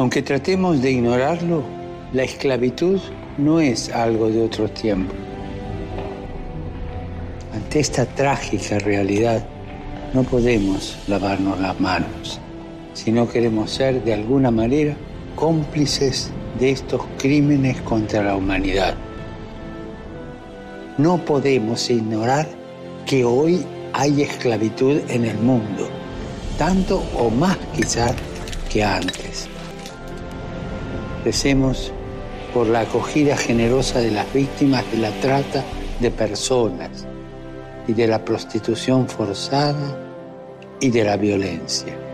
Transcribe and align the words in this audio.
Aunque 0.00 0.22
tratemos 0.22 0.80
de 0.80 0.92
ignorarlo, 0.92 1.62
la 2.14 2.22
esclavitud 2.22 2.98
no 3.36 3.60
es 3.60 3.90
algo 3.90 4.30
de 4.30 4.42
otro 4.42 4.66
tiempo. 4.66 5.12
Ante 7.52 7.80
esta 7.80 8.06
trágica 8.06 8.78
realidad, 8.78 9.46
no 10.14 10.22
podemos 10.22 10.96
lavarnos 11.06 11.60
las 11.60 11.78
manos 11.78 12.40
si 12.94 13.12
no 13.12 13.28
queremos 13.28 13.72
ser 13.72 14.02
de 14.02 14.14
alguna 14.14 14.50
manera 14.50 14.96
cómplices 15.36 16.30
de 16.58 16.70
estos 16.70 17.02
crímenes 17.18 17.78
contra 17.82 18.22
la 18.22 18.36
humanidad. 18.36 18.94
No 20.96 21.22
podemos 21.22 21.90
ignorar 21.90 22.48
que 23.04 23.22
hoy 23.26 23.66
hay 23.92 24.22
esclavitud 24.22 24.98
en 25.08 25.26
el 25.26 25.36
mundo, 25.36 25.90
tanto 26.56 27.02
o 27.18 27.28
más 27.28 27.58
quizás 27.76 28.14
que 28.70 28.82
antes. 28.82 29.50
Recemos 31.24 31.92
por 32.54 32.66
la 32.66 32.80
acogida 32.80 33.36
generosa 33.36 34.00
de 34.00 34.10
las 34.10 34.32
víctimas 34.32 34.84
de 34.90 34.98
la 34.98 35.10
trata 35.20 35.64
de 36.00 36.10
personas 36.10 37.06
y 37.86 37.92
de 37.92 38.06
la 38.06 38.24
prostitución 38.24 39.08
forzada 39.08 39.98
y 40.80 40.90
de 40.90 41.04
la 41.04 41.16
violencia. 41.16 42.09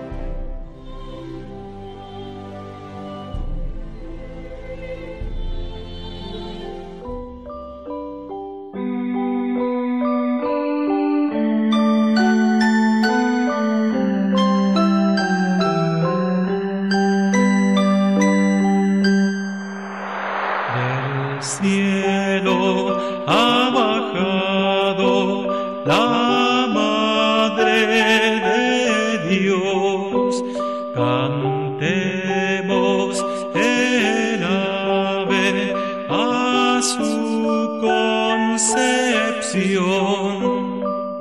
Cantemos 31.17 33.09
el 33.55 34.45
ave 34.45 35.75
a 36.11 36.81
su 36.83 37.79
concepción. 37.81 38.75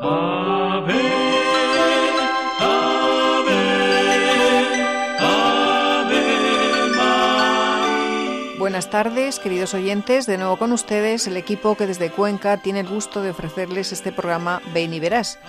Ave. 0.02 1.02
Buenas 8.60 8.90
tardes, 8.90 9.40
queridos 9.40 9.74
oyentes. 9.74 10.26
De 10.26 10.38
nuevo 10.38 10.58
con 10.58 10.74
ustedes 10.74 11.26
el 11.28 11.38
equipo 11.38 11.78
que 11.78 11.88
desde 11.88 12.12
Cuenca 12.12 12.58
tiene 12.58 12.82
el 12.82 12.90
gusto 12.90 13.22
de 13.22 13.30
ofrecerles 13.30 13.94
este 13.94 14.12
programa 14.12 14.62
Ven 14.74 14.94
y 14.94 15.00
Verás. 15.00 15.40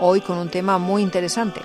Hoy 0.00 0.20
con 0.20 0.38
un 0.38 0.48
tema 0.48 0.78
muy 0.78 1.02
interesante. 1.02 1.60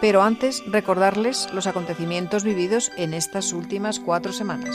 Pero 0.00 0.22
antes, 0.22 0.62
recordarles 0.66 1.48
los 1.52 1.66
acontecimientos 1.66 2.42
vividos 2.42 2.90
en 2.96 3.12
estas 3.12 3.52
últimas 3.52 4.00
cuatro 4.00 4.32
semanas. 4.32 4.74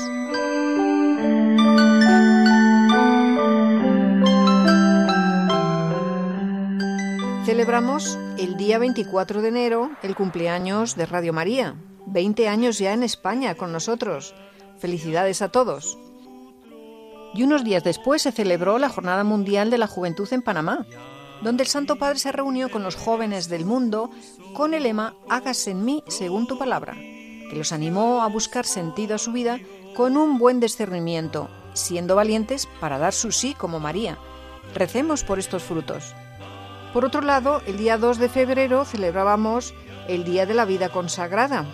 Celebramos 7.45 8.17
el 8.37 8.57
día 8.57 8.77
24 8.77 9.41
de 9.41 9.47
enero 9.47 9.91
el 10.03 10.15
cumpleaños 10.15 10.95
de 10.95 11.05
Radio 11.05 11.33
María. 11.33 11.75
20 12.05 12.47
años 12.47 12.77
ya 12.77 12.93
en 12.93 13.01
España 13.01 13.55
con 13.55 13.71
nosotros. 13.71 14.35
Felicidades 14.77 15.41
a 15.41 15.49
todos. 15.49 15.97
Y 17.33 17.43
unos 17.43 17.63
días 17.63 17.83
después 17.83 18.21
se 18.21 18.31
celebró 18.31 18.77
la 18.77 18.89
Jornada 18.89 19.23
Mundial 19.23 19.69
de 19.69 19.77
la 19.77 19.87
Juventud 19.87 20.27
en 20.31 20.41
Panamá, 20.41 20.85
donde 21.41 21.63
el 21.63 21.69
Santo 21.69 21.97
Padre 21.97 22.19
se 22.19 22.31
reunió 22.31 22.69
con 22.69 22.84
los 22.84 22.96
jóvenes 22.96 23.50
del 23.50 23.66
mundo 23.66 24.09
con 24.53 24.73
el 24.73 24.84
lema 24.84 25.16
Hágase 25.29 25.72
en 25.72 25.84
mí 25.84 26.03
según 26.07 26.47
tu 26.47 26.57
palabra, 26.57 26.94
que 26.94 27.56
los 27.56 27.72
animó 27.72 28.22
a 28.22 28.28
buscar 28.28 28.66
sentido 28.66 29.16
a 29.16 29.19
su 29.19 29.31
vida 29.31 29.59
con 29.96 30.18
un 30.18 30.38
buen 30.38 30.59
discernimiento, 30.59 31.50
siendo 31.73 32.16
valientes 32.16 32.68
para 32.79 32.97
dar 32.97 33.13
su 33.13 33.31
sí 33.31 33.53
como 33.53 33.79
María. 33.79 34.18
Recemos 34.73 35.23
por 35.23 35.40
estos 35.40 35.63
frutos. 35.63 36.13
Por 36.94 37.06
otro 37.06 37.22
lado, 37.22 37.62
el 37.66 37.78
día 37.78 37.97
2 37.97 38.17
de 38.17 38.29
febrero 38.29 38.85
celebrábamos 38.85 39.73
el 40.07 40.23
Día 40.23 40.46
de 40.46 40.53
la 40.53 40.66
Vida 40.66 40.90
Consagrada, 40.90 41.66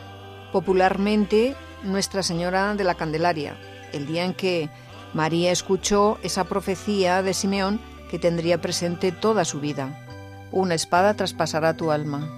popularmente 0.52 1.56
Nuestra 1.84 2.24
Señora 2.24 2.76
de 2.76 2.84
la 2.84 2.96
Candelaria, 2.96 3.58
el 3.94 4.08
día 4.08 4.26
en 4.26 4.34
que 4.34 4.70
María 5.14 5.52
escuchó 5.52 6.18
esa 6.24 6.46
profecía 6.46 7.22
de 7.22 7.34
Simeón 7.34 7.80
que 8.12 8.20
tendría 8.20 8.60
presente 8.60 9.14
toda 9.14 9.46
su 9.46 9.62
vida. 9.62 10.06
Una 10.52 10.76
espada 10.76 11.14
traspasará 11.14 11.78
tu 11.78 11.92
alma. 11.92 12.30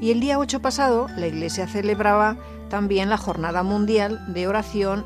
Y 0.00 0.10
el 0.10 0.20
día 0.20 0.38
8 0.38 0.60
pasado, 0.60 1.06
la 1.18 1.26
Iglesia 1.26 1.68
celebraba 1.68 2.38
también 2.70 3.10
la 3.10 3.18
Jornada 3.18 3.62
Mundial 3.62 4.32
de 4.32 4.48
Oración 4.48 5.04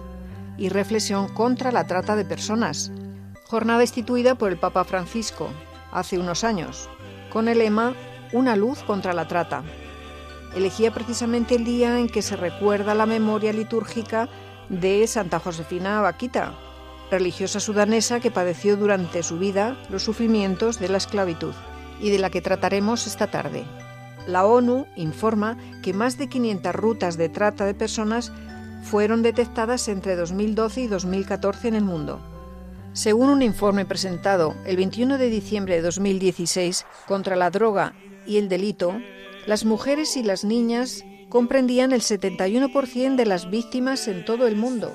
y 0.57 0.69
Reflexión 0.69 1.29
contra 1.29 1.73
la 1.73 1.89
Trata 1.89 2.15
de 2.15 2.25
Personas, 2.25 2.93
jornada 3.49 3.83
instituida 3.83 4.37
por 4.37 4.53
el 4.53 4.61
Papa 4.61 4.85
Francisco 4.85 5.49
hace 5.91 6.19
unos 6.19 6.45
años, 6.45 6.89
con 7.33 7.49
el 7.49 7.59
lema 7.59 7.95
Una 8.33 8.55
luz 8.55 8.85
contra 8.85 9.12
la 9.12 9.27
trata. 9.27 9.65
Elegía 10.55 10.93
precisamente 10.93 11.56
el 11.56 11.65
día 11.65 11.99
en 11.99 12.09
que 12.09 12.23
se 12.23 12.37
recuerda 12.37 12.95
la 12.95 13.06
memoria 13.06 13.53
litúrgica 13.53 14.29
de 14.69 15.05
Santa 15.09 15.41
Josefina 15.41 16.01
Vaquita, 16.01 16.55
religiosa 17.14 17.60
sudanesa 17.60 18.19
que 18.19 18.32
padeció 18.32 18.76
durante 18.76 19.22
su 19.22 19.38
vida 19.38 19.78
los 19.88 20.02
sufrimientos 20.02 20.80
de 20.80 20.88
la 20.88 20.98
esclavitud 20.98 21.54
y 22.00 22.10
de 22.10 22.19
la 22.19 22.28
que 22.28 22.41
trataremos 22.42 23.06
esta 23.06 23.28
tarde. 23.28 23.64
La 24.26 24.44
ONU 24.44 24.86
informa 24.97 25.56
que 25.82 25.92
más 25.92 26.19
de 26.19 26.28
500 26.28 26.75
rutas 26.75 27.16
de 27.16 27.28
trata 27.28 27.66
de 27.66 27.75
personas 27.75 28.32
fueron 28.82 29.22
detectadas 29.22 29.86
entre 29.88 30.16
2012 30.16 30.80
y 30.80 30.86
2014 30.88 31.69
en 31.69 31.75
el 31.76 31.84
mundo. 31.84 32.20
Según 32.94 33.28
un 33.28 33.42
informe 33.42 33.84
presentado 33.84 34.54
el 34.66 34.76
21 34.76 35.16
de 35.16 35.31
diciembre 35.31 35.76
de 35.76 35.82
2016 35.82 36.84
contra 37.06 37.36
la 37.36 37.50
droga 37.50 37.94
y 38.26 38.38
el 38.38 38.48
delito, 38.48 38.98
las 39.46 39.64
mujeres 39.64 40.16
y 40.16 40.25
las 40.25 40.44
niñas 40.44 41.04
comprendían 41.28 41.92
el 41.92 42.00
71% 42.00 43.14
de 43.14 43.26
las 43.26 43.50
víctimas 43.50 44.08
en 44.08 44.25
todo 44.25 44.46
el 44.46 44.56
mundo, 44.56 44.92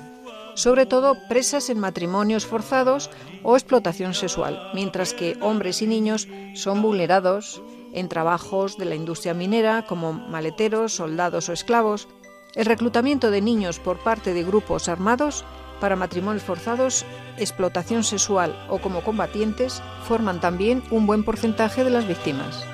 sobre 0.54 0.86
todo 0.86 1.16
presas 1.28 1.70
en 1.70 1.78
matrimonios 1.78 2.46
forzados 2.46 3.10
o 3.42 3.56
explotación 3.56 4.14
sexual, 4.14 4.70
mientras 4.74 5.14
que 5.14 5.36
hombres 5.40 5.82
y 5.82 5.86
niños 5.86 6.28
son 6.54 6.82
vulnerados 6.82 7.62
en 7.92 8.08
trabajos 8.08 8.76
de 8.76 8.84
la 8.84 8.94
industria 8.94 9.34
minera 9.34 9.84
como 9.86 10.12
maleteros, 10.12 10.94
soldados 10.94 11.48
o 11.48 11.52
esclavos, 11.52 12.08
el 12.54 12.66
reclutamiento 12.66 13.30
de 13.30 13.40
niños 13.40 13.78
por 13.78 13.98
parte 13.98 14.34
de 14.34 14.44
grupos 14.44 14.88
armados 14.88 15.44
para 15.80 15.96
matrimonios 15.96 16.42
forzados, 16.42 17.04
explotación 17.38 18.04
sexual 18.04 18.54
o 18.68 18.78
como 18.78 19.02
combatientes 19.02 19.82
forman 20.06 20.40
también 20.40 20.82
un 20.90 21.06
buen 21.06 21.24
porcentaje 21.24 21.84
de 21.84 21.90
las 21.90 22.06
víctimas. 22.06 22.64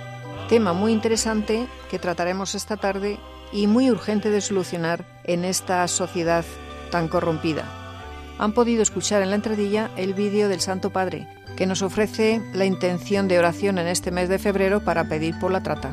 Tema 0.49 0.73
muy 0.73 0.93
interesante 0.93 1.67
que 1.91 1.99
trataremos 1.99 2.55
esta 2.55 2.77
tarde 2.77 3.19
y 3.53 3.67
muy 3.67 3.91
urgente 3.91 4.31
de 4.31 4.41
solucionar 4.41 5.05
en 5.25 5.45
esta 5.45 5.87
sociedad 5.89 6.45
tan 6.91 7.09
corrompida. 7.09 7.65
Han 8.39 8.53
podido 8.53 8.83
escuchar 8.83 9.23
en 9.23 9.31
la 9.31 9.37
entradilla 9.37 9.91
el 9.97 10.15
vídeo 10.15 10.49
del 10.49 10.61
Santo 10.61 10.91
Padre, 10.91 11.27
que 11.57 11.67
nos 11.67 11.83
ofrece 11.83 12.43
la 12.53 12.67
intención 12.67 13.29
de 13.29 13.39
oración 13.39 13.79
en 13.79 13.87
este 13.87 14.11
mes 14.11 14.29
de 14.29 14.39
febrero 14.39 14.85
para 14.85 15.09
pedir 15.09 15.39
por 15.39 15.51
la 15.51 15.63
trata. 15.63 15.91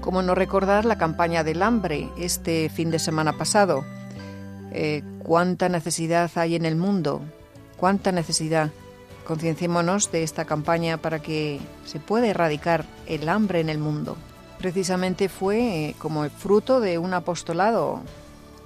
Como 0.00 0.22
no 0.22 0.34
recordar 0.34 0.84
la 0.84 0.98
campaña 0.98 1.42
del 1.42 1.62
hambre 1.62 2.10
este 2.18 2.68
fin 2.68 2.90
de 2.90 2.98
semana 2.98 3.32
pasado, 3.38 3.84
eh, 4.72 5.02
cuánta 5.20 5.70
necesidad 5.70 6.30
hay 6.34 6.56
en 6.56 6.66
el 6.66 6.76
mundo, 6.76 7.22
cuánta 7.78 8.12
necesidad. 8.12 8.70
Concienciémonos 9.24 10.12
de 10.12 10.22
esta 10.22 10.44
campaña 10.44 10.98
para 10.98 11.20
que 11.20 11.60
se 11.86 11.98
pueda 11.98 12.26
erradicar 12.26 12.84
el 13.06 13.30
hambre 13.30 13.60
en 13.60 13.70
el 13.70 13.78
mundo. 13.78 14.18
Precisamente 14.58 15.30
fue 15.30 15.58
eh, 15.58 15.94
como 15.98 16.24
el 16.24 16.30
fruto 16.30 16.80
de 16.80 16.98
un 16.98 17.14
apostolado 17.14 18.02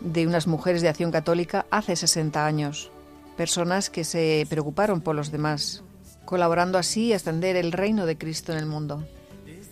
de 0.00 0.26
unas 0.26 0.46
mujeres 0.46 0.82
de 0.82 0.88
acción 0.88 1.10
católica 1.10 1.66
hace 1.70 1.96
60 1.96 2.44
años, 2.44 2.90
personas 3.36 3.90
que 3.90 4.04
se 4.04 4.46
preocuparon 4.48 5.00
por 5.00 5.14
los 5.14 5.30
demás, 5.30 5.82
colaborando 6.24 6.78
así 6.78 7.12
a 7.12 7.16
extender 7.16 7.56
el 7.56 7.72
reino 7.72 8.06
de 8.06 8.18
Cristo 8.18 8.52
en 8.52 8.58
el 8.58 8.66
mundo. 8.66 9.06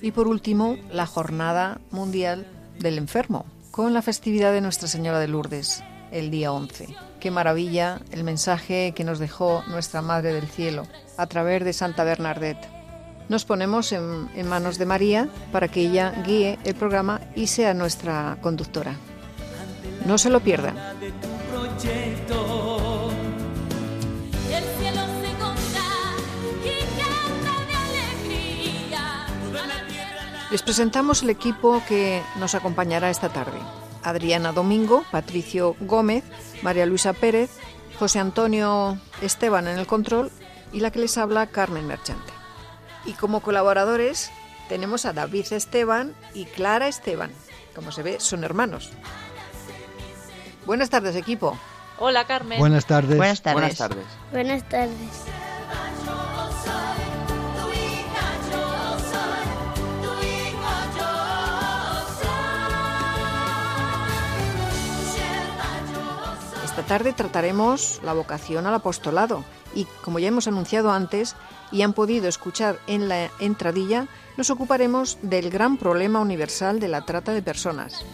Y 0.00 0.12
por 0.12 0.28
último, 0.28 0.76
la 0.93 1.06
Jornada 1.06 1.81
Mundial 1.90 2.46
del 2.78 2.99
Enfermo, 2.99 3.46
con 3.70 3.94
la 3.94 4.02
festividad 4.02 4.52
de 4.52 4.61
Nuestra 4.61 4.88
Señora 4.88 5.19
de 5.19 5.28
Lourdes, 5.28 5.82
el 6.11 6.31
día 6.31 6.52
11. 6.52 6.88
Qué 7.20 7.31
maravilla 7.31 8.00
el 8.11 8.25
mensaje 8.25 8.93
que 8.94 9.05
nos 9.05 9.19
dejó 9.19 9.64
nuestra 9.69 10.02
Madre 10.02 10.32
del 10.32 10.49
Cielo 10.49 10.87
a 11.17 11.26
través 11.26 11.64
de 11.64 11.73
Santa 11.73 12.05
Bernadette. 12.05 12.69
Nos 13.28 13.44
ponemos 13.44 13.90
en, 13.93 14.28
en 14.37 14.49
manos 14.49 14.78
de 14.78 14.87
María 14.87 15.28
para 15.50 15.69
que 15.69 15.81
ella 15.81 16.12
guíe 16.25 16.58
el 16.64 16.75
programa 16.75 17.20
y 17.34 17.49
sea 17.49 17.75
nuestra 17.75 18.38
conductora. 18.40 18.94
No 20.06 20.18
se 20.18 20.30
lo 20.30 20.40
pierdan. 20.40 20.76
Les 30.50 30.62
presentamos 30.62 31.22
el 31.22 31.30
equipo 31.30 31.82
que 31.88 32.22
nos 32.38 32.54
acompañará 32.54 33.10
esta 33.10 33.30
tarde. 33.30 33.58
Adriana 34.04 34.52
Domingo, 34.52 35.04
Patricio 35.10 35.74
Gómez, 35.80 36.22
María 36.62 36.86
Luisa 36.86 37.12
Pérez, 37.12 37.50
José 37.98 38.20
Antonio 38.20 38.98
Esteban 39.20 39.66
en 39.66 39.76
el 39.76 39.88
control 39.88 40.30
y 40.72 40.80
la 40.80 40.92
que 40.92 41.00
les 41.00 41.18
habla 41.18 41.48
Carmen 41.48 41.88
Merchante. 41.88 42.32
Y 43.04 43.14
como 43.14 43.40
colaboradores 43.40 44.30
tenemos 44.68 45.04
a 45.04 45.12
David 45.12 45.52
Esteban 45.52 46.14
y 46.32 46.44
Clara 46.44 46.86
Esteban. 46.86 47.32
Como 47.74 47.90
se 47.90 48.04
ve, 48.04 48.20
son 48.20 48.44
hermanos. 48.44 48.92
Buenas 50.66 50.90
tardes, 50.90 51.14
equipo. 51.14 51.56
Hola, 51.98 52.26
Carmen. 52.26 52.58
Buenas 52.58 52.84
tardes. 52.86 53.16
Buenas 53.16 53.40
tardes. 53.40 53.54
Buenas 53.54 53.78
tardes. 53.78 54.06
Buenas 54.32 54.68
tardes. 54.68 55.24
Esta 66.64 66.82
tarde 66.82 67.12
trataremos 67.14 68.00
la 68.04 68.12
vocación 68.12 68.66
al 68.66 68.74
apostolado 68.74 69.44
y, 69.74 69.86
como 70.02 70.18
ya 70.18 70.28
hemos 70.28 70.46
anunciado 70.46 70.90
antes 70.90 71.34
y 71.72 71.82
han 71.82 71.94
podido 71.94 72.28
escuchar 72.28 72.78
en 72.86 73.08
la 73.08 73.30
entradilla, 73.38 74.08
nos 74.36 74.50
ocuparemos 74.50 75.16
del 75.22 75.48
gran 75.48 75.78
problema 75.78 76.20
universal 76.20 76.78
de 76.78 76.88
la 76.88 77.06
trata 77.06 77.32
de 77.32 77.40
personas. 77.40 78.04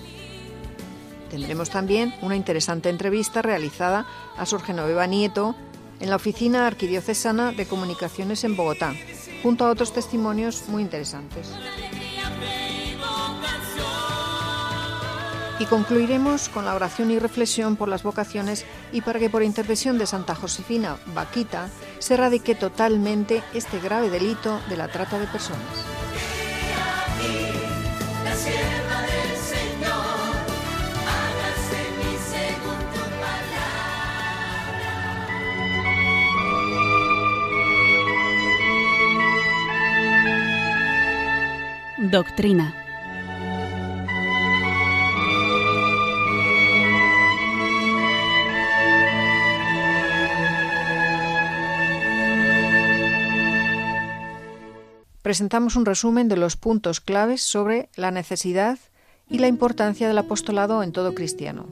Tendremos 1.33 1.71
también 1.71 2.15
una 2.21 2.37
interesante 2.37 2.91
entrevista 2.91 3.41
realizada 3.41 4.07
a 4.37 4.45
Sor 4.45 4.63
Genoveva 4.63 5.07
Nieto 5.07 5.57
en 5.99 6.11
la 6.11 6.17
Oficina 6.17 6.67
Arquidiocesana 6.67 7.53
de 7.53 7.65
Comunicaciones 7.65 8.45
en 8.45 8.55
Bogotá, 8.55 8.93
junto 9.43 9.65
a 9.65 9.71
otros 9.71 9.95
testimonios 9.95 10.69
muy 10.69 10.83
interesantes. 10.83 11.49
Y 15.59 15.65
concluiremos 15.65 16.51
con 16.51 16.67
la 16.67 16.75
oración 16.75 17.11
y 17.11 17.19
reflexión 17.19 17.77
por 17.77 17.89
las 17.89 18.03
vocaciones 18.03 18.67
y 18.93 19.01
para 19.01 19.19
que 19.19 19.31
por 19.31 19.43
intercesión 19.43 19.97
de 19.97 20.07
Santa 20.07 20.35
Josefina 20.35 20.99
Vaquita 21.15 21.71
se 21.99 22.13
erradique 22.13 22.55
totalmente 22.55 23.43
este 23.55 23.81
grave 23.81 24.11
delito 24.11 24.61
de 24.69 24.77
la 24.77 24.89
trata 24.89 25.19
de 25.19 25.27
personas. 25.29 25.63
Doctrina. 42.11 42.75
presentamos 55.23 55.77
un 55.77 55.87
resumen 55.87 56.29
de 56.29 56.37
los 56.37 56.57
puntos 56.57 57.01
claves 57.01 57.41
sobre 57.41 57.89
la 57.95 58.11
necesidad 58.11 58.79
y 59.31 59.39
la 59.39 59.47
importancia 59.47 60.09
del 60.09 60.19
apostolado 60.19 60.83
en 60.83 60.93
todo 60.93 61.15
cristiano. 61.15 61.67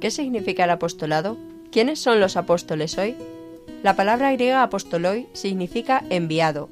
¿Qué 0.00 0.10
significa 0.10 0.64
el 0.64 0.70
apostolado? 0.70 1.36
¿Quiénes 1.70 2.00
son 2.00 2.18
los 2.18 2.36
apóstoles 2.36 2.96
hoy? 2.98 3.14
La 3.82 3.94
palabra 3.94 4.32
griega 4.32 4.62
apostoloi 4.62 5.28
significa 5.34 6.02
enviado. 6.08 6.70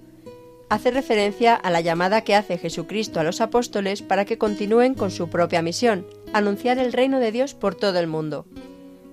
Hace 0.69 0.91
referencia 0.91 1.55
a 1.55 1.71
la 1.71 1.81
llamada 1.81 2.23
que 2.23 2.35
hace 2.35 2.59
Jesucristo 2.59 3.21
a 3.21 3.23
los 3.23 3.41
apóstoles 3.41 4.03
para 4.03 4.25
que 4.25 4.37
continúen 4.37 4.95
con 4.95 5.13
su 5.13 5.29
propia 5.29 5.63
misión, 5.63 6.07
anunciar 6.33 6.79
el 6.79 6.93
reino 6.93 7.21
de 7.21 7.31
Dios 7.31 7.55
por 7.55 7.77
todo 7.77 8.01
el 8.01 8.09
mundo. 8.09 8.47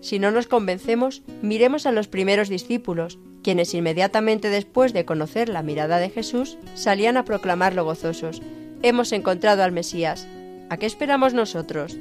Si 0.01 0.17
no 0.17 0.31
nos 0.31 0.47
convencemos, 0.47 1.21
miremos 1.43 1.85
a 1.85 1.91
los 1.91 2.07
primeros 2.07 2.49
discípulos, 2.49 3.19
quienes 3.43 3.73
inmediatamente 3.75 4.49
después 4.49 4.93
de 4.93 5.05
conocer 5.05 5.47
la 5.47 5.61
mirada 5.61 5.99
de 5.99 6.09
Jesús 6.09 6.57
salían 6.73 7.17
a 7.17 7.25
proclamarlo 7.25 7.85
gozosos. 7.85 8.41
Hemos 8.81 9.11
encontrado 9.11 9.61
al 9.63 9.71
Mesías. 9.71 10.27
¿A 10.69 10.77
qué 10.77 10.87
esperamos 10.87 11.35
nosotros? 11.35 11.97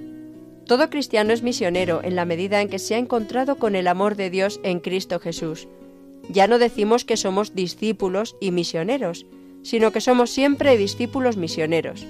Todo 0.66 0.88
cristiano 0.88 1.32
es 1.32 1.42
misionero 1.42 2.00
en 2.02 2.16
la 2.16 2.24
medida 2.24 2.62
en 2.62 2.70
que 2.70 2.78
se 2.78 2.94
ha 2.94 2.98
encontrado 2.98 3.56
con 3.56 3.76
el 3.76 3.86
amor 3.86 4.16
de 4.16 4.30
Dios 4.30 4.60
en 4.62 4.80
Cristo 4.80 5.20
Jesús. 5.20 5.68
Ya 6.30 6.46
no 6.46 6.58
decimos 6.58 7.04
que 7.04 7.16
somos 7.16 7.54
discípulos 7.54 8.36
y 8.40 8.52
misioneros, 8.52 9.26
sino 9.62 9.92
que 9.92 10.00
somos 10.00 10.30
siempre 10.30 10.76
discípulos 10.76 11.36
misioneros. 11.36 12.06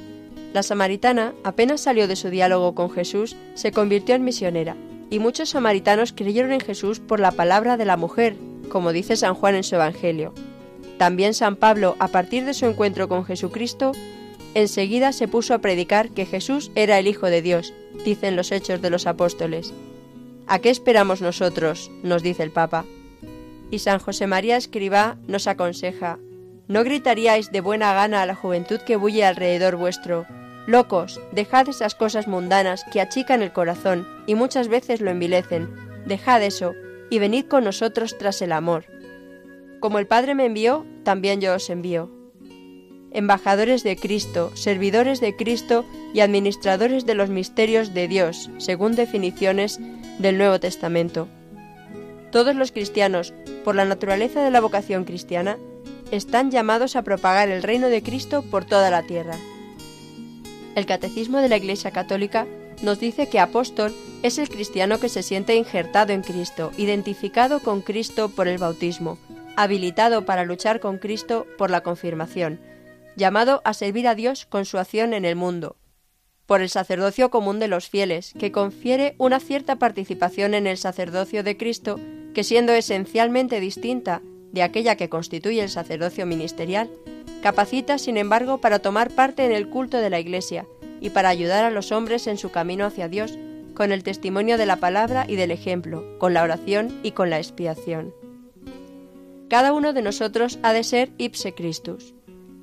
La 0.53 0.63
samaritana, 0.63 1.33
apenas 1.45 1.81
salió 1.81 2.09
de 2.09 2.17
su 2.17 2.29
diálogo 2.29 2.75
con 2.75 2.91
Jesús, 2.91 3.37
se 3.55 3.73
convirtió 3.73 4.15
en 4.15 4.25
misionera, 4.25 4.77
y 5.11 5.19
muchos 5.19 5.51
samaritanos 5.51 6.13
creyeron 6.13 6.53
en 6.53 6.61
Jesús 6.61 7.01
por 7.01 7.21
la 7.21 7.33
palabra 7.33 7.77
de 7.77 7.85
la 7.85 7.97
mujer, 7.97 8.37
como 8.69 8.93
dice 8.93 9.17
San 9.17 9.35
Juan 9.35 9.55
en 9.55 9.65
su 9.65 9.75
Evangelio. 9.77 10.35
También 10.99 11.35
San 11.35 11.57
Pablo, 11.57 11.97
a 11.99 12.09
partir 12.09 12.45
de 12.45 12.55
su 12.55 12.67
encuentro 12.67 13.09
con 13.09 13.25
Jesucristo, 13.25 13.93
enseguida 14.55 15.13
se 15.13 15.29
puso 15.29 15.55
a 15.55 15.59
predicar 15.59 16.11
que 16.11 16.27
Jesús 16.27 16.71
era 16.75 16.99
el 16.99 17.07
Hijo 17.07 17.27
de 17.27 17.43
Dios, 17.43 17.73
dicen 18.05 18.37
los 18.37 18.53
Hechos 18.53 18.83
de 18.83 18.91
los 18.91 19.07
Apóstoles. 19.07 19.73
¿A 20.47 20.59
qué 20.59 20.71
esperamos 20.71 21.21
nosotros? 21.23 21.91
nos 22.03 22.23
dice 22.23 22.43
el 22.43 22.51
Papa. 22.51 22.85
Y 23.71 23.79
San 23.79 24.01
José 24.01 24.27
María 24.27 24.57
Escribá 24.57 25.17
nos 25.27 25.47
aconseja, 25.47 26.19
no 26.73 26.85
gritaríais 26.85 27.53
de 27.53 27.61
buena 27.61 27.93
gana 27.93 28.23
a 28.23 28.27
la 28.27 28.35
juventud 28.35 28.81
que 28.81 28.97
bulle 28.97 29.25
alrededor 29.25 29.77
vuestro, 29.77 30.27
Locos, 30.67 31.21
dejad 31.33 31.69
esas 31.69 31.97
cosas 31.97 32.29
mundanas 32.29 32.85
que 32.93 33.01
achican 33.01 33.43
el 33.43 33.53
corazón 33.53 34.07
y 34.27 34.37
muchas 34.37 34.69
veces 34.69 35.01
lo 35.01 35.11
envilecen. 35.11 35.69
Dejad 36.07 36.43
eso 36.43 36.75
y 37.11 37.19
venid 37.19 37.47
con 37.47 37.65
nosotros 37.65 38.17
tras 38.17 38.41
el 38.43 38.53
amor. 38.53 38.85
Como 39.81 39.99
el 39.99 40.07
Padre 40.07 40.37
me 40.37 40.47
envió, 40.47 40.87
también 41.03 41.41
yo 41.41 41.55
os 41.55 41.69
envío. 41.69 42.11
Embajadores 43.11 43.83
de 43.83 43.97
Cristo, 43.97 44.53
servidores 44.55 45.21
de 45.21 45.37
Cristo 45.37 45.85
y 46.15 46.21
administradores 46.21 47.05
de 47.07 47.17
los 47.17 47.29
misterios 47.29 47.93
de 47.93 48.07
Dios, 48.07 48.49
según 48.59 48.95
definiciones 48.95 49.81
del 50.21 50.39
Nuevo 50.39 50.61
Testamento. 50.61 51.27
Todos 52.31 52.55
los 52.55 52.71
cristianos, 52.71 53.35
por 53.65 53.75
la 53.75 53.85
naturaleza 53.85 54.43
de 54.43 54.51
la 54.51 54.61
vocación 54.61 55.05
cristiana, 55.05 55.59
están 56.13 56.51
llamados 56.51 56.95
a 56.95 57.03
propagar 57.03 57.49
el 57.49 57.63
reino 57.63 57.89
de 57.89 58.03
Cristo 58.03 58.43
por 58.43 58.67
toda 58.67 58.91
la 58.91 59.03
tierra. 59.03 59.37
El 60.75 60.87
Catecismo 60.87 61.39
de 61.39 61.49
la 61.49 61.57
Iglesia 61.57 61.91
Católica 61.91 62.47
nos 62.83 63.01
dice 63.01 63.29
que 63.29 63.41
apóstol 63.41 63.95
es 64.23 64.39
el 64.39 64.49
cristiano 64.49 65.01
que 65.01 65.09
se 65.09 65.23
siente 65.23 65.57
injertado 65.57 66.13
en 66.13 66.23
Cristo, 66.23 66.71
identificado 66.77 67.61
con 67.61 67.81
Cristo 67.81 68.29
por 68.29 68.47
el 68.47 68.59
bautismo, 68.59 69.19
habilitado 69.57 70.25
para 70.27 70.45
luchar 70.45 70.81
con 70.81 70.99
Cristo 70.99 71.47
por 71.57 71.71
la 71.71 71.83
confirmación, 71.83 72.61
llamado 73.17 73.63
a 73.65 73.73
servir 73.73 74.07
a 74.07 74.15
Dios 74.15 74.45
con 74.45 74.67
su 74.67 74.79
acción 74.79 75.15
en 75.15 75.25
el 75.25 75.37
mundo, 75.37 75.77
por 76.45 76.61
el 76.61 76.69
sacerdocio 76.69 77.31
común 77.31 77.59
de 77.59 77.69
los 77.69 77.89
fieles, 77.89 78.35
que 78.39 78.53
confiere 78.53 79.15
una 79.17 79.41
cierta 79.41 79.77
participación 79.77 80.53
en 80.53 80.67
el 80.67 80.77
sacerdocio 80.77 81.43
de 81.43 81.57
Cristo, 81.57 81.99
que 82.35 82.45
siendo 82.45 82.73
esencialmente 82.73 83.61
distinta 83.61 84.21
de 84.53 84.63
aquella 84.63 84.97
que 84.97 85.09
constituye 85.09 85.63
el 85.63 85.71
sacerdocio 85.71 86.27
ministerial, 86.27 86.91
capacita, 87.43 87.99
sin 87.99 88.17
embargo, 88.17 88.59
para 88.59 88.79
tomar 88.79 89.11
parte 89.11 89.45
en 89.45 89.53
el 89.53 89.69
culto 89.69 89.99
de 89.99 90.11
la 90.11 90.21
Iglesia 90.21 90.67
y 91.01 91.11
para 91.11 91.31
ayudar 91.31 91.65
a 91.65 91.71
los 91.71 91.91
hombres 91.91 92.27
en 92.27 92.39
su 92.39 92.51
camino 92.51 92.87
hacia 92.87 93.09
Dios, 93.09 93.39
con 93.75 93.91
el 93.91 94.03
testimonio 94.03 94.59
de 94.59 94.67
la 94.67 94.77
palabra 94.77 95.25
y 95.27 95.37
del 95.37 95.51
ejemplo, 95.51 96.19
con 96.19 96.35
la 96.35 96.43
oración 96.43 97.01
y 97.03 97.13
con 97.13 97.31
la 97.31 97.39
expiación. 97.39 98.15
Cada 99.49 99.73
uno 99.73 99.93
de 99.93 100.03
nosotros 100.03 100.59
ha 100.63 100.73
de 100.73 100.85
ser 100.85 101.11
ipse 101.19 101.55
Christus. 101.55 102.15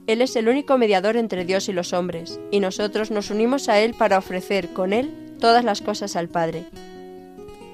Él 0.08 0.22
es 0.22 0.36
el 0.36 0.48
único 0.48 0.78
mediador 0.78 1.18
entre 1.18 1.46
Dios 1.46 1.70
y 1.70 1.74
los 1.74 1.94
hombres, 1.94 2.40
y 2.50 2.60
nosotros 2.60 3.12
nos 3.12 3.30
unimos 3.30 3.70
a 3.70 3.80
Él 3.80 3.94
para 3.94 4.18
ofrecer 4.18 4.70
con 4.70 4.94
Él 4.94 5.12
todas 5.40 5.64
las 5.64 5.82
cosas 5.82 6.16
al 6.16 6.30
Padre. 6.30 6.66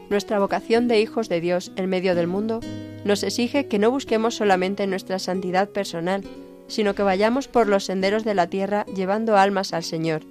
Nuestra 0.09 0.39
vocación 0.39 0.87
de 0.87 1.01
hijos 1.01 1.29
de 1.29 1.41
Dios 1.41 1.71
en 1.75 1.89
medio 1.89 2.15
del 2.15 2.27
mundo 2.27 2.59
nos 3.03 3.23
exige 3.23 3.67
que 3.67 3.79
no 3.79 3.91
busquemos 3.91 4.35
solamente 4.35 4.87
nuestra 4.87 5.19
santidad 5.19 5.69
personal, 5.69 6.23
sino 6.67 6.95
que 6.95 7.03
vayamos 7.03 7.47
por 7.47 7.67
los 7.67 7.85
senderos 7.85 8.23
de 8.23 8.35
la 8.35 8.47
tierra 8.47 8.85
llevando 8.95 9.37
almas 9.37 9.73
al 9.73 9.83
Señor, 9.83 10.23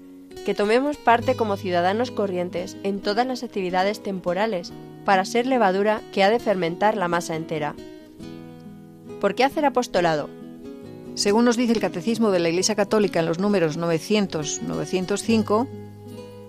que 0.44 0.54
tomemos 0.54 0.96
parte 0.96 1.36
como 1.36 1.56
ciudadanos 1.56 2.10
corrientes 2.10 2.76
en 2.82 3.00
todas 3.00 3.26
las 3.26 3.42
actividades 3.42 4.02
temporales, 4.02 4.72
para 5.04 5.24
ser 5.24 5.46
levadura 5.46 6.00
que 6.12 6.24
ha 6.24 6.30
de 6.30 6.38
fermentar 6.38 6.96
la 6.96 7.08
masa 7.08 7.36
entera. 7.36 7.74
¿Por 9.20 9.34
qué 9.34 9.44
hacer 9.44 9.64
apostolado? 9.64 10.28
Según 11.14 11.44
nos 11.44 11.56
dice 11.56 11.72
el 11.72 11.80
Catecismo 11.80 12.30
de 12.30 12.40
la 12.40 12.48
Iglesia 12.48 12.74
Católica 12.74 13.20
en 13.20 13.26
los 13.26 13.38
números 13.38 13.78
900-905, 13.78 15.68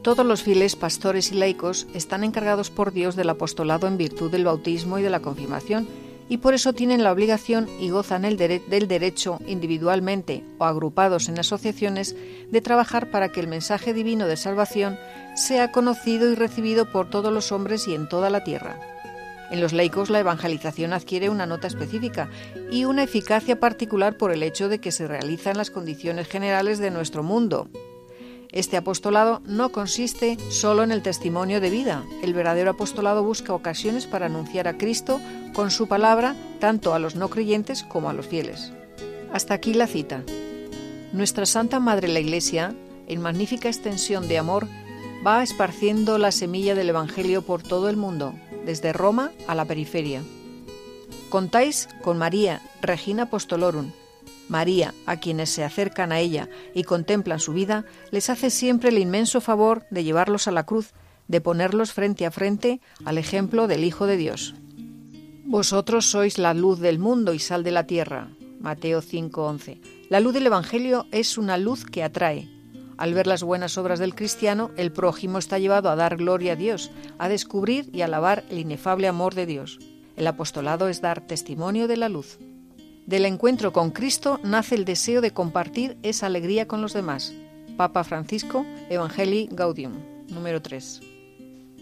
todos 0.05 0.23
los 0.23 0.43
fieles 0.43 0.75
pastores 0.75 1.31
y 1.31 1.33
laicos 1.33 1.87
están 1.95 2.23
encargados 2.23 2.69
por 2.69 2.93
Dios 2.93 3.15
del 3.15 3.27
apostolado 3.27 3.87
en 3.87 3.97
virtud 3.97 4.29
del 4.29 4.45
bautismo 4.45 4.99
y 4.99 5.01
de 5.01 5.09
la 5.09 5.19
confirmación, 5.19 5.87
y 6.29 6.37
por 6.37 6.53
eso 6.53 6.73
tienen 6.73 7.03
la 7.03 7.11
obligación 7.11 7.67
y 7.79 7.89
gozan 7.89 8.23
el 8.23 8.37
del 8.37 8.87
derecho 8.87 9.39
individualmente 9.47 10.43
o 10.59 10.65
agrupados 10.65 11.27
en 11.27 11.39
asociaciones 11.39 12.15
de 12.51 12.61
trabajar 12.61 13.09
para 13.09 13.29
que 13.29 13.39
el 13.39 13.47
mensaje 13.47 13.95
divino 13.95 14.27
de 14.27 14.37
salvación 14.37 14.99
sea 15.35 15.71
conocido 15.71 16.31
y 16.31 16.35
recibido 16.35 16.91
por 16.91 17.09
todos 17.09 17.33
los 17.33 17.51
hombres 17.51 17.87
y 17.87 17.95
en 17.95 18.07
toda 18.07 18.29
la 18.29 18.43
tierra. 18.43 18.79
En 19.49 19.59
los 19.59 19.73
laicos 19.73 20.11
la 20.11 20.19
evangelización 20.19 20.93
adquiere 20.93 21.31
una 21.31 21.47
nota 21.47 21.65
específica 21.65 22.29
y 22.71 22.85
una 22.85 23.01
eficacia 23.01 23.59
particular 23.59 24.17
por 24.17 24.31
el 24.31 24.43
hecho 24.43 24.69
de 24.69 24.77
que 24.77 24.91
se 24.91 25.07
realiza 25.07 25.49
en 25.49 25.57
las 25.57 25.71
condiciones 25.71 26.27
generales 26.27 26.77
de 26.77 26.91
nuestro 26.91 27.23
mundo, 27.23 27.69
este 28.55 28.77
apostolado 28.77 29.41
no 29.45 29.69
consiste 29.73 30.37
solo 30.49 30.83
en 30.83 30.91
el 30.91 31.01
testimonio 31.01 31.59
de 31.59 31.69
vida. 31.69 32.05
El 32.23 32.33
verdadero 32.33 32.71
apostolado 32.71 33.21
busca 33.21 33.53
ocasiones 33.53 34.07
para 34.07 34.27
anunciar 34.27 34.69
a 34.69 34.77
Cristo 34.77 35.19
con 35.53 35.71
su 35.71 35.89
palabra 35.89 36.37
tanto 36.59 36.93
a 36.93 36.99
los 36.99 37.15
no 37.15 37.29
creyentes 37.29 37.83
como 37.83 38.09
a 38.09 38.13
los 38.13 38.27
fieles. 38.27 38.71
Hasta 39.33 39.53
aquí 39.53 39.73
la 39.73 39.87
cita. 39.87 40.23
Nuestra 41.11 41.45
Santa 41.45 41.81
Madre 41.81 42.07
la 42.07 42.21
Iglesia, 42.21 42.73
en 43.07 43.21
magnífica 43.21 43.67
extensión 43.67 44.29
de 44.29 44.37
amor, 44.37 44.69
va 45.27 45.43
esparciendo 45.43 46.17
la 46.17 46.31
semilla 46.31 46.75
del 46.75 46.87
Evangelio 46.87 47.41
por 47.41 47.61
todo 47.61 47.89
el 47.89 47.97
mundo, 47.97 48.33
desde 48.65 48.93
Roma 48.93 49.31
a 49.47 49.55
la 49.55 49.65
periferia. 49.65 50.23
Contáis 51.29 51.89
con 52.01 52.17
María, 52.17 52.61
Regina 52.81 53.23
Apostolorum, 53.23 53.91
María, 54.47 54.93
a 55.05 55.17
quienes 55.17 55.49
se 55.49 55.63
acercan 55.63 56.11
a 56.11 56.19
ella 56.19 56.49
y 56.73 56.83
contemplan 56.83 57.39
su 57.39 57.53
vida, 57.53 57.85
les 58.11 58.29
hace 58.29 58.49
siempre 58.49 58.89
el 58.89 58.99
inmenso 58.99 59.41
favor 59.41 59.85
de 59.89 60.03
llevarlos 60.03 60.47
a 60.47 60.51
la 60.51 60.65
cruz, 60.65 60.93
de 61.27 61.41
ponerlos 61.41 61.93
frente 61.93 62.25
a 62.25 62.31
frente 62.31 62.81
al 63.03 63.17
ejemplo 63.17 63.67
del 63.67 63.83
Hijo 63.83 64.05
de 64.05 64.17
Dios. 64.17 64.53
Vosotros 65.45 66.05
sois 66.05 66.37
la 66.37 66.53
luz 66.53 66.79
del 66.79 66.99
mundo 66.99 67.33
y 67.33 67.39
sal 67.39 67.63
de 67.63 67.71
la 67.71 67.87
tierra. 67.87 68.29
Mateo 68.59 69.01
5:11. 69.01 69.79
La 70.09 70.19
luz 70.19 70.33
del 70.33 70.47
Evangelio 70.47 71.05
es 71.11 71.37
una 71.37 71.57
luz 71.57 71.85
que 71.85 72.03
atrae. 72.03 72.49
Al 72.97 73.13
ver 73.13 73.27
las 73.27 73.43
buenas 73.43 73.77
obras 73.77 73.99
del 73.99 74.15
cristiano, 74.15 74.71
el 74.77 74.91
prójimo 74.91 75.37
está 75.37 75.59
llevado 75.59 75.89
a 75.89 75.95
dar 75.95 76.17
gloria 76.17 76.53
a 76.53 76.55
Dios, 76.55 76.91
a 77.17 77.27
descubrir 77.27 77.89
y 77.93 78.01
alabar 78.01 78.43
el 78.49 78.59
inefable 78.59 79.07
amor 79.07 79.35
de 79.35 79.45
Dios. 79.45 79.79
El 80.15 80.27
apostolado 80.27 80.87
es 80.87 81.01
dar 81.01 81.21
testimonio 81.27 81.87
de 81.87 81.97
la 81.97 82.09
luz. 82.09 82.39
Del 83.05 83.25
encuentro 83.25 83.71
con 83.71 83.91
Cristo 83.91 84.39
nace 84.41 84.73
el 84.73 84.83
deseo 84.83 85.21
de 85.21 85.29
compartir 85.29 85.95
esa 86.01 86.25
alegría 86.25 86.67
con 86.67 86.81
los 86.81 86.93
demás. 86.93 87.35
Papa 87.77 88.03
Francisco, 88.03 88.65
Evangelii 88.89 89.47
Gaudium, 89.51 89.93
número 90.29 90.59
3. 90.59 91.01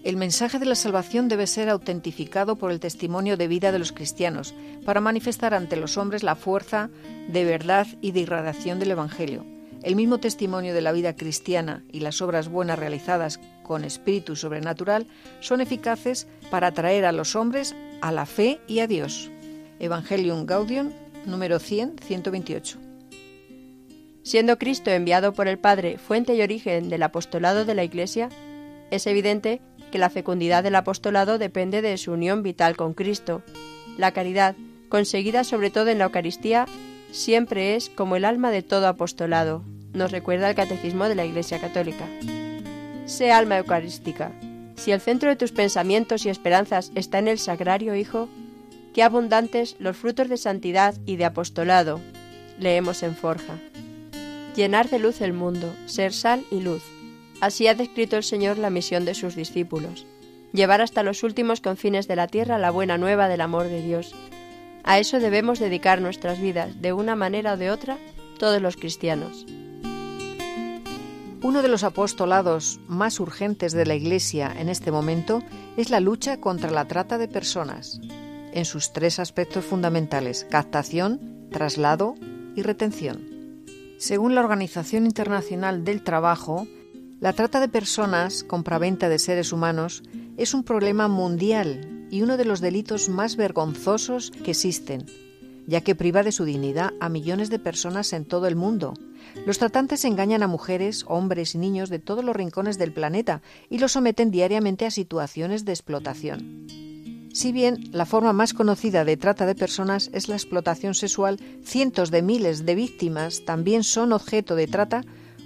El 0.04 0.18
mensaje 0.18 0.60
de 0.60 0.66
la 0.66 0.76
salvación 0.76 1.30
debe 1.30 1.48
ser 1.48 1.70
autentificado 1.70 2.58
por 2.58 2.72
el 2.72 2.82
testimonio 2.82 3.38
de 3.38 3.48
vida 3.48 3.72
de 3.72 3.80
los 3.80 3.94
cristianos, 3.94 4.54
para 4.84 5.00
manifestar 5.00 5.54
ante 5.54 5.78
los 5.78 5.96
hombres 5.98 6.24
la 6.24 6.36
fuerza 6.36 6.90
de 7.30 7.46
verdad 7.46 7.88
y 8.02 8.12
de 8.12 8.20
irradiación 8.20 8.80
del 8.80 8.92
Evangelio. 8.92 9.46
El 9.82 9.96
mismo 9.96 10.18
testimonio 10.18 10.74
de 10.74 10.82
la 10.82 10.92
vida 10.92 11.16
cristiana 11.16 11.86
y 11.90 12.02
las 12.02 12.22
obras 12.22 12.50
buenas 12.50 12.78
realizadas 12.78 13.40
con 13.64 13.86
espíritu 13.86 14.36
sobrenatural 14.36 15.08
son 15.40 15.62
eficaces 15.62 16.28
para 16.52 16.68
atraer 16.68 17.06
a 17.06 17.14
los 17.14 17.38
hombres 17.38 17.74
a 18.02 18.12
la 18.12 18.26
fe 18.26 18.60
y 18.68 18.80
a 18.80 18.88
Dios. 18.88 19.32
Evangelium 19.80 20.46
Gaudium 20.46 20.92
número 21.26 21.60
100, 21.60 21.96
128. 22.06 22.80
Siendo 24.24 24.58
Cristo 24.58 24.90
enviado 24.90 25.34
por 25.34 25.48
el 25.48 25.60
Padre 25.60 25.98
fuente 25.98 26.36
y 26.36 26.42
origen 26.42 26.90
del 26.90 27.04
apostolado 27.04 27.66
de 27.66 27.76
la 27.76 27.84
Iglesia, 27.84 28.30
es 28.90 29.06
evidente 29.08 29.62
que 29.92 30.00
la 30.00 30.10
fecundidad 30.10 30.64
del 30.64 30.76
apostolado 30.76 31.38
depende 31.38 31.82
de 31.82 31.98
su 31.98 32.14
unión 32.14 32.42
vital 32.42 32.76
con 32.76 32.94
Cristo. 32.94 33.44
La 33.98 34.12
caridad, 34.12 34.56
conseguida 34.90 35.44
sobre 35.44 35.70
todo 35.70 35.90
en 35.90 36.00
la 36.00 36.06
Eucaristía, 36.06 36.66
siempre 37.12 37.76
es 37.76 37.90
como 37.90 38.16
el 38.16 38.26
alma 38.26 38.50
de 38.50 38.64
todo 38.64 38.88
apostolado, 38.88 39.64
nos 39.94 40.12
recuerda 40.12 40.50
el 40.50 40.56
Catecismo 40.56 41.08
de 41.08 41.16
la 41.16 41.26
Iglesia 41.26 41.60
Católica. 41.60 42.08
Sé 43.06 43.32
alma 43.32 43.58
eucarística. 43.58 44.32
Si 44.76 44.92
el 44.92 45.02
centro 45.02 45.30
de 45.30 45.36
tus 45.36 45.52
pensamientos 45.52 46.26
y 46.26 46.30
esperanzas 46.30 46.92
está 46.96 47.20
en 47.20 47.28
el 47.28 47.38
sagrario 47.38 47.96
Hijo, 47.96 48.30
Qué 48.94 49.02
abundantes 49.02 49.76
los 49.80 49.98
frutos 49.98 50.30
de 50.30 50.38
santidad 50.38 50.94
y 51.08 51.16
de 51.16 51.26
apostolado, 51.26 52.00
leemos 52.60 53.02
en 53.02 53.16
Forja. 53.16 53.58
Llenar 54.56 54.88
de 54.90 55.00
luz 55.00 55.22
el 55.22 55.34
mundo, 55.34 55.74
ser 55.88 56.14
sal 56.14 56.46
y 56.52 56.60
luz. 56.60 56.84
Así 57.42 57.66
ha 57.66 57.74
descrito 57.74 58.18
el 58.18 58.24
Señor 58.24 58.60
la 58.60 58.70
misión 58.70 59.04
de 59.04 59.16
sus 59.16 59.36
discípulos, 59.36 60.06
llevar 60.54 60.82
hasta 60.82 61.02
los 61.02 61.24
últimos 61.24 61.60
confines 61.60 62.08
de 62.08 62.16
la 62.16 62.28
tierra 62.28 62.60
la 62.60 62.70
buena 62.70 63.00
nueva 63.00 63.28
del 63.28 63.42
amor 63.42 63.68
de 63.68 63.82
Dios. 63.82 64.14
A 64.84 65.00
eso 65.00 65.20
debemos 65.20 65.58
dedicar 65.58 66.00
nuestras 66.00 66.40
vidas, 66.40 66.80
de 66.80 66.94
una 66.94 67.16
manera 67.16 67.54
o 67.54 67.58
de 67.58 67.72
otra, 67.72 67.98
todos 68.38 68.62
los 68.62 68.78
cristianos. 68.78 69.48
Uno 71.42 71.64
de 71.64 71.68
los 71.68 71.84
apostolados 71.84 72.80
más 72.88 73.20
urgentes 73.20 73.74
de 73.74 73.88
la 73.88 73.96
Iglesia 73.96 74.54
en 74.56 74.70
este 74.70 74.92
momento 74.92 75.42
es 75.78 75.90
la 75.90 76.00
lucha 76.00 76.40
contra 76.40 76.70
la 76.70 76.88
trata 76.88 77.18
de 77.18 77.28
personas 77.28 78.00
en 78.54 78.66
sus 78.66 78.94
tres 78.94 79.20
aspectos 79.20 79.66
fundamentales, 79.66 80.46
captación, 80.50 81.48
traslado 81.52 82.16
y 82.56 82.62
retención. 82.62 83.34
Según 83.98 84.36
la 84.36 84.42
Organización 84.42 85.06
Internacional 85.06 85.84
del 85.84 86.04
Trabajo, 86.04 86.68
la 87.20 87.34
trata 87.34 87.60
de 87.60 87.70
personas, 87.70 88.44
compraventa 88.44 89.08
de 89.08 89.18
seres 89.18 89.54
humanos, 89.54 90.04
es 90.38 90.54
un 90.54 90.64
problema 90.64 91.08
mundial 91.08 92.08
y 92.12 92.22
uno 92.22 92.38
de 92.38 92.46
los 92.46 92.60
delitos 92.60 93.08
más 93.08 93.38
vergonzosos 93.38 94.32
que 94.32 94.52
existen, 94.52 95.06
ya 95.66 95.82
que 95.82 95.96
priva 95.96 96.24
de 96.24 96.32
su 96.32 96.44
dignidad 96.44 96.92
a 97.00 97.10
millones 97.10 97.50
de 97.50 97.60
personas 97.60 98.12
en 98.14 98.26
todo 98.26 98.48
el 98.48 98.56
mundo. 98.56 98.94
Los 99.46 99.58
tratantes 99.58 100.04
engañan 100.06 100.44
a 100.44 100.48
mujeres, 100.48 101.06
hombres 101.08 101.56
y 101.56 101.58
niños 101.58 101.90
de 101.90 102.00
todos 102.00 102.26
los 102.26 102.36
rincones 102.36 102.78
del 102.78 102.94
planeta 102.94 103.42
y 103.70 103.80
los 103.80 103.94
someten 103.94 104.30
diariamente 104.30 104.86
a 104.86 104.92
situaciones 104.92 105.66
de 105.66 105.72
explotación. 105.72 106.93
Si 107.34 107.52
bien 107.52 107.90
la 107.92 108.06
forma 108.06 108.32
más 108.32 108.54
conocida 108.54 109.06
de 109.06 109.18
trata 109.18 109.48
de 109.48 109.56
personas 109.56 110.12
es 110.14 110.30
la 110.30 110.36
explotación 110.36 110.94
sexual, 110.94 111.40
cientos 111.64 112.12
de 112.12 112.22
miles 112.22 112.64
de 112.64 112.76
víctimas 112.76 113.44
también 113.44 113.84
son 113.84 114.14
objeto 114.14 114.56
de 114.56 114.68
trata 114.68 115.02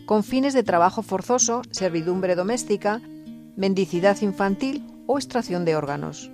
con 0.06 0.25
fines 0.25 0.53
de 0.53 0.63
trabajo 0.63 1.01
forzoso, 1.01 1.62
servidumbre 1.72 2.36
doméstica, 2.36 3.01
mendicidad 3.56 4.22
infantil 4.22 4.86
o 5.08 5.17
extracción 5.17 5.63
de 5.63 5.77
órganos. 5.77 6.29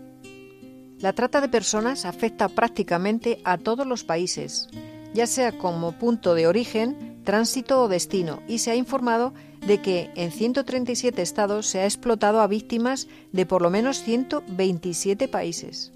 La 0.97 1.13
trata 1.13 1.39
de 1.39 1.49
personas 1.49 2.05
afecta 2.05 2.49
prácticamente 2.49 3.39
a 3.43 3.59
todos 3.59 3.85
los 3.85 4.03
países, 4.03 4.69
ya 5.13 5.27
sea 5.27 5.55
como 5.59 5.99
punto 5.99 6.33
de 6.33 6.47
origen, 6.47 7.21
tránsito 7.23 7.79
o 7.79 7.87
destino, 7.87 8.41
y 8.47 8.57
se 8.57 8.71
ha 8.71 8.75
informado 8.75 9.35
de 9.67 9.81
que 9.81 10.09
en 10.15 10.31
137 10.31 11.21
estados 11.21 11.67
se 11.67 11.79
ha 11.79 11.85
explotado 11.85 12.41
a 12.41 12.47
víctimas 12.47 13.07
de 13.31 13.45
por 13.45 13.61
lo 13.61 13.69
menos 13.69 14.03
127 14.03 15.27
países. 15.27 15.91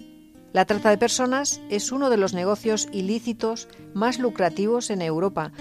La 0.53 0.65
trata 0.65 0.89
de 0.89 0.97
personas 0.97 1.61
es 1.69 1.91
uno 1.91 2.09
de 2.09 2.17
los 2.17 2.33
negocios 2.33 2.87
ilícitos 2.91 3.67
más 3.93 4.19
lucrativos 4.19 4.89
en 4.89 5.01
Europa, 5.01 5.51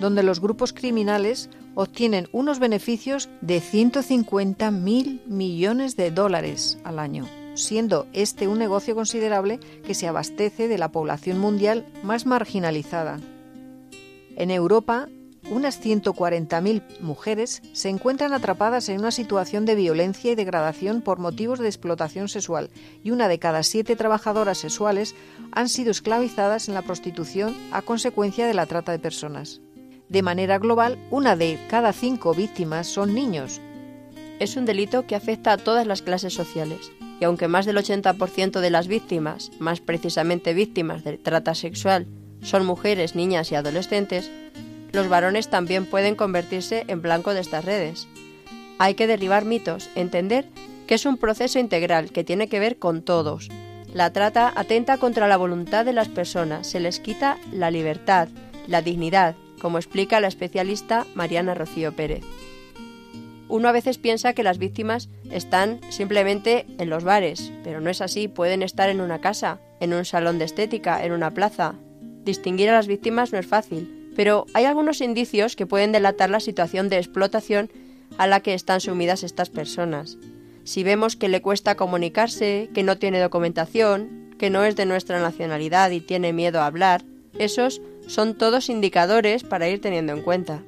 donde 0.00 0.22
los 0.22 0.40
grupos 0.40 0.72
criminales 0.72 1.50
obtienen 1.74 2.28
unos 2.32 2.58
beneficios 2.58 3.28
de 3.40 3.60
150 3.60 4.70
mil 4.70 5.22
millones 5.26 5.96
de 5.96 6.10
dólares 6.10 6.78
al 6.84 6.98
año, 6.98 7.26
siendo 7.54 8.06
este 8.12 8.46
un 8.46 8.58
negocio 8.58 8.94
considerable 8.94 9.58
que 9.84 9.94
se 9.94 10.06
abastece 10.06 10.68
de 10.68 10.78
la 10.78 10.92
población 10.92 11.38
mundial 11.38 11.86
más 12.02 12.26
marginalizada. 12.26 13.20
En 14.36 14.50
Europa, 14.50 15.08
unas 15.50 15.82
140.000 15.84 17.00
mujeres 17.00 17.62
se 17.72 17.88
encuentran 17.88 18.32
atrapadas 18.32 18.88
en 18.88 19.00
una 19.00 19.10
situación 19.10 19.64
de 19.64 19.74
violencia 19.74 20.32
y 20.32 20.34
degradación 20.34 21.02
por 21.02 21.18
motivos 21.18 21.58
de 21.58 21.68
explotación 21.68 22.28
sexual 22.28 22.70
y 23.02 23.10
una 23.10 23.28
de 23.28 23.38
cada 23.38 23.62
siete 23.62 23.96
trabajadoras 23.96 24.58
sexuales 24.58 25.14
han 25.52 25.68
sido 25.68 25.90
esclavizadas 25.90 26.68
en 26.68 26.74
la 26.74 26.82
prostitución 26.82 27.56
a 27.72 27.82
consecuencia 27.82 28.46
de 28.46 28.54
la 28.54 28.66
trata 28.66 28.92
de 28.92 28.98
personas. 28.98 29.60
De 30.08 30.22
manera 30.22 30.58
global, 30.58 30.98
una 31.10 31.36
de 31.36 31.58
cada 31.68 31.92
cinco 31.92 32.34
víctimas 32.34 32.86
son 32.86 33.14
niños. 33.14 33.60
Es 34.38 34.56
un 34.56 34.64
delito 34.64 35.06
que 35.06 35.16
afecta 35.16 35.52
a 35.52 35.58
todas 35.58 35.86
las 35.86 36.02
clases 36.02 36.34
sociales 36.34 36.92
y 37.20 37.24
aunque 37.24 37.48
más 37.48 37.66
del 37.66 37.76
80% 37.76 38.60
de 38.60 38.70
las 38.70 38.88
víctimas, 38.88 39.52
más 39.58 39.80
precisamente 39.80 40.54
víctimas 40.54 41.04
de 41.04 41.18
trata 41.18 41.54
sexual, 41.54 42.08
son 42.42 42.66
mujeres, 42.66 43.14
niñas 43.14 43.52
y 43.52 43.54
adolescentes, 43.54 44.30
los 44.92 45.08
varones 45.08 45.48
también 45.48 45.86
pueden 45.86 46.14
convertirse 46.14 46.84
en 46.88 47.02
blanco 47.02 47.34
de 47.34 47.40
estas 47.40 47.64
redes. 47.64 48.08
Hay 48.78 48.94
que 48.94 49.06
derribar 49.06 49.44
mitos, 49.44 49.90
entender 49.94 50.48
que 50.86 50.94
es 50.94 51.06
un 51.06 51.16
proceso 51.16 51.58
integral 51.58 52.10
que 52.10 52.24
tiene 52.24 52.48
que 52.48 52.60
ver 52.60 52.78
con 52.78 53.02
todos. 53.02 53.48
La 53.92 54.12
trata 54.12 54.52
atenta 54.54 54.98
contra 54.98 55.28
la 55.28 55.36
voluntad 55.36 55.84
de 55.84 55.92
las 55.92 56.08
personas, 56.08 56.66
se 56.66 56.80
les 56.80 57.00
quita 57.00 57.38
la 57.52 57.70
libertad, 57.70 58.28
la 58.66 58.82
dignidad, 58.82 59.34
como 59.60 59.78
explica 59.78 60.20
la 60.20 60.28
especialista 60.28 61.06
Mariana 61.14 61.54
Rocío 61.54 61.92
Pérez. 61.92 62.24
Uno 63.48 63.68
a 63.68 63.72
veces 63.72 63.98
piensa 63.98 64.32
que 64.32 64.42
las 64.42 64.58
víctimas 64.58 65.10
están 65.30 65.80
simplemente 65.90 66.66
en 66.78 66.88
los 66.88 67.04
bares, 67.04 67.52
pero 67.62 67.80
no 67.80 67.90
es 67.90 68.00
así, 68.00 68.26
pueden 68.26 68.62
estar 68.62 68.88
en 68.88 69.02
una 69.02 69.20
casa, 69.20 69.60
en 69.78 69.92
un 69.92 70.06
salón 70.06 70.38
de 70.38 70.46
estética, 70.46 71.04
en 71.04 71.12
una 71.12 71.32
plaza. 71.32 71.74
Distinguir 72.24 72.70
a 72.70 72.74
las 72.74 72.86
víctimas 72.86 73.30
no 73.30 73.38
es 73.38 73.46
fácil, 73.46 74.01
pero 74.14 74.46
hay 74.54 74.64
algunos 74.64 75.00
indicios 75.00 75.56
que 75.56 75.66
pueden 75.66 75.92
delatar 75.92 76.30
la 76.30 76.40
situación 76.40 76.88
de 76.88 76.98
explotación 76.98 77.70
a 78.18 78.26
la 78.26 78.40
que 78.40 78.54
están 78.54 78.80
sumidas 78.80 79.22
estas 79.22 79.50
personas. 79.50 80.18
Si 80.64 80.84
vemos 80.84 81.16
que 81.16 81.28
le 81.28 81.42
cuesta 81.42 81.74
comunicarse, 81.74 82.70
que 82.74 82.82
no 82.82 82.98
tiene 82.98 83.20
documentación, 83.20 84.34
que 84.38 84.50
no 84.50 84.64
es 84.64 84.76
de 84.76 84.86
nuestra 84.86 85.20
nacionalidad 85.20 85.90
y 85.90 86.00
tiene 86.00 86.32
miedo 86.32 86.60
a 86.60 86.66
hablar, 86.66 87.04
esos 87.38 87.80
son 88.06 88.36
todos 88.36 88.68
indicadores 88.68 89.42
para 89.42 89.68
ir 89.68 89.80
teniendo 89.80 90.12
en 90.12 90.22
cuenta. 90.22 90.62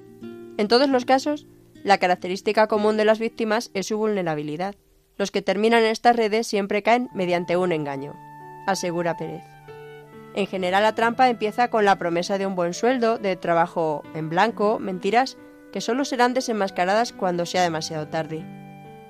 En 0.57 0.69
todos 0.69 0.89
los 0.89 1.05
casos, 1.05 1.47
la 1.83 1.99
característica 1.99 2.67
común 2.67 2.97
de 2.97 3.05
las 3.05 3.19
víctimas 3.19 3.71
es 3.75 3.87
su 3.87 3.99
vulnerabilidad. 3.99 4.75
Los 5.17 5.31
que 5.31 5.43
terminan 5.43 5.83
en 5.85 5.91
estas 5.91 6.17
redes 6.17 6.47
siempre 6.47 6.83
caen 6.83 7.09
mediante 7.15 7.57
un 7.57 7.73
engaño, 7.73 8.15
asegura 8.67 9.17
Pérez. 9.17 9.54
En 10.35 10.49
general 10.49 10.83
la 10.83 10.97
trampa 10.97 11.29
empieza 11.29 11.69
con 11.69 11.85
la 11.85 11.97
promesa 11.97 12.39
de 12.39 12.47
un 12.47 12.57
buen 12.57 12.75
sueldo, 12.75 13.19
de 13.19 13.37
trabajo 13.37 14.03
en 14.15 14.29
blanco, 14.29 14.81
mentiras 14.81 15.39
que 15.73 15.81
solo 15.81 16.05
serán 16.05 16.35
desenmascaradas 16.35 17.13
cuando 17.13 17.47
sea 17.47 17.63
demasiado 17.63 18.09
tarde. 18.09 18.45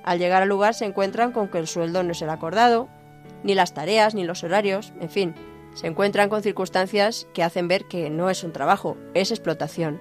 Al 0.03 0.19
llegar 0.19 0.43
al 0.43 0.51
lugar 0.51 0.75
se 0.75 0.85
encuentran 0.85 1.33
con 1.33 1.49
que 1.49 1.59
el 1.59 1.67
sueldo 1.67 2.03
no 2.03 2.13
el 2.13 2.31
acordado, 2.31 2.89
ni 3.43 3.55
las 3.55 3.73
tareas, 3.73 4.15
ni 4.15 4.25
los 4.25 4.45
horarios, 4.45 4.93
en 5.01 5.09
fin, 5.09 5.35
se 5.75 5.87
encuentran 5.87 6.29
con 6.29 6.43
circunstancias 6.43 7.27
que 7.33 7.43
hacen 7.43 7.69
ver 7.69 7.87
que 7.87 8.11
no 8.11 8.29
es 8.29 8.45
un 8.45 8.53
trabajo, 8.53 8.99
es 9.15 9.31
explotación. 9.31 10.01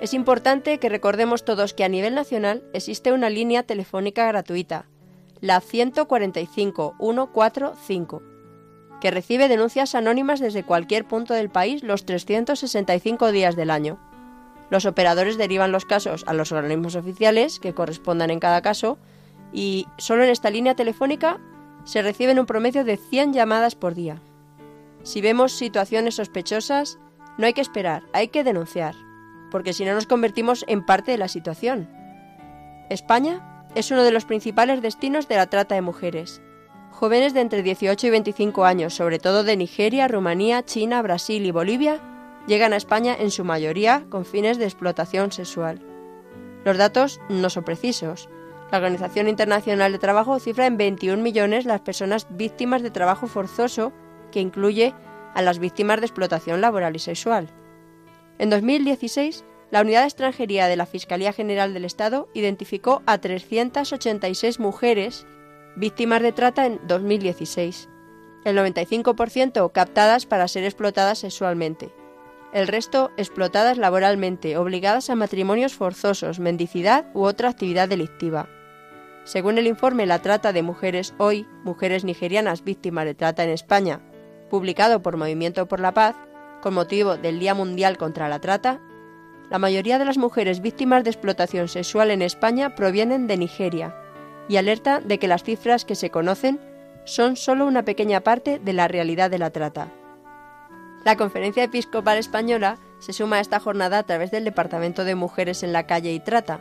Es 0.00 0.14
importante 0.14 0.78
que 0.78 0.88
recordemos 0.88 1.44
todos 1.44 1.74
que 1.74 1.82
a 1.82 1.88
nivel 1.88 2.14
nacional 2.14 2.62
existe 2.72 3.12
una 3.12 3.30
línea 3.30 3.64
telefónica 3.64 4.28
gratuita, 4.28 4.86
la 5.40 5.60
145 5.60 6.94
145 7.00 8.37
que 9.00 9.10
recibe 9.10 9.48
denuncias 9.48 9.94
anónimas 9.94 10.40
desde 10.40 10.64
cualquier 10.64 11.06
punto 11.06 11.34
del 11.34 11.50
país 11.50 11.82
los 11.82 12.04
365 12.04 13.30
días 13.32 13.56
del 13.56 13.70
año. 13.70 13.98
Los 14.70 14.86
operadores 14.86 15.38
derivan 15.38 15.72
los 15.72 15.84
casos 15.84 16.24
a 16.26 16.34
los 16.34 16.52
organismos 16.52 16.96
oficiales 16.96 17.58
que 17.58 17.74
correspondan 17.74 18.30
en 18.30 18.40
cada 18.40 18.60
caso 18.60 18.98
y 19.52 19.86
solo 19.96 20.24
en 20.24 20.30
esta 20.30 20.50
línea 20.50 20.74
telefónica 20.74 21.40
se 21.84 22.02
reciben 22.02 22.38
un 22.38 22.46
promedio 22.46 22.84
de 22.84 22.96
100 22.96 23.32
llamadas 23.32 23.74
por 23.74 23.94
día. 23.94 24.20
Si 25.04 25.20
vemos 25.20 25.52
situaciones 25.52 26.16
sospechosas, 26.16 26.98
no 27.38 27.46
hay 27.46 27.54
que 27.54 27.62
esperar, 27.62 28.02
hay 28.12 28.28
que 28.28 28.44
denunciar, 28.44 28.94
porque 29.50 29.72
si 29.72 29.84
no 29.84 29.94
nos 29.94 30.06
convertimos 30.06 30.64
en 30.68 30.84
parte 30.84 31.12
de 31.12 31.18
la 31.18 31.28
situación. 31.28 31.88
España 32.90 33.64
es 33.74 33.90
uno 33.90 34.02
de 34.02 34.10
los 34.10 34.24
principales 34.24 34.82
destinos 34.82 35.28
de 35.28 35.36
la 35.36 35.46
trata 35.46 35.76
de 35.76 35.82
mujeres 35.82 36.42
Jóvenes 36.98 37.32
de 37.32 37.42
entre 37.42 37.62
18 37.62 38.08
y 38.08 38.10
25 38.10 38.64
años, 38.64 38.92
sobre 38.92 39.20
todo 39.20 39.44
de 39.44 39.56
Nigeria, 39.56 40.08
Rumanía, 40.08 40.64
China, 40.64 41.00
Brasil 41.00 41.46
y 41.46 41.52
Bolivia, 41.52 42.00
llegan 42.48 42.72
a 42.72 42.76
España 42.76 43.14
en 43.16 43.30
su 43.30 43.44
mayoría 43.44 44.04
con 44.10 44.24
fines 44.24 44.58
de 44.58 44.64
explotación 44.64 45.30
sexual. 45.30 45.80
Los 46.64 46.76
datos 46.76 47.20
no 47.28 47.50
son 47.50 47.62
precisos. 47.62 48.28
La 48.72 48.78
Organización 48.78 49.28
Internacional 49.28 49.92
de 49.92 50.00
Trabajo 50.00 50.40
cifra 50.40 50.66
en 50.66 50.76
21 50.76 51.22
millones 51.22 51.66
las 51.66 51.82
personas 51.82 52.26
víctimas 52.30 52.82
de 52.82 52.90
trabajo 52.90 53.28
forzoso, 53.28 53.92
que 54.32 54.40
incluye 54.40 54.92
a 55.34 55.42
las 55.42 55.60
víctimas 55.60 56.00
de 56.00 56.06
explotación 56.06 56.60
laboral 56.60 56.96
y 56.96 56.98
sexual. 56.98 57.48
En 58.40 58.50
2016, 58.50 59.44
la 59.70 59.82
Unidad 59.82 60.00
de 60.00 60.08
Extranjería 60.08 60.66
de 60.66 60.74
la 60.74 60.86
Fiscalía 60.86 61.32
General 61.32 61.74
del 61.74 61.84
Estado 61.84 62.28
identificó 62.34 63.02
a 63.06 63.18
386 63.18 64.58
mujeres 64.58 65.28
víctimas 65.78 66.22
de 66.22 66.32
trata 66.32 66.66
en 66.66 66.80
2016, 66.88 67.88
el 68.44 68.58
95% 68.58 69.70
captadas 69.70 70.26
para 70.26 70.48
ser 70.48 70.64
explotadas 70.64 71.20
sexualmente, 71.20 71.94
el 72.52 72.66
resto 72.66 73.12
explotadas 73.16 73.78
laboralmente, 73.78 74.56
obligadas 74.56 75.08
a 75.08 75.14
matrimonios 75.14 75.74
forzosos, 75.74 76.40
mendicidad 76.40 77.06
u 77.14 77.22
otra 77.22 77.48
actividad 77.48 77.88
delictiva. 77.88 78.48
Según 79.22 79.58
el 79.58 79.68
informe 79.68 80.06
La 80.06 80.20
trata 80.20 80.52
de 80.52 80.62
mujeres 80.62 81.14
hoy, 81.18 81.46
mujeres 81.62 82.02
nigerianas 82.02 82.64
víctimas 82.64 83.04
de 83.04 83.14
trata 83.14 83.44
en 83.44 83.50
España, 83.50 84.00
publicado 84.50 85.00
por 85.00 85.16
Movimiento 85.16 85.68
por 85.68 85.78
la 85.78 85.94
Paz, 85.94 86.16
con 86.60 86.74
motivo 86.74 87.16
del 87.16 87.38
Día 87.38 87.54
Mundial 87.54 87.98
contra 87.98 88.28
la 88.28 88.40
Trata, 88.40 88.80
la 89.48 89.60
mayoría 89.60 89.98
de 89.98 90.04
las 90.04 90.18
mujeres 90.18 90.60
víctimas 90.60 91.04
de 91.04 91.10
explotación 91.10 91.68
sexual 91.68 92.10
en 92.10 92.22
España 92.22 92.74
provienen 92.74 93.28
de 93.28 93.36
Nigeria, 93.36 93.94
y 94.48 94.56
alerta 94.56 95.00
de 95.00 95.18
que 95.18 95.28
las 95.28 95.42
cifras 95.42 95.84
que 95.84 95.94
se 95.94 96.10
conocen 96.10 96.58
son 97.04 97.36
solo 97.36 97.66
una 97.66 97.84
pequeña 97.84 98.20
parte 98.20 98.58
de 98.58 98.72
la 98.72 98.88
realidad 98.88 99.30
de 99.30 99.38
la 99.38 99.50
trata. 99.50 99.88
La 101.04 101.16
Conferencia 101.16 101.62
Episcopal 101.62 102.18
Española 102.18 102.78
se 102.98 103.12
suma 103.12 103.36
a 103.36 103.40
esta 103.40 103.60
jornada 103.60 103.98
a 103.98 104.02
través 104.02 104.30
del 104.30 104.44
Departamento 104.44 105.04
de 105.04 105.14
Mujeres 105.14 105.62
en 105.62 105.72
la 105.72 105.86
Calle 105.86 106.12
y 106.12 106.20
Trata, 106.20 106.60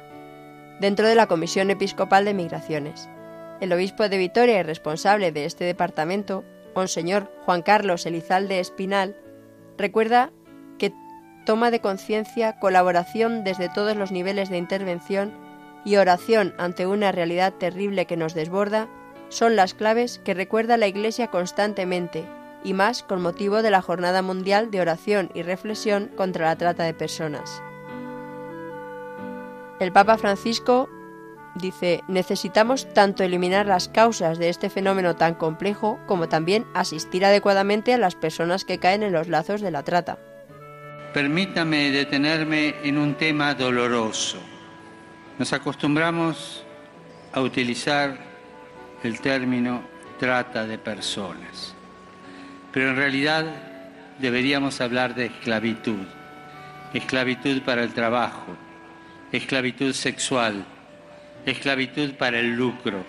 dentro 0.79 1.07
de 1.07 1.15
la 1.15 1.27
Comisión 1.27 1.69
Episcopal 1.69 2.25
de 2.25 2.33
Migraciones. 2.33 3.09
El 3.59 3.73
obispo 3.73 4.07
de 4.07 4.17
Vitoria 4.17 4.59
y 4.59 4.63
responsable 4.63 5.31
de 5.31 5.45
este 5.45 5.65
departamento, 5.65 6.43
Monseñor 6.75 7.31
Juan 7.45 7.63
Carlos 7.63 8.05
Elizalde 8.05 8.59
Espinal, 8.59 9.17
recuerda 9.77 10.31
que 10.77 10.93
toma 11.45 11.71
de 11.71 11.79
conciencia, 11.79 12.59
colaboración 12.59 13.43
desde 13.43 13.69
todos 13.69 13.97
los 13.97 14.11
niveles 14.11 14.49
de 14.49 14.57
intervención 14.57 15.33
y 15.85 15.97
oración 15.97 16.53
ante 16.57 16.85
una 16.85 17.11
realidad 17.11 17.53
terrible 17.53 18.05
que 18.05 18.17
nos 18.17 18.33
desborda 18.33 18.87
son 19.29 19.55
las 19.55 19.73
claves 19.73 20.19
que 20.23 20.33
recuerda 20.33 20.77
la 20.77 20.87
Iglesia 20.87 21.27
constantemente, 21.27 22.25
y 22.63 22.73
más 22.73 23.03
con 23.03 23.21
motivo 23.21 23.61
de 23.61 23.71
la 23.71 23.81
Jornada 23.81 24.21
Mundial 24.21 24.71
de 24.71 24.81
Oración 24.81 25.29
y 25.33 25.43
Reflexión 25.43 26.09
contra 26.15 26.45
la 26.45 26.55
Trata 26.55 26.83
de 26.83 26.93
Personas. 26.93 27.61
El 29.79 29.91
Papa 29.91 30.17
Francisco 30.17 30.89
dice, 31.55 32.01
necesitamos 32.07 32.91
tanto 32.93 33.23
eliminar 33.23 33.65
las 33.65 33.89
causas 33.89 34.39
de 34.39 34.49
este 34.49 34.69
fenómeno 34.69 35.15
tan 35.15 35.35
complejo 35.35 35.99
como 36.07 36.27
también 36.29 36.65
asistir 36.73 37.25
adecuadamente 37.25 37.93
a 37.93 37.97
las 37.97 38.15
personas 38.15 38.65
que 38.65 38.79
caen 38.79 39.03
en 39.03 39.13
los 39.13 39.27
lazos 39.27 39.61
de 39.61 39.71
la 39.71 39.83
trata. 39.83 40.17
Permítame 41.13 41.91
detenerme 41.91 42.75
en 42.83 42.97
un 42.97 43.15
tema 43.15 43.53
doloroso 43.53 44.39
nos 45.37 45.53
acostumbramos 45.53 46.63
a 47.31 47.41
utilizar 47.41 48.17
el 49.03 49.19
término 49.21 49.83
trata 50.19 50.65
de 50.65 50.77
personas, 50.79 51.75
pero 52.71 52.89
en 52.89 52.95
realidad 52.95 53.45
deberíamos 54.19 54.81
hablar 54.81 55.13
de 55.13 55.27
esclavitud, 55.27 56.05
esclavitud 56.93 57.61
para 57.61 57.83
el 57.83 57.93
trabajo, 57.93 58.55
esclavitud 59.31 59.93
sexual, 59.93 60.65
esclavitud 61.45 62.13
para 62.13 62.39
el 62.39 62.55
lucro. 62.55 63.05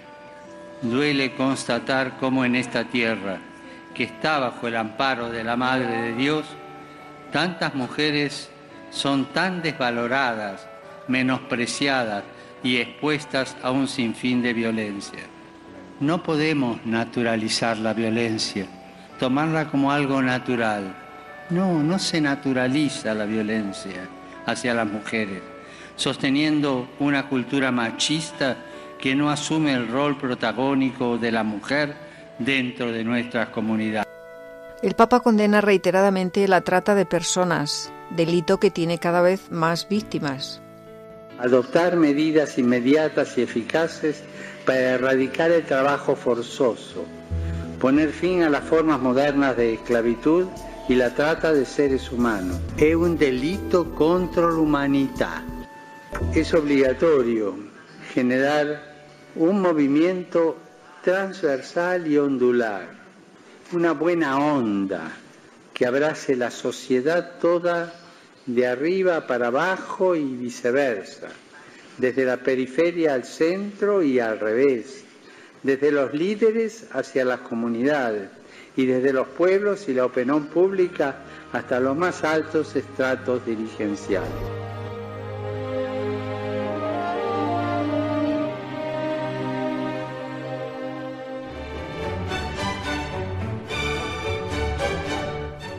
Duele 0.83 1.35
constatar 1.35 2.19
cómo 2.19 2.45
en 2.45 2.55
esta 2.55 2.85
tierra, 2.85 3.39
que 3.95 4.05
está 4.05 4.39
bajo 4.39 4.69
el 4.69 4.77
amparo 4.77 5.31
de 5.31 5.43
la 5.43 5.57
Madre 5.57 6.03
de 6.03 6.15
Dios, 6.15 6.45
tantas 7.33 7.75
mujeres 7.75 8.51
son 8.91 9.25
tan 9.33 9.61
desvaloradas, 9.63 10.68
menospreciadas 11.09 12.25
y 12.63 12.77
expuestas 12.77 13.57
a 13.63 13.71
un 13.71 13.89
sinfín 13.89 14.43
de 14.43 14.53
violencia. 14.53 15.21
No 16.01 16.23
podemos 16.23 16.85
naturalizar 16.87 17.77
la 17.79 17.93
violencia, 17.93 18.67
tomarla 19.19 19.69
como 19.69 19.91
algo 19.91 20.23
natural. 20.23 20.95
No, 21.51 21.83
no 21.83 21.99
se 21.99 22.21
naturaliza 22.21 23.15
la 23.15 23.25
violencia. 23.25 24.09
hacia 24.49 24.73
las 24.73 24.87
mujeres, 24.87 25.43
sosteniendo 25.95 26.89
una 26.99 27.29
cultura 27.29 27.71
machista 27.71 28.57
que 28.99 29.15
no 29.15 29.31
asume 29.31 29.75
el 29.75 29.89
rol 29.89 30.17
protagónico 30.17 31.19
de 31.19 31.31
la 31.31 31.45
mujer 31.45 31.95
dentro 32.39 32.91
de 32.91 33.05
nuestras 33.05 33.51
comunidades. 33.51 34.07
El 34.83 34.95
Papa 34.95 35.21
condena 35.21 35.61
reiteradamente 35.61 36.49
la 36.49 36.63
trata 36.63 36.95
de 36.95 37.05
personas, 37.05 37.93
delito 38.11 38.59
que 38.59 38.71
tiene 38.71 38.99
cada 38.99 39.21
vez 39.21 39.51
más 39.51 39.89
víctimas. 39.89 40.63
Adoptar 41.39 41.97
medidas 41.97 42.59
inmediatas 42.59 43.39
y 43.39 43.43
eficaces 43.43 44.23
para 44.67 44.95
erradicar 44.95 45.51
el 45.51 45.65
trabajo 45.65 46.17
forzoso, 46.17 47.05
poner 47.81 48.11
fin 48.11 48.43
a 48.43 48.51
las 48.51 48.65
formas 48.65 49.01
modernas 49.01 49.57
de 49.57 49.75
esclavitud 49.75 50.47
y 50.89 50.95
la 50.95 51.15
trata 51.15 51.53
de 51.53 51.65
seres 51.65 52.11
humanos. 52.11 52.59
Es 52.77 52.95
un 52.95 53.17
delito 53.17 53.95
contra 53.95 54.49
la 54.49 54.57
humanidad. 54.57 55.43
Es 56.35 56.53
obligatorio 56.55 57.55
generar 58.13 58.83
un 59.37 59.61
movimiento 59.61 60.57
transversal 61.05 62.07
y 62.07 62.19
ondular 62.19 62.99
una 63.73 63.93
buena 63.93 64.39
onda 64.39 65.13
que 65.75 65.85
abrace 65.85 66.37
la 66.37 66.51
sociedad 66.51 67.39
toda 67.39 67.93
de 68.49 68.67
arriba 68.67 69.27
para 69.27 69.49
abajo 69.49 70.17
y 70.17 70.25
viceversa, 70.25 71.29
desde 71.99 72.25
la 72.25 72.39
periferia 72.39 73.13
al 73.13 73.25
centro 73.25 74.03
y 74.03 74.21
al 74.21 74.41
revés, 74.41 75.05
desde 75.63 75.93
los 75.93 76.15
líderes 76.15 76.87
hacia 76.93 77.27
las 77.27 77.41
comunidades 77.41 78.31
y 78.75 78.87
desde 78.87 79.13
los 79.13 79.29
pueblos 79.29 79.87
y 79.89 79.95
la 79.95 80.07
opinión 80.07 80.47
pública 80.47 81.17
hasta 81.53 81.79
los 81.79 81.95
más 81.95 82.25
altos 82.25 82.75
estratos 82.75 83.45
dirigenciales. 83.45 84.31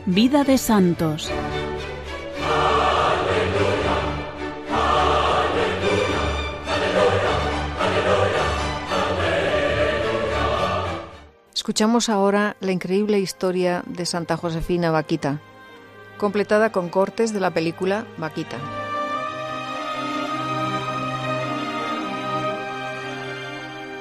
Vida 0.06 0.44
de 0.44 0.58
Santos. 0.58 1.30
Escuchamos 11.60 12.08
ahora 12.08 12.56
la 12.60 12.72
increíble 12.72 13.18
historia 13.18 13.84
de 13.86 14.06
Santa 14.06 14.38
Josefina 14.38 14.90
Vaquita, 14.90 15.42
completada 16.16 16.72
con 16.72 16.88
cortes 16.88 17.34
de 17.34 17.40
la 17.40 17.50
película 17.50 18.06
Vaquita. 18.16 18.56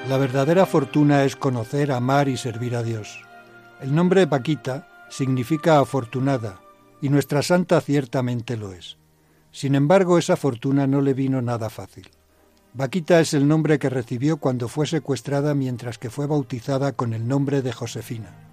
La 0.08 0.18
verdadera 0.18 0.66
fortuna 0.66 1.26
es 1.26 1.36
conocer, 1.36 1.92
amar 1.92 2.30
y 2.30 2.38
servir 2.38 2.78
a 2.78 2.82
Dios. 2.82 3.20
El 3.82 3.94
nombre 3.94 4.26
Vaquita 4.26 4.88
significa 5.10 5.80
afortunada, 5.80 6.62
y 7.02 7.10
nuestra 7.10 7.42
santa 7.42 7.82
ciertamente 7.82 8.56
lo 8.56 8.72
es. 8.72 8.98
Sin 9.52 9.76
embargo, 9.76 10.18
esa 10.18 10.38
fortuna 10.38 10.88
no 10.88 11.02
le 11.02 11.14
vino 11.14 11.42
nada 11.42 11.70
fácil. 11.70 12.10
Vaquita 12.74 13.20
es 13.20 13.34
el 13.34 13.48
nombre 13.48 13.80
que 13.80 13.90
recibió 13.90 14.38
cuando 14.38 14.68
fue 14.68 14.86
secuestrada 14.86 15.56
mientras 15.56 15.98
que 15.98 16.12
fue 16.12 16.28
bautizada 16.28 16.92
con 16.92 17.14
el 17.14 17.28
nombre 17.28 17.64
de 17.64 17.74
Josefina. 17.74 18.50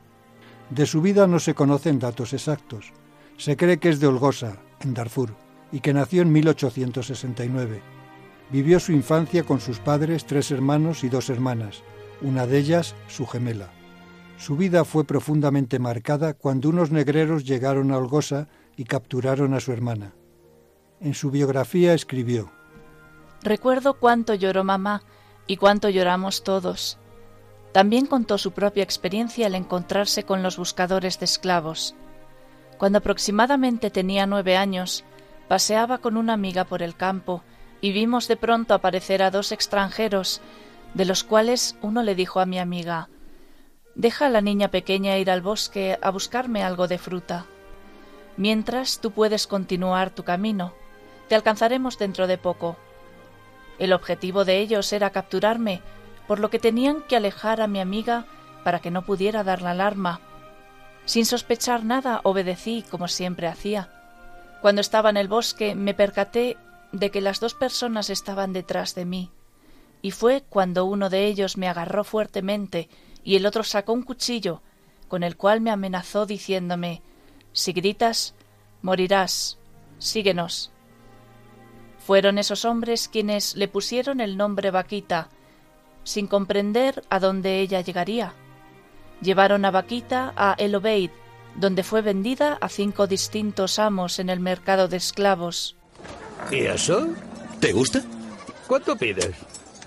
De 0.71 0.87
su 0.87 1.03
vida 1.03 1.27
no 1.27 1.39
se 1.39 1.55
conocen 1.55 1.99
datos 1.99 2.33
exactos. 2.33 2.93
Se 3.37 3.57
cree 3.57 3.79
que 3.79 3.91
es 3.91 4.01
de 4.01 4.07
Olgosa, 4.07 4.57
en 4.81 4.95
Darfur, 4.95 5.35
y 5.71 5.81
que 5.81 5.93
nació 5.93 6.23
en 6.23 6.33
1869. 6.33 7.83
Vivió 8.51 8.81
su 8.81 8.93
infancia 8.93 9.43
con 9.43 9.61
sus 9.61 9.81
padres, 9.81 10.25
tres 10.25 10.51
hermanos 10.51 11.05
y 11.05 11.11
dos 11.11 11.29
hermanas, 11.29 11.83
una 12.23 12.47
de 12.47 12.59
ellas 12.59 12.95
su 13.09 13.27
gemela. 13.27 13.71
Su 14.39 14.57
vida 14.57 14.85
fue 14.85 15.05
profundamente 15.05 15.79
marcada 15.79 16.33
cuando 16.33 16.71
unos 16.71 16.91
negreros 16.91 17.45
llegaron 17.45 17.93
a 17.93 17.99
Olgosa 17.99 18.49
y 18.77 18.85
capturaron 18.85 19.53
a 19.53 19.61
su 19.61 19.73
hermana. 19.73 20.15
En 21.01 21.13
su 21.13 21.31
biografía 21.31 21.93
escribió, 21.93 22.51
Recuerdo 23.43 23.95
cuánto 23.95 24.35
lloró 24.35 24.65
mamá 24.65 25.03
y 25.47 25.57
cuánto 25.57 25.89
lloramos 25.89 26.43
todos. 26.43 26.99
También 27.73 28.07
contó 28.07 28.39
su 28.39 28.53
propia 28.53 28.83
experiencia 28.83 29.47
al 29.47 29.55
encontrarse 29.55 30.25
con 30.25 30.43
los 30.43 30.57
buscadores 30.57 31.19
de 31.19 31.27
esclavos. 31.27 31.95
Cuando 32.79 32.99
aproximadamente 32.99 33.91
tenía 33.91 34.27
nueve 34.27 34.57
años, 34.57 35.05
paseaba 35.49 35.99
con 35.99 36.17
una 36.17 36.33
amiga 36.33 36.65
por 36.65 36.83
el 36.83 36.97
campo 36.97 37.43
y 37.81 37.93
vimos 37.93 38.29
de 38.29 38.37
pronto 38.37 38.75
aparecer 38.75 39.23
a 39.23 39.31
dos 39.31 39.53
extranjeros, 39.53 40.41
de 40.95 41.05
los 41.05 41.25
cuales 41.25 41.77
uno 41.83 42.03
le 42.03 42.15
dijo 42.15 42.41
a 42.41 42.47
mi 42.47 42.59
amiga 42.59 43.09
Deja 43.95 44.27
a 44.27 44.31
la 44.31 44.43
niña 44.43 44.69
pequeña 44.69 45.17
ir 45.17 45.31
al 45.31 45.41
bosque 45.41 45.99
a 46.03 46.11
buscarme 46.11 46.63
algo 46.63 46.87
de 46.87 46.99
fruta. 46.99 47.47
Mientras 48.37 49.01
tú 49.01 49.11
puedes 49.11 49.47
continuar 49.47 50.11
tu 50.11 50.23
camino. 50.23 50.75
Te 51.29 51.35
alcanzaremos 51.35 51.99
dentro 51.99 52.27
de 52.27 52.37
poco. 52.37 52.77
El 53.79 53.93
objetivo 53.93 54.45
de 54.45 54.61
ellos 54.61 54.93
era 54.93 55.11
capturarme, 55.11 55.83
por 56.27 56.41
lo 56.41 56.51
que 56.51 56.59
tenían 56.59 57.03
que 57.03 57.17
alejar 57.17 57.61
a 57.61 57.67
mi 57.67 57.81
amiga 57.81 58.27
para 58.65 58.81
que 58.81 58.91
no 58.91 59.03
pudiera 59.03 59.45
dar 59.45 59.63
la 59.63 59.71
alarma. 59.71 60.21
Sin 61.05 61.25
sospechar 61.25 61.85
nada, 61.85 62.21
obedecí 62.25 62.85
como 62.91 63.07
siempre 63.07 63.47
hacía. 63.47 63.91
Cuando 64.61 64.81
estaba 64.81 65.11
en 65.11 65.17
el 65.17 65.29
bosque 65.29 65.75
me 65.75 65.95
percaté 65.95 66.57
de 66.93 67.11
que 67.11 67.21
las 67.21 67.41
dos 67.41 67.55
personas 67.55 68.11
estaban 68.11 68.53
detrás 68.53 68.95
de 68.95 69.05
mí, 69.05 69.31
y 70.03 70.11
fue 70.11 70.43
cuando 70.49 70.85
uno 70.85 71.11
de 71.11 71.27
ellos 71.27 71.57
me 71.57 71.69
agarró 71.69 72.05
fuertemente 72.05 72.89
y 73.23 73.37
el 73.37 73.47
otro 73.47 73.65
sacó 73.65 73.93
un 73.93 74.03
cuchillo, 74.03 74.63
con 75.09 75.23
el 75.23 75.37
cual 75.37 75.61
me 75.61 75.71
amenazó 75.71 76.27
diciéndome 76.27 77.03
Si 77.53 77.73
gritas, 77.73 78.35
morirás. 78.83 79.59
Síguenos. 79.99 80.71
Fueron 82.07 82.39
esos 82.39 82.65
hombres 82.65 83.09
quienes 83.09 83.57
le 83.57 83.67
pusieron 83.67 84.21
el 84.21 84.37
nombre 84.37 84.71
Vaquita, 84.71 85.29
sin 86.05 86.29
comprender 86.29 87.03
a 87.11 87.19
dónde 87.19 87.59
ella 87.59 87.81
llegaría. 87.81 88.33
Llevaron 89.21 89.65
a 89.65 89.73
Vaquita 89.73 90.33
a 90.37 90.55
El 90.57 90.77
Obeid, 90.77 91.11
donde 91.57 91.83
fue 91.83 92.03
vendida 92.03 92.59
a 92.61 92.69
cinco 92.69 93.09
distintos 93.09 93.81
amos 93.81 94.21
en 94.21 94.31
el 94.31 94.39
mercado 94.39 94.87
de 94.87 94.99
esclavos. 94.99 95.75
¿Y 96.53 96.67
eso? 96.67 97.09
¿Te 97.59 97.73
gusta? 97.73 98.03
¿Cuánto 98.69 98.95
pides? 98.95 99.35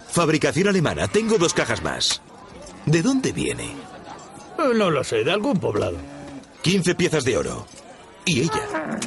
Fabricación 0.10 0.68
alemana. 0.68 1.08
Tengo 1.08 1.38
dos 1.38 1.54
cajas 1.54 1.82
más. 1.82 2.22
¿De 2.86 3.02
dónde 3.02 3.32
viene? 3.32 3.76
No 4.58 4.90
lo 4.90 5.06
sé, 5.06 5.24
de 5.24 5.32
algún 5.32 5.58
poblado. 5.58 5.96
15 6.64 6.96
piezas 6.96 7.24
de 7.24 7.38
oro. 7.38 7.66
¿Y 8.26 8.42
ella? 8.42 9.00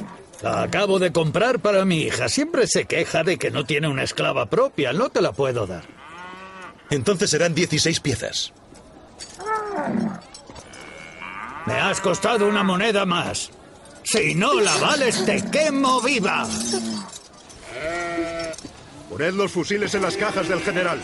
La 0.43 0.63
acabo 0.63 0.99
de 0.99 1.13
comprar 1.13 1.61
para 1.61 1.85
mi 1.85 2.03
hija. 2.03 2.29
Siempre 2.29 2.67
se 2.67 2.87
queja 2.87 3.23
de 3.23 3.39
que 3.39 3.51
no 3.51 3.65
tiene 3.65 3.87
una 3.87 4.03
esclava 4.03 4.47
propia. 4.47 4.93
No 4.93 5.09
te 5.09 5.23
la 5.23 5.33
puedo 5.33 5.67
dar. 5.67 5.85
Entonces 6.91 7.31
serán 7.31 7.55
16 7.55 8.01
piezas. 8.01 8.53
Me 11.65 11.75
has 11.75 12.01
costado 12.01 12.49
una 12.49 12.65
moneda 12.65 13.07
más. 13.07 13.51
Si 14.03 14.35
no 14.35 14.61
la 14.61 14.77
vales, 14.79 15.25
te 15.25 15.49
quemo 15.49 16.01
viva. 16.01 16.47
Poned 19.09 19.35
los 19.35 19.53
fusiles 19.53 19.95
en 19.95 20.03
las 20.03 20.17
cajas 20.17 20.49
del 20.49 20.61
general. 20.61 21.01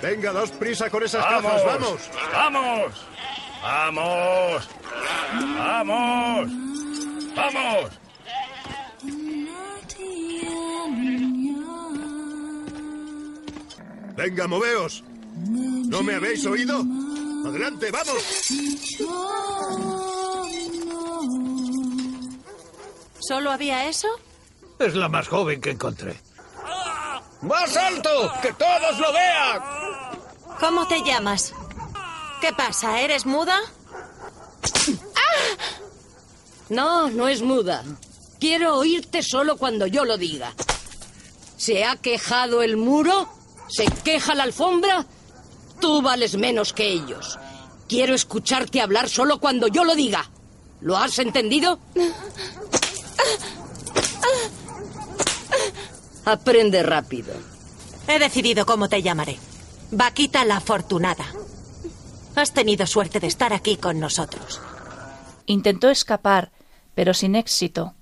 Venga, 0.00 0.32
daos 0.32 0.50
prisa 0.52 0.88
con 0.88 1.02
esas 1.02 1.24
cajas, 1.24 1.64
vamos. 1.64 2.00
¡Vamos! 2.32 2.90
¡Vamos! 3.62 4.68
¡Vamos! 5.58 6.50
¡Vamos! 7.34 8.05
Venga, 14.16 14.46
moveos. 14.46 15.04
¿No 15.36 16.02
me 16.02 16.14
habéis 16.14 16.44
oído? 16.46 16.82
Adelante, 17.46 17.90
vamos. 17.90 18.22
¿Solo 23.18 23.50
había 23.50 23.88
eso? 23.88 24.08
Es 24.78 24.94
la 24.94 25.08
más 25.08 25.28
joven 25.28 25.60
que 25.60 25.70
encontré. 25.70 26.18
¡Más 27.42 27.76
alto! 27.76 28.32
¡Que 28.42 28.52
todos 28.54 28.98
lo 28.98 29.12
vean! 29.12 29.60
¿Cómo 30.58 30.88
te 30.88 31.02
llamas? 31.02 31.52
¿Qué 32.40 32.52
pasa? 32.52 33.00
¿Eres 33.00 33.26
muda? 33.26 33.60
No, 36.68 37.10
no 37.10 37.28
es 37.28 37.42
muda. 37.42 37.84
Quiero 38.40 38.76
oírte 38.76 39.22
solo 39.22 39.56
cuando 39.56 39.86
yo 39.86 40.04
lo 40.04 40.18
diga. 40.18 40.52
¿Se 41.56 41.84
ha 41.84 41.96
quejado 41.96 42.62
el 42.62 42.76
muro? 42.76 43.28
¿Se 43.68 43.86
queja 44.04 44.34
la 44.34 44.44
alfombra? 44.44 45.06
Tú 45.80 46.02
vales 46.02 46.36
menos 46.36 46.72
que 46.72 46.88
ellos. 46.88 47.38
Quiero 47.88 48.14
escucharte 48.14 48.80
hablar 48.80 49.08
solo 49.08 49.38
cuando 49.38 49.68
yo 49.68 49.84
lo 49.84 49.94
diga. 49.94 50.30
¿Lo 50.80 50.96
has 50.96 51.18
entendido? 51.18 51.78
Aprende 56.24 56.82
rápido. 56.82 57.32
He 58.08 58.18
decidido 58.18 58.66
cómo 58.66 58.88
te 58.88 59.02
llamaré. 59.02 59.38
Vaquita 59.90 60.44
la 60.44 60.56
Afortunada. 60.56 61.26
Has 62.34 62.52
tenido 62.52 62.86
suerte 62.86 63.20
de 63.20 63.28
estar 63.28 63.52
aquí 63.52 63.76
con 63.76 64.00
nosotros. 64.00 64.60
Intentó 65.46 65.88
escapar, 65.88 66.52
pero 66.94 67.14
sin 67.14 67.36
éxito. 67.36 67.94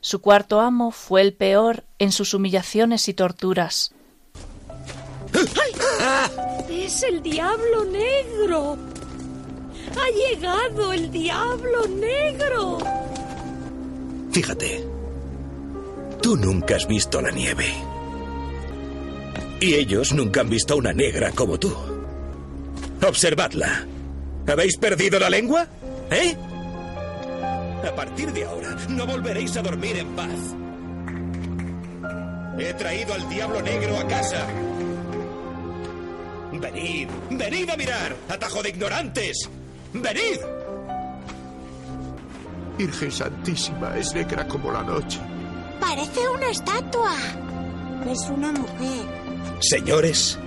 Su 0.00 0.20
cuarto 0.20 0.60
amo 0.60 0.90
fue 0.90 1.22
el 1.22 1.34
peor 1.34 1.84
en 1.98 2.12
sus 2.12 2.34
humillaciones 2.34 3.08
y 3.08 3.14
torturas. 3.14 3.93
¡Es 6.70 7.02
el 7.02 7.22
diablo 7.22 7.84
negro! 7.86 8.76
¡Ha 9.96 10.10
llegado 10.10 10.92
el 10.92 11.10
diablo 11.10 11.86
negro! 11.88 12.78
Fíjate, 14.32 14.84
tú 16.20 16.36
nunca 16.36 16.76
has 16.76 16.86
visto 16.86 17.20
la 17.20 17.30
nieve. 17.30 17.66
Y 19.60 19.74
ellos 19.74 20.12
nunca 20.12 20.40
han 20.42 20.50
visto 20.50 20.76
una 20.76 20.92
negra 20.92 21.30
como 21.32 21.58
tú. 21.58 21.72
Observadla. 23.06 23.86
¿Habéis 24.46 24.76
perdido 24.76 25.18
la 25.18 25.30
lengua? 25.30 25.66
¿Eh? 26.10 26.36
A 27.86 27.94
partir 27.94 28.32
de 28.32 28.44
ahora, 28.44 28.76
no 28.88 29.06
volveréis 29.06 29.56
a 29.56 29.62
dormir 29.62 29.96
en 29.96 30.08
paz. 30.16 30.54
He 32.58 32.72
traído 32.74 33.14
al 33.14 33.28
diablo 33.28 33.62
negro 33.62 33.98
a 33.98 34.06
casa. 34.06 34.46
Venid, 36.64 37.08
venid 37.30 37.68
a 37.68 37.76
mirar, 37.76 38.16
atajo 38.26 38.62
de 38.62 38.70
ignorantes. 38.70 39.50
Venid. 39.92 40.40
Virgen 42.78 43.12
Santísima, 43.12 43.94
es 43.98 44.14
negra 44.14 44.48
como 44.48 44.72
la 44.72 44.82
noche. 44.82 45.20
Parece 45.78 46.26
una 46.26 46.48
estatua. 46.48 47.16
Es 48.10 48.30
una 48.30 48.50
mujer. 48.52 49.04
Señores, 49.60 50.38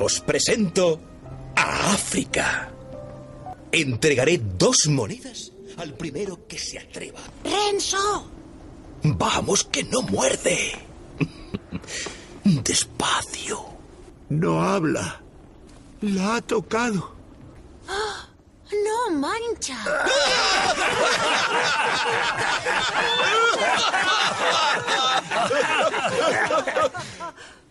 os 0.00 0.20
presento 0.20 1.00
a 1.54 1.94
África. 1.94 2.72
Entregaré 3.70 4.38
dos 4.38 4.88
monedas 4.88 5.52
al 5.76 5.94
primero 5.94 6.48
que 6.48 6.58
se 6.58 6.80
atreva. 6.80 7.20
¡Renzo! 7.44 8.28
Vamos, 9.04 9.62
que 9.62 9.84
no 9.84 10.02
muerde. 10.02 10.72
Despacio. 12.44 13.73
No 14.40 14.62
habla. 14.62 15.20
La 16.00 16.36
ha 16.36 16.40
tocado. 16.40 17.14
¡No 18.84 19.16
mancha! 19.16 19.78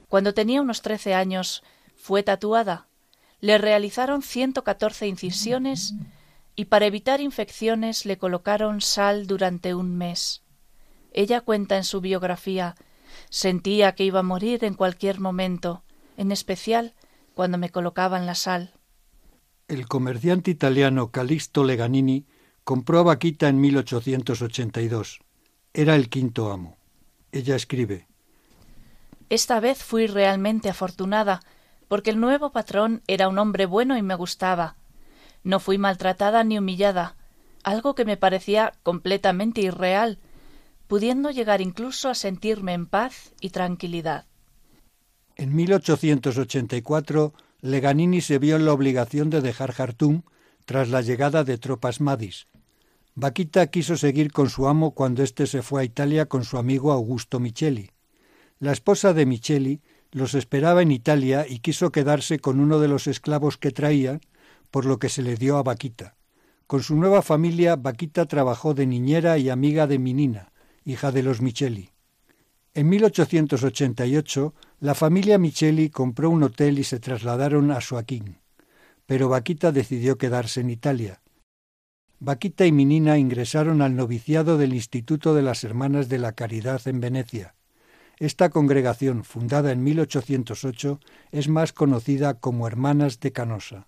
Cuando 0.08 0.34
tenía 0.34 0.62
unos 0.62 0.82
trece 0.82 1.14
años, 1.14 1.64
fue 1.98 2.24
tatuada. 2.24 2.88
Le 3.42 3.58
realizaron 3.58 4.22
114 4.22 5.08
incisiones 5.08 5.96
y 6.56 6.66
para 6.66 6.86
evitar 6.86 7.20
infecciones 7.20 8.06
le 8.06 8.18
colocaron 8.18 8.80
sal 8.80 9.28
durante 9.28 9.76
un 9.76 9.98
mes. 9.98 10.44
Ella 11.12 11.42
cuenta 11.42 11.76
en 11.76 11.84
su 11.84 12.00
biografía 12.00 12.76
sentía 13.30 13.96
que 13.96 14.06
iba 14.06 14.22
a 14.22 14.24
morir 14.24 14.64
en 14.64 14.76
cualquier 14.76 15.20
momento, 15.20 15.84
en 16.18 16.32
especial 16.32 16.94
cuando 17.34 17.58
me 17.58 17.70
colocaban 17.70 18.26
la 18.26 18.36
sal. 18.36 18.74
El 19.68 19.88
comerciante 19.88 20.52
italiano 20.52 21.12
Calixto 21.12 21.64
Leganini 21.64 22.26
compró 22.64 23.00
a 23.00 23.04
Vaquita 23.04 23.48
en 23.48 23.60
1882. 23.60 25.20
Era 25.74 25.96
el 25.96 26.10
quinto 26.10 26.52
amo. 26.52 26.78
Ella 27.32 27.56
escribe 27.56 28.08
Esta 29.30 29.60
vez 29.60 29.84
fui 29.84 30.08
realmente 30.08 30.70
afortunada, 30.70 31.42
porque 31.88 32.12
el 32.12 32.20
nuevo 32.20 32.52
patrón 32.52 33.02
era 33.08 33.28
un 33.28 33.40
hombre 33.40 33.66
bueno 33.66 33.98
y 33.98 34.02
me 34.02 34.16
gustaba. 34.16 34.78
No 35.44 35.60
fui 35.60 35.78
maltratada 35.78 36.44
ni 36.44 36.58
humillada, 36.58 37.16
algo 37.64 37.96
que 37.96 38.06
me 38.06 38.18
parecía 38.18 38.74
completamente 38.84 39.62
irreal, 39.62 40.20
pudiendo 40.88 41.32
llegar 41.32 41.62
incluso 41.62 42.10
a 42.10 42.16
sentirme 42.16 42.74
en 42.74 42.86
paz 42.86 43.34
y 43.42 43.50
tranquilidad. 43.50 44.26
En 45.36 45.56
1884 45.56 47.34
Leganini 47.62 48.22
se 48.22 48.38
vio 48.40 48.56
en 48.56 48.66
la 48.66 48.74
obligación 48.74 49.30
de 49.30 49.42
dejar 49.42 49.72
Jartum 49.72 50.24
tras 50.66 50.90
la 50.90 51.02
llegada 51.02 51.44
de 51.44 51.58
tropas 51.58 52.02
Madis. 52.02 52.48
Vaquita 53.16 53.68
quiso 53.68 53.96
seguir 53.98 54.32
con 54.32 54.50
su 54.50 54.68
amo 54.68 54.92
cuando 54.92 55.24
éste 55.24 55.48
se 55.48 55.62
fue 55.62 55.82
a 55.82 55.86
Italia 55.86 56.26
con 56.28 56.44
su 56.44 56.58
amigo 56.58 56.92
Augusto 56.92 57.40
Micheli. 57.40 57.92
La 58.60 58.72
esposa 58.72 59.14
de 59.14 59.26
Micheli 59.26 59.82
los 60.12 60.36
esperaba 60.36 60.82
en 60.82 60.92
Italia 60.92 61.46
y 61.48 61.60
quiso 61.60 61.92
quedarse 61.92 62.40
con 62.40 62.60
uno 62.60 62.80
de 62.80 62.88
los 62.88 63.08
esclavos 63.08 63.58
que 63.58 63.72
traía, 63.72 64.20
por 64.72 64.86
lo 64.86 65.00
que 65.00 65.10
se 65.10 65.22
le 65.24 65.36
dio 65.36 65.58
a 65.58 65.64
Vaquita. 65.64 66.16
Con 66.68 66.84
su 66.84 66.96
nueva 66.96 67.22
familia, 67.22 67.76
Vaquita 67.76 68.26
trabajó 68.26 68.74
de 68.74 68.86
niñera 68.86 69.38
y 69.38 69.50
amiga 69.50 69.88
de 69.88 70.00
Minina, 70.00 70.52
hija 70.86 71.12
de 71.12 71.24
los 71.24 71.42
Micheli. 71.42 71.93
En 72.76 72.90
1888, 72.90 74.56
la 74.80 74.96
familia 74.96 75.38
Micheli 75.38 75.92
compró 75.92 76.32
un 76.32 76.42
hotel 76.42 76.80
y 76.80 76.84
se 76.84 77.00
trasladaron 77.00 77.70
a 77.70 77.80
Joaquín. 77.80 78.40
Pero 79.06 79.30
Vaquita 79.30 79.72
decidió 79.72 80.18
quedarse 80.18 80.62
en 80.62 80.72
Italia. 80.72 81.22
Vaquita 82.20 82.66
y 82.66 82.72
Minina 82.72 83.20
ingresaron 83.20 83.84
al 83.84 83.96
noviciado 83.96 84.58
del 84.58 84.74
Instituto 84.74 85.36
de 85.36 85.44
las 85.44 85.64
Hermanas 85.64 86.10
de 86.10 86.18
la 86.18 86.32
Caridad 86.32 86.82
en 86.88 87.00
Venecia. 87.00 87.54
Esta 88.18 88.50
congregación, 88.50 89.24
fundada 89.24 89.72
en 89.72 89.84
1808, 89.84 91.00
es 91.32 91.50
más 91.50 91.74
conocida 91.74 92.40
como 92.40 92.66
Hermanas 92.66 93.20
de 93.20 93.32
Canosa. 93.32 93.88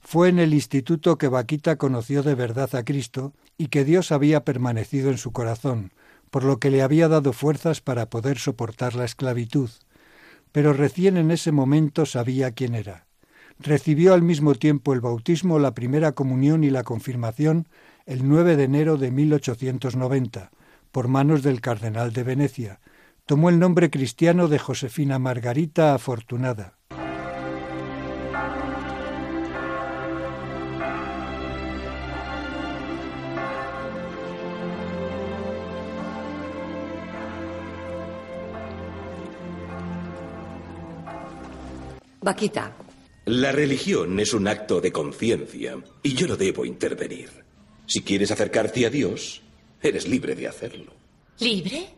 Fue 0.00 0.30
en 0.30 0.40
el 0.40 0.52
instituto 0.52 1.16
que 1.16 1.28
Vaquita 1.28 1.76
conoció 1.76 2.24
de 2.24 2.34
verdad 2.34 2.74
a 2.74 2.84
Cristo 2.84 3.34
y 3.56 3.68
que 3.68 3.84
Dios 3.84 4.10
había 4.10 4.44
permanecido 4.44 5.10
en 5.10 5.18
su 5.18 5.30
corazón, 5.30 5.92
por 6.30 6.44
lo 6.44 6.58
que 6.58 6.70
le 6.70 6.82
había 6.82 7.08
dado 7.08 7.32
fuerzas 7.32 7.80
para 7.80 8.08
poder 8.08 8.38
soportar 8.38 8.94
la 8.94 9.04
esclavitud. 9.04 9.70
Pero 10.52 10.72
recién 10.72 11.16
en 11.16 11.30
ese 11.30 11.52
momento 11.52 12.06
sabía 12.06 12.52
quién 12.52 12.74
era. 12.74 13.06
Recibió 13.58 14.14
al 14.14 14.22
mismo 14.22 14.54
tiempo 14.54 14.94
el 14.94 15.00
bautismo, 15.00 15.58
la 15.58 15.74
primera 15.74 16.12
comunión 16.12 16.64
y 16.64 16.70
la 16.70 16.82
confirmación 16.82 17.68
el 18.06 18.26
9 18.26 18.56
de 18.56 18.64
enero 18.64 18.96
de 18.96 19.10
1890, 19.10 20.50
por 20.90 21.08
manos 21.08 21.42
del 21.42 21.60
cardenal 21.60 22.12
de 22.12 22.22
Venecia. 22.24 22.80
Tomó 23.26 23.50
el 23.50 23.58
nombre 23.58 23.90
cristiano 23.90 24.48
de 24.48 24.58
Josefina 24.58 25.18
Margarita 25.18 25.94
Afortunada. 25.94 26.79
Vaquita. 42.20 42.76
La 43.26 43.52
religión 43.52 44.18
es 44.18 44.32
un 44.34 44.48
acto 44.48 44.80
de 44.80 44.90
conciencia 44.92 45.76
y 46.02 46.14
yo 46.14 46.26
no 46.26 46.36
debo 46.36 46.64
intervenir. 46.64 47.30
Si 47.86 48.02
quieres 48.02 48.30
acercarte 48.30 48.86
a 48.86 48.90
Dios, 48.90 49.42
eres 49.82 50.08
libre 50.08 50.34
de 50.34 50.48
hacerlo. 50.48 50.92
¿Libre? 51.38 51.88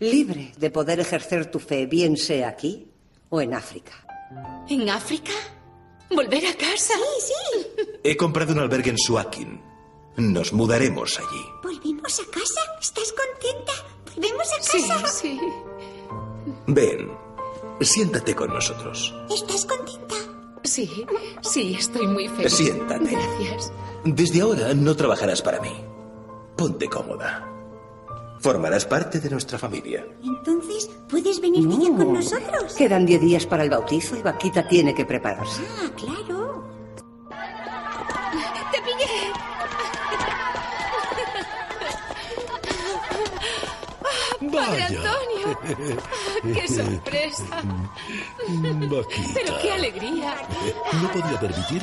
Libre 0.00 0.52
de 0.56 0.70
poder 0.70 1.00
ejercer 1.00 1.50
tu 1.50 1.58
fe, 1.58 1.86
bien 1.86 2.16
sea 2.16 2.48
aquí 2.48 2.86
o 3.28 3.40
en 3.40 3.54
África. 3.54 3.92
¿En 4.68 4.88
África? 4.88 5.32
¿Volver 6.10 6.46
a 6.46 6.54
casa? 6.54 6.94
Sí, 7.20 7.32
sí. 7.32 7.88
He 8.04 8.16
comprado 8.16 8.52
un 8.52 8.60
albergue 8.60 8.90
en 8.90 8.98
Suakin. 8.98 9.60
Nos 10.16 10.52
mudaremos 10.52 11.18
allí. 11.18 11.44
¿Volvimos 11.62 12.20
a 12.20 12.24
casa? 12.30 12.60
¿Estás 12.80 13.12
contenta? 13.12 13.72
¿Volvemos 14.14 14.48
a 14.52 14.56
casa? 14.56 15.06
Sí, 15.08 15.38
sí. 15.38 15.40
Ven, 16.66 17.10
siéntate 17.80 18.34
con 18.34 18.52
nosotros. 18.52 19.14
¿Estás 19.30 19.64
contenta? 19.64 20.14
Sí, 20.64 21.06
sí, 21.42 21.76
estoy 21.78 22.06
muy 22.06 22.28
feliz. 22.28 22.52
Siéntate. 22.52 23.10
Gracias. 23.10 23.72
Desde 24.04 24.40
ahora 24.40 24.74
no 24.74 24.94
trabajarás 24.94 25.42
para 25.42 25.60
mí. 25.60 25.72
Ponte 26.56 26.88
cómoda. 26.88 27.44
Formarás 28.40 28.84
parte 28.84 29.18
de 29.18 29.30
nuestra 29.30 29.58
familia. 29.58 30.06
Entonces, 30.22 30.90
¿puedes 31.08 31.40
venirte 31.40 31.74
ya 31.76 31.96
con 31.96 32.12
nosotros? 32.12 32.74
Quedan 32.74 33.06
diez 33.06 33.20
días 33.20 33.46
para 33.46 33.64
el 33.64 33.70
bautizo 33.70 34.16
y 34.16 34.22
Vaquita 34.22 34.66
tiene 34.68 34.94
que 34.94 35.04
prepararse. 35.04 35.62
Ah, 35.82 35.90
claro. 35.96 36.64
¡Te 38.72 38.80
pillé! 38.82 39.32
¡Padre 44.52 44.82
Antonio! 44.82 45.37
¡Qué 46.54 46.68
sorpresa! 46.68 47.62
Vaquita. 48.48 49.30
¡Pero 49.34 49.58
qué 49.60 49.72
alegría! 49.72 50.34
No 51.02 51.12
podía 51.12 51.40
permitir, 51.40 51.82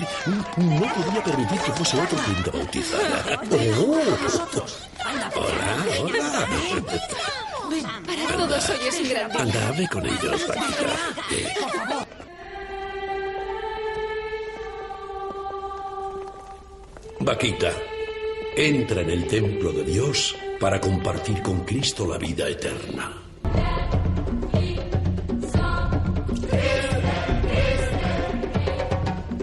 no 0.58 0.94
podía 0.94 1.24
permitir 1.24 1.60
que 1.62 1.72
fuese 1.74 2.02
otro 2.02 2.18
quien 2.26 2.44
te 2.44 2.50
bautizara. 2.52 3.42
Oh. 3.78 4.02
Hola, 5.06 5.32
hola. 6.02 6.48
para 8.06 8.38
todos 8.38 8.70
hoy 8.70 8.88
es 8.88 9.00
un 9.02 9.10
gran 9.10 9.32
día. 9.32 9.42
Anda, 9.42 9.68
hable 9.68 9.88
con 9.90 10.06
ellos, 10.06 10.48
Vaquita. 10.48 10.86
Eh, 11.32 11.54
Vaquita, 17.20 17.72
entra 18.56 19.02
en 19.02 19.10
el 19.10 19.28
templo 19.28 19.72
de 19.72 19.84
Dios 19.84 20.36
para 20.60 20.80
compartir 20.82 21.42
con 21.42 21.66
Cristo 21.66 22.08
la 22.08 22.18
vida 22.18 22.48
eterna. 22.48 23.25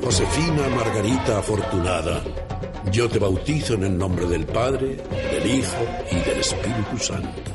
Josefina 0.03 0.69
Margarita 0.69 1.39
Afortunada, 1.39 2.25
yo 2.91 3.09
te 3.09 3.21
bautizo 3.21 3.75
en 3.75 3.85
el 3.85 3.97
nombre 3.97 4.27
del 4.27 4.45
Padre, 4.47 4.97
del 4.97 5.47
Hijo 5.47 5.87
y 6.11 6.17
del 6.17 6.41
Espíritu 6.41 6.99
Santo. 6.99 7.53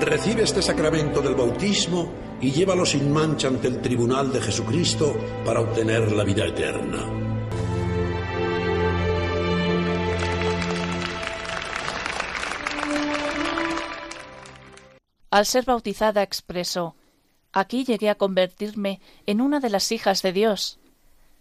Recibe 0.00 0.42
este 0.44 0.62
sacramento 0.62 1.20
del 1.20 1.34
bautismo 1.34 2.31
y 2.42 2.50
llévalo 2.50 2.84
sin 2.84 3.12
mancha 3.12 3.46
ante 3.46 3.68
el 3.68 3.80
tribunal 3.80 4.32
de 4.32 4.40
Jesucristo 4.40 5.16
para 5.44 5.60
obtener 5.60 6.10
la 6.10 6.24
vida 6.24 6.44
eterna. 6.44 6.98
Al 15.30 15.46
ser 15.46 15.64
bautizada 15.64 16.22
expresó, 16.22 16.96
Aquí 17.52 17.84
llegué 17.84 18.08
a 18.08 18.14
convertirme 18.14 19.00
en 19.26 19.40
una 19.40 19.60
de 19.60 19.68
las 19.68 19.92
hijas 19.92 20.22
de 20.22 20.32
Dios. 20.32 20.78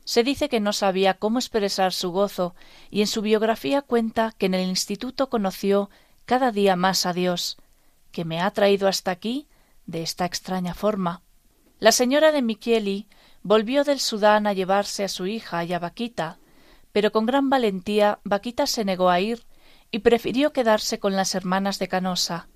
Se 0.04 0.24
dice 0.24 0.50
que 0.50 0.60
no 0.60 0.74
sabía 0.74 1.14
cómo 1.16 1.40
expresar 1.40 1.94
su 1.94 2.12
gozo 2.12 2.54
y 2.90 3.02
en 3.02 3.08
su 3.08 3.22
biografía 3.22 3.82
cuenta 3.82 4.34
que 4.38 4.48
en 4.48 4.54
el 4.54 4.68
instituto 4.68 5.30
conoció 5.30 5.90
cada 6.26 6.52
día 6.52 6.76
más 6.76 7.06
a 7.06 7.14
Dios, 7.14 7.58
que 8.12 8.26
me 8.26 8.42
ha 8.42 8.52
traído 8.52 8.88
hasta 8.90 9.12
aquí 9.12 9.48
de 9.86 10.02
esta 10.04 10.26
extraña 10.26 10.74
forma. 10.74 11.24
La 11.80 11.92
señora 11.92 12.32
de 12.32 12.42
Micheli 12.42 13.08
volvió 13.44 13.84
del 13.84 14.00
Sudán 14.00 14.48
a 14.48 14.54
llevarse 14.54 15.04
a 15.04 15.08
su 15.08 15.28
hija 15.28 15.64
y 15.64 15.74
a 15.74 15.80
Vaquita, 15.80 16.40
pero 16.92 17.12
con 17.12 17.26
gran 17.26 17.50
valentía 17.50 18.20
Vaquita 18.24 18.68
se 18.68 18.86
negó 18.86 19.10
a 19.10 19.20
ir 19.20 19.44
y 19.92 20.00
prefirió 20.00 20.54
quedarse 20.54 21.00
con 21.00 21.16
las 21.16 21.36
hermanas 21.36 21.80
de 21.80 21.88
Canosa. 21.88 22.48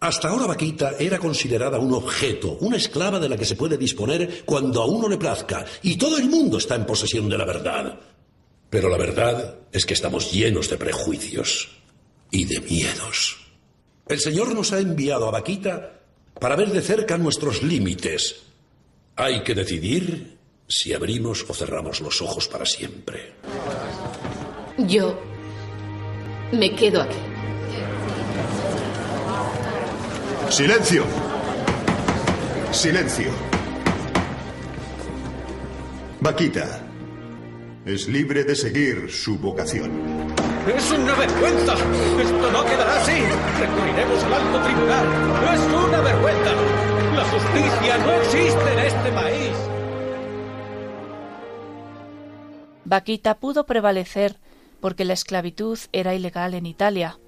Hasta 0.00 0.28
ahora 0.28 0.46
Vaquita 0.46 0.92
era 0.98 1.18
considerada 1.18 1.78
un 1.78 1.94
objeto, 1.94 2.58
una 2.60 2.76
esclava 2.76 3.18
de 3.18 3.28
la 3.28 3.36
que 3.36 3.44
se 3.44 3.56
puede 3.56 3.78
disponer 3.78 4.44
cuando 4.44 4.82
a 4.82 4.86
uno 4.86 5.08
le 5.08 5.16
plazca, 5.16 5.64
y 5.82 5.96
todo 5.96 6.18
el 6.18 6.28
mundo 6.28 6.58
está 6.58 6.74
en 6.74 6.84
posesión 6.84 7.28
de 7.28 7.38
la 7.38 7.44
verdad. 7.44 7.98
Pero 8.68 8.88
la 8.88 8.98
verdad 8.98 9.60
es 9.72 9.86
que 9.86 9.94
estamos 9.94 10.32
llenos 10.32 10.68
de 10.68 10.76
prejuicios 10.76 11.70
y 12.30 12.44
de 12.44 12.60
miedos. 12.60 13.46
El 14.06 14.20
Señor 14.20 14.54
nos 14.54 14.72
ha 14.72 14.80
enviado 14.80 15.28
a 15.28 15.30
Vaquita 15.30 16.02
para 16.38 16.56
ver 16.56 16.70
de 16.70 16.82
cerca 16.82 17.16
nuestros 17.18 17.62
límites. 17.62 18.42
Hay 19.16 19.42
que 19.42 19.54
decidir 19.54 20.38
si 20.66 20.92
abrimos 20.92 21.44
o 21.48 21.54
cerramos 21.54 22.00
los 22.00 22.20
ojos 22.22 22.48
para 22.48 22.66
siempre. 22.66 23.34
Yo 24.78 25.20
me 26.52 26.74
quedo 26.74 27.02
aquí. 27.02 27.16
Silencio. 30.50 31.04
Silencio. 32.72 33.30
Vaquita 36.20 36.80
es 37.84 38.08
libre 38.08 38.44
de 38.44 38.54
seguir 38.56 39.10
su 39.10 39.38
vocación. 39.38 40.33
¡Es 40.66 40.90
una 40.92 41.14
vergüenza! 41.14 41.74
¡Esto 41.74 42.50
no 42.50 42.64
quedará 42.64 42.96
así! 43.02 43.20
¡Recurriremos 43.60 44.24
al 44.24 44.32
alto 44.32 44.62
tribunal! 44.62 45.06
¡Es 45.52 45.60
una 45.60 46.00
vergüenza! 46.00 46.52
¡La 47.14 47.24
justicia 47.24 47.98
no 47.98 48.12
existe 48.12 48.72
en 48.72 48.78
este 48.78 49.12
país! 49.12 49.52
Vaquita 52.86 53.34
pudo 53.38 53.66
prevalecer 53.66 54.38
porque 54.80 55.04
la 55.04 55.12
esclavitud 55.12 55.78
era 55.92 56.14
ilegal 56.14 56.54
en 56.54 56.64
Italia. 56.64 57.18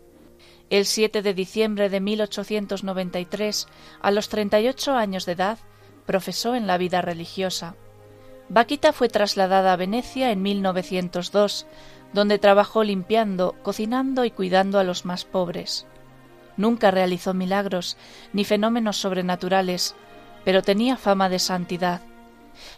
El 0.70 0.86
7 0.86 1.20
de 1.20 1.34
diciembre 1.34 1.90
de 1.90 2.00
1893, 2.00 3.68
a 4.00 4.10
los 4.12 4.30
38 4.30 4.94
años 4.94 5.26
de 5.26 5.32
edad, 5.32 5.58
profesó 6.06 6.54
en 6.54 6.66
la 6.66 6.78
vida 6.78 7.02
religiosa. 7.02 7.76
Vaquita 8.48 8.92
fue 8.92 9.08
trasladada 9.08 9.72
a 9.72 9.76
Venecia 9.76 10.30
en 10.30 10.40
1902, 10.40 11.66
donde 12.16 12.38
trabajó 12.38 12.82
limpiando, 12.82 13.54
cocinando 13.62 14.24
y 14.24 14.30
cuidando 14.30 14.78
a 14.78 14.84
los 14.84 15.04
más 15.04 15.26
pobres. 15.26 15.86
Nunca 16.56 16.90
realizó 16.90 17.34
milagros 17.34 17.98
ni 18.32 18.42
fenómenos 18.44 18.96
sobrenaturales, 18.96 19.94
pero 20.42 20.62
tenía 20.62 20.96
fama 20.96 21.28
de 21.28 21.38
santidad. 21.38 22.00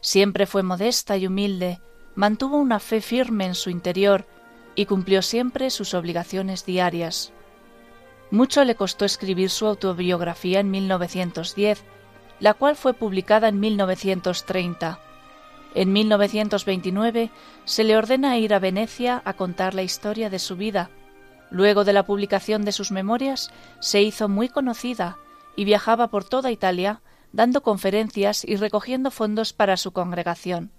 Siempre 0.00 0.46
fue 0.46 0.64
modesta 0.64 1.16
y 1.16 1.28
humilde, 1.28 1.80
mantuvo 2.16 2.56
una 2.56 2.80
fe 2.80 3.00
firme 3.00 3.46
en 3.46 3.54
su 3.54 3.70
interior 3.70 4.26
y 4.74 4.86
cumplió 4.86 5.22
siempre 5.22 5.70
sus 5.70 5.94
obligaciones 5.94 6.66
diarias. 6.66 7.32
Mucho 8.32 8.64
le 8.64 8.74
costó 8.74 9.04
escribir 9.04 9.50
su 9.50 9.66
autobiografía 9.68 10.58
en 10.58 10.72
1910, 10.72 11.84
la 12.40 12.54
cual 12.54 12.74
fue 12.74 12.92
publicada 12.92 13.46
en 13.46 13.60
1930. 13.60 14.98
En 15.78 15.92
1929 15.92 17.30
se 17.64 17.84
le 17.84 17.96
ordena 17.96 18.36
ir 18.36 18.52
a 18.52 18.58
Venecia 18.58 19.22
a 19.24 19.34
contar 19.34 19.74
la 19.74 19.84
historia 19.84 20.28
de 20.28 20.40
su 20.40 20.56
vida. 20.56 20.90
Luego 21.52 21.84
de 21.84 21.92
la 21.92 22.04
publicación 22.04 22.64
de 22.64 22.72
sus 22.72 22.90
memorias 22.90 23.52
se 23.78 24.02
hizo 24.02 24.28
muy 24.28 24.48
conocida 24.48 25.18
y 25.54 25.64
viajaba 25.64 26.08
por 26.08 26.24
toda 26.24 26.50
Italia 26.50 27.00
dando 27.32 27.62
conferencias 27.62 28.44
y 28.44 28.56
recogiendo 28.56 29.12
fondos 29.12 29.52
para 29.52 29.76
su 29.76 29.92
congregación. 29.92 30.72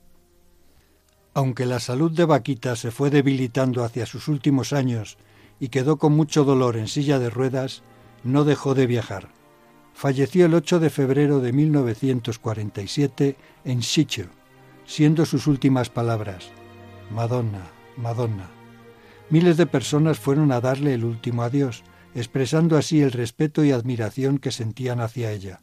Aunque 1.34 1.66
la 1.66 1.80
salud 1.80 2.12
de 2.12 2.26
Vaquita 2.26 2.76
se 2.76 2.92
fue 2.92 3.10
debilitando 3.10 3.86
hacia 3.86 4.06
sus 4.06 4.28
últimos 4.28 4.74
años 4.74 5.18
y 5.62 5.70
quedó 5.70 5.98
con 5.98 6.12
mucho 6.12 6.44
dolor 6.44 6.76
en 6.76 6.90
silla 6.90 7.20
de 7.20 7.30
ruedas, 7.30 7.84
no 8.26 8.44
dejó 8.44 8.76
de 8.76 8.86
viajar. 8.86 9.30
Falleció 9.94 10.48
el 10.48 10.56
8 10.56 10.82
de 10.82 10.90
febrero 10.90 11.40
de 11.40 11.54
1947 11.54 13.38
en 13.64 13.82
Siccio, 13.82 14.38
siendo 14.90 15.28
sus 15.28 15.46
últimas 15.46 15.92
palabras, 15.92 16.50
Madonna, 17.12 17.62
Madonna. 17.96 18.50
Miles 19.30 19.56
de 19.56 19.68
personas 19.68 20.18
fueron 20.18 20.52
a 20.52 20.62
darle 20.62 20.96
el 20.96 21.06
último 21.06 21.44
adiós, 21.44 21.84
expresando 22.16 22.76
así 22.76 23.00
el 23.00 23.12
respeto 23.12 23.64
y 23.64 23.72
admiración 23.72 24.40
que 24.40 24.50
sentían 24.50 25.00
hacia 25.00 25.32
ella. 25.32 25.62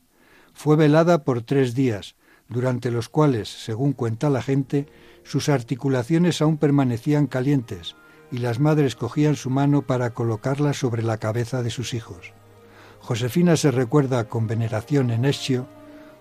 Fue 0.55 0.77
velada 0.77 1.25
por 1.25 1.43
tres 1.43 1.75
días, 1.75 2.15
durante 2.49 2.93
los 2.93 3.09
cuales, 3.09 3.49
según 3.49 3.95
cuenta 3.95 4.31
la 4.31 4.43
gente, 4.43 4.87
sus 5.25 5.49
articulaciones 5.49 6.41
aún 6.41 6.57
permanecían 6.57 7.27
calientes, 7.27 7.97
y 8.31 8.39
las 8.39 8.61
madres 8.61 8.95
cogían 8.95 9.35
su 9.35 9.51
mano 9.51 9.83
para 9.83 10.15
colocarla 10.15 10.73
sobre 10.73 11.03
la 11.03 11.19
cabeza 11.19 11.65
de 11.65 11.71
sus 11.71 11.95
hijos. 11.95 12.33
Josefina 13.01 13.57
se 13.57 13.73
recuerda 13.73 14.29
con 14.29 14.47
veneración 14.47 15.11
en 15.11 15.25
Escio 15.25 15.67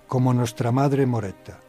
como 0.07 0.33
nuestra 0.33 0.71
madre 0.71 1.05
Moretta. 1.05 1.59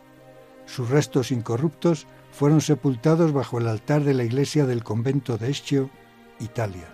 Sus 0.67 0.91
restos 0.91 1.31
incorruptos 1.31 2.07
fueron 2.33 2.61
sepultados 2.61 3.33
bajo 3.33 3.59
el 3.59 3.69
altar 3.69 4.05
de 4.05 4.15
la 4.15 4.25
iglesia 4.25 4.67
del 4.67 4.85
convento 4.85 5.39
de 5.39 5.51
Escio, 5.51 5.91
Italia. 6.39 6.87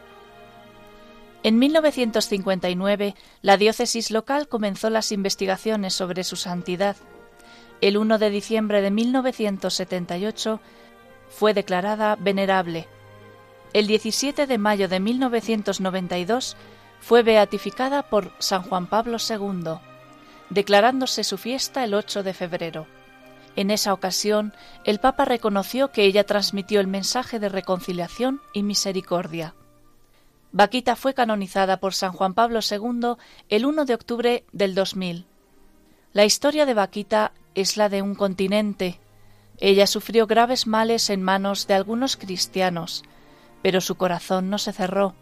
En 1.42 1.58
1959, 1.58 3.16
la 3.40 3.56
diócesis 3.56 4.12
local 4.12 4.46
comenzó 4.46 4.90
las 4.90 5.11
investigaciones 5.11 5.94
sobre 5.94 6.22
su 6.22 6.37
santidad. 6.37 6.96
El 7.80 7.96
1 7.96 8.18
de 8.18 8.30
diciembre 8.30 8.80
de 8.80 8.92
1978 8.92 10.61
fue 11.28 11.53
declarada 11.53 12.14
venerable. 12.14 12.86
El 13.72 13.88
17 13.88 14.47
de 14.47 14.59
mayo 14.59 14.88
de 14.88 15.01
1992 15.01 16.57
fue 17.01 17.24
beatificada 17.24 18.09
por 18.09 18.30
San 18.38 18.62
Juan 18.62 18.86
Pablo 18.86 19.16
II, 19.18 19.80
declarándose 20.51 21.24
su 21.24 21.38
fiesta 21.38 21.82
el 21.82 21.94
8 21.94 22.22
de 22.22 22.34
febrero. 22.34 22.86
En 23.55 23.70
esa 23.70 23.92
ocasión, 23.92 24.55
el 24.84 24.98
Papa 24.98 25.24
reconoció 25.24 25.92
que 25.92 26.05
ella 26.05 26.24
transmitió 26.24 26.80
el 26.80 26.86
mensaje 26.86 27.38
de 27.38 27.48
reconciliación 27.48 28.40
y 28.55 28.62
misericordia. 28.62 29.55
Vaquita 30.53 30.96
fue 30.96 31.14
canonizada 31.14 31.78
por 31.78 31.94
San 31.94 32.12
Juan 32.12 32.34
Pablo 32.34 32.61
II 32.68 33.16
el 33.48 33.66
1 33.66 33.84
de 33.84 33.94
octubre 33.94 34.44
del 34.53 34.74
2000. 34.74 35.26
La 36.12 36.24
historia 36.24 36.66
de 36.66 36.74
Vaquita 36.74 37.32
es 37.55 37.76
la 37.76 37.88
de 37.88 38.03
un 38.03 38.14
continente. 38.14 39.00
Ella 39.59 39.86
sufrió 39.86 40.26
graves 40.26 40.66
males 40.66 41.09
en 41.11 41.22
manos 41.22 41.66
de 41.66 41.74
algunos 41.74 42.16
cristianos, 42.16 43.03
pero 43.62 43.80
su 43.80 43.96
corazón 43.96 44.50
no 44.50 44.59
se 44.59 44.72
cerró. 44.72 45.14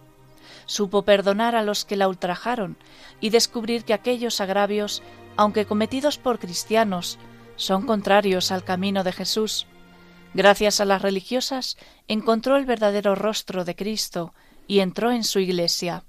supo 0.66 1.02
perdonar 1.02 1.54
a 1.54 1.62
los 1.62 1.84
que 1.84 1.96
la 1.96 2.08
ultrajaron 2.08 2.76
y 3.20 3.30
descubrir 3.30 3.84
que 3.84 3.94
aquellos 3.94 4.40
agravios, 4.40 5.02
aunque 5.36 5.64
cometidos 5.64 6.16
por 6.18 6.38
cristianos, 6.38 7.18
son 7.60 7.84
contrarios 7.84 8.52
al 8.52 8.64
camino 8.64 9.04
de 9.04 9.12
Jesús. 9.12 9.66
Gracias 10.32 10.80
a 10.80 10.86
las 10.86 11.02
religiosas, 11.02 11.76
encontró 12.08 12.56
el 12.56 12.64
verdadero 12.64 13.14
rostro 13.14 13.66
de 13.66 13.76
Cristo 13.76 14.32
y 14.66 14.80
entró 14.80 15.10
en 15.10 15.24
su 15.24 15.40
iglesia. 15.40 16.04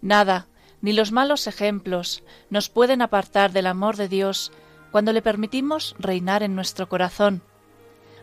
Nada, 0.00 0.46
ni 0.80 0.92
los 0.92 1.10
malos 1.10 1.48
ejemplos, 1.48 2.22
nos 2.50 2.68
pueden 2.68 3.02
apartar 3.02 3.50
del 3.50 3.66
amor 3.66 3.96
de 3.96 4.08
Dios 4.08 4.52
cuando 4.92 5.12
le 5.12 5.22
permitimos 5.22 5.96
reinar 5.98 6.44
en 6.44 6.54
nuestro 6.54 6.88
corazón. 6.88 7.42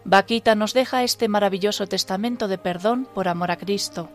Vaquita 0.05 0.55
nos 0.55 0.73
deja 0.73 1.03
este 1.03 1.27
maravilloso 1.27 1.85
testamento 1.87 2.47
de 2.47 2.57
perdón 2.57 3.07
por 3.13 3.27
amor 3.27 3.51
a 3.51 3.57
Cristo. 3.57 4.09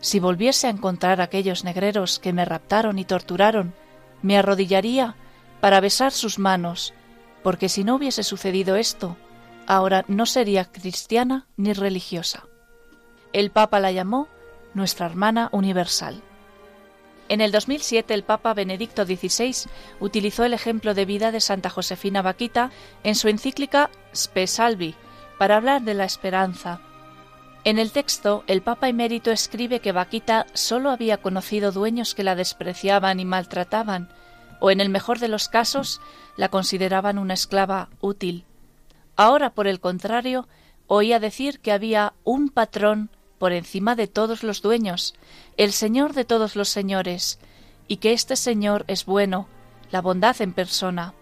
Si 0.00 0.18
volviese 0.18 0.66
a 0.66 0.70
encontrar 0.70 1.20
a 1.20 1.24
aquellos 1.24 1.62
negreros 1.62 2.18
que 2.18 2.32
me 2.32 2.44
raptaron 2.44 2.98
y 2.98 3.04
torturaron, 3.04 3.74
me 4.22 4.36
arrodillaría 4.36 5.14
para 5.60 5.80
besar 5.80 6.10
sus 6.10 6.38
manos, 6.38 6.94
porque 7.44 7.68
si 7.68 7.84
no 7.84 7.96
hubiese 7.96 8.22
sucedido 8.24 8.74
esto, 8.74 9.18
ahora 9.66 10.04
no 10.08 10.24
sería 10.24 10.64
cristiana 10.64 11.46
ni 11.58 11.74
religiosa. 11.74 12.46
El 13.34 13.50
Papa 13.50 13.80
la 13.80 13.92
llamó 13.92 14.28
nuestra 14.72 15.06
hermana 15.06 15.50
universal. 15.52 16.22
En 17.28 17.42
el 17.42 17.52
2007 17.52 18.14
el 18.14 18.24
Papa 18.24 18.54
Benedicto 18.54 19.04
XVI 19.04 19.68
utilizó 20.00 20.44
el 20.44 20.54
ejemplo 20.54 20.94
de 20.94 21.04
vida 21.04 21.32
de 21.32 21.40
Santa 21.40 21.68
Josefina 21.68 22.22
Vaquita 22.22 22.70
en 23.02 23.14
su 23.14 23.28
encíclica 23.28 23.90
Spe 24.14 24.46
Salvi 24.46 24.94
para 25.38 25.56
hablar 25.56 25.82
de 25.82 25.94
la 25.94 26.06
esperanza. 26.06 26.80
En 27.64 27.78
el 27.78 27.92
texto, 27.92 28.44
el 28.46 28.62
Papa 28.62 28.88
emérito 28.88 29.30
escribe 29.30 29.80
que 29.80 29.92
Vaquita 29.92 30.46
solo 30.54 30.90
había 30.90 31.18
conocido 31.18 31.72
dueños 31.72 32.14
que 32.14 32.24
la 32.24 32.36
despreciaban 32.36 33.20
y 33.20 33.26
maltrataban, 33.26 34.08
o 34.60 34.70
en 34.70 34.80
el 34.80 34.88
mejor 34.88 35.18
de 35.18 35.28
los 35.28 35.48
casos, 35.48 36.00
la 36.36 36.48
consideraban 36.48 37.18
una 37.18 37.34
esclava 37.34 37.88
útil. 38.00 38.44
Ahora, 39.16 39.50
por 39.50 39.66
el 39.66 39.80
contrario, 39.80 40.48
oía 40.86 41.20
decir 41.20 41.60
que 41.60 41.72
había 41.72 42.14
un 42.24 42.48
patrón 42.48 43.10
por 43.38 43.52
encima 43.52 43.94
de 43.94 44.06
todos 44.06 44.42
los 44.42 44.62
dueños, 44.62 45.14
el 45.56 45.72
Señor 45.72 46.14
de 46.14 46.24
todos 46.24 46.56
los 46.56 46.68
señores, 46.68 47.38
y 47.88 47.98
que 47.98 48.12
este 48.12 48.36
Señor 48.36 48.84
es 48.88 49.04
bueno, 49.04 49.48
la 49.90 50.00
bondad 50.00 50.40
en 50.40 50.52
persona. 50.52 51.14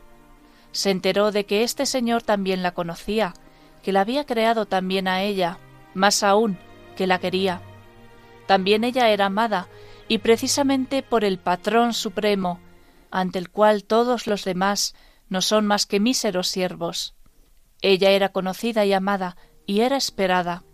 Se 0.71 0.91
enteró 0.91 1.33
de 1.33 1.45
que 1.45 1.65
este 1.65 1.87
Señor 1.87 2.23
también 2.23 2.63
la 2.63 2.73
conocía, 2.73 3.35
que 3.83 3.93
la 3.93 4.03
había 4.03 4.25
creado 4.25 4.67
también 4.67 5.09
a 5.09 5.23
ella, 5.23 5.59
más 5.95 6.23
aún, 6.23 6.59
que 6.97 7.07
la 7.07 7.19
quería. 7.19 7.61
También 8.47 8.85
ella 8.85 9.09
era 9.11 9.27
amada, 9.27 9.69
y 10.09 10.19
precisamente 10.19 11.03
por 11.03 11.25
el 11.25 11.39
Patrón 11.39 11.93
Supremo, 11.95 12.61
ante 13.13 13.39
el 13.39 13.51
cual 13.51 13.85
todos 13.85 14.27
los 14.27 14.45
demás 14.45 14.95
no 15.29 15.43
son 15.43 15.67
más 15.67 15.87
que 15.87 16.01
míseros 16.01 16.49
siervos. 16.49 17.15
Ella 17.81 18.11
era 18.11 18.31
conocida 18.31 18.85
y 18.85 18.93
amada, 18.93 19.37
y 19.67 19.81
era 19.81 19.97
esperada. 19.97 20.65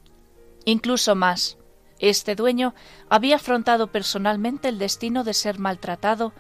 Incluso 0.65 1.15
más, 1.15 1.59
este 1.99 2.35
dueño 2.35 2.75
había 3.11 3.37
afrontado 3.37 3.89
personalmente 3.89 4.69
el 4.69 4.79
destino 4.79 5.25
de 5.25 5.35
ser 5.35 5.59
maltratado 5.59 6.33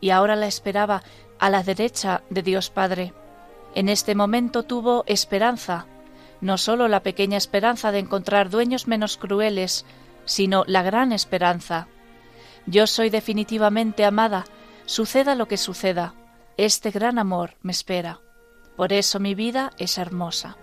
y 0.00 0.10
ahora 0.10 0.36
la 0.36 0.46
esperaba 0.46 1.02
a 1.38 1.50
la 1.50 1.62
derecha 1.62 2.22
de 2.30 2.42
Dios 2.42 2.70
Padre. 2.70 3.12
En 3.74 3.88
este 3.88 4.14
momento 4.14 4.62
tuvo 4.62 5.04
esperanza, 5.06 5.86
no 6.40 6.58
sólo 6.58 6.88
la 6.88 7.02
pequeña 7.02 7.36
esperanza 7.36 7.92
de 7.92 7.98
encontrar 7.98 8.50
dueños 8.50 8.86
menos 8.86 9.16
crueles, 9.16 9.84
sino 10.24 10.64
la 10.66 10.82
gran 10.82 11.12
esperanza. 11.12 11.88
Yo 12.66 12.86
soy 12.86 13.10
definitivamente 13.10 14.04
amada, 14.04 14.44
suceda 14.90 15.36
lo 15.36 15.46
que 15.46 15.56
suceda. 15.56 16.14
Este 16.56 16.90
gran 16.90 17.20
amor 17.20 17.54
me 17.62 17.70
espera. 17.70 18.18
Por 18.76 18.92
eso 18.92 19.20
mi 19.20 19.36
vida 19.36 19.70
es 19.78 19.98
hermosa. 19.98 20.56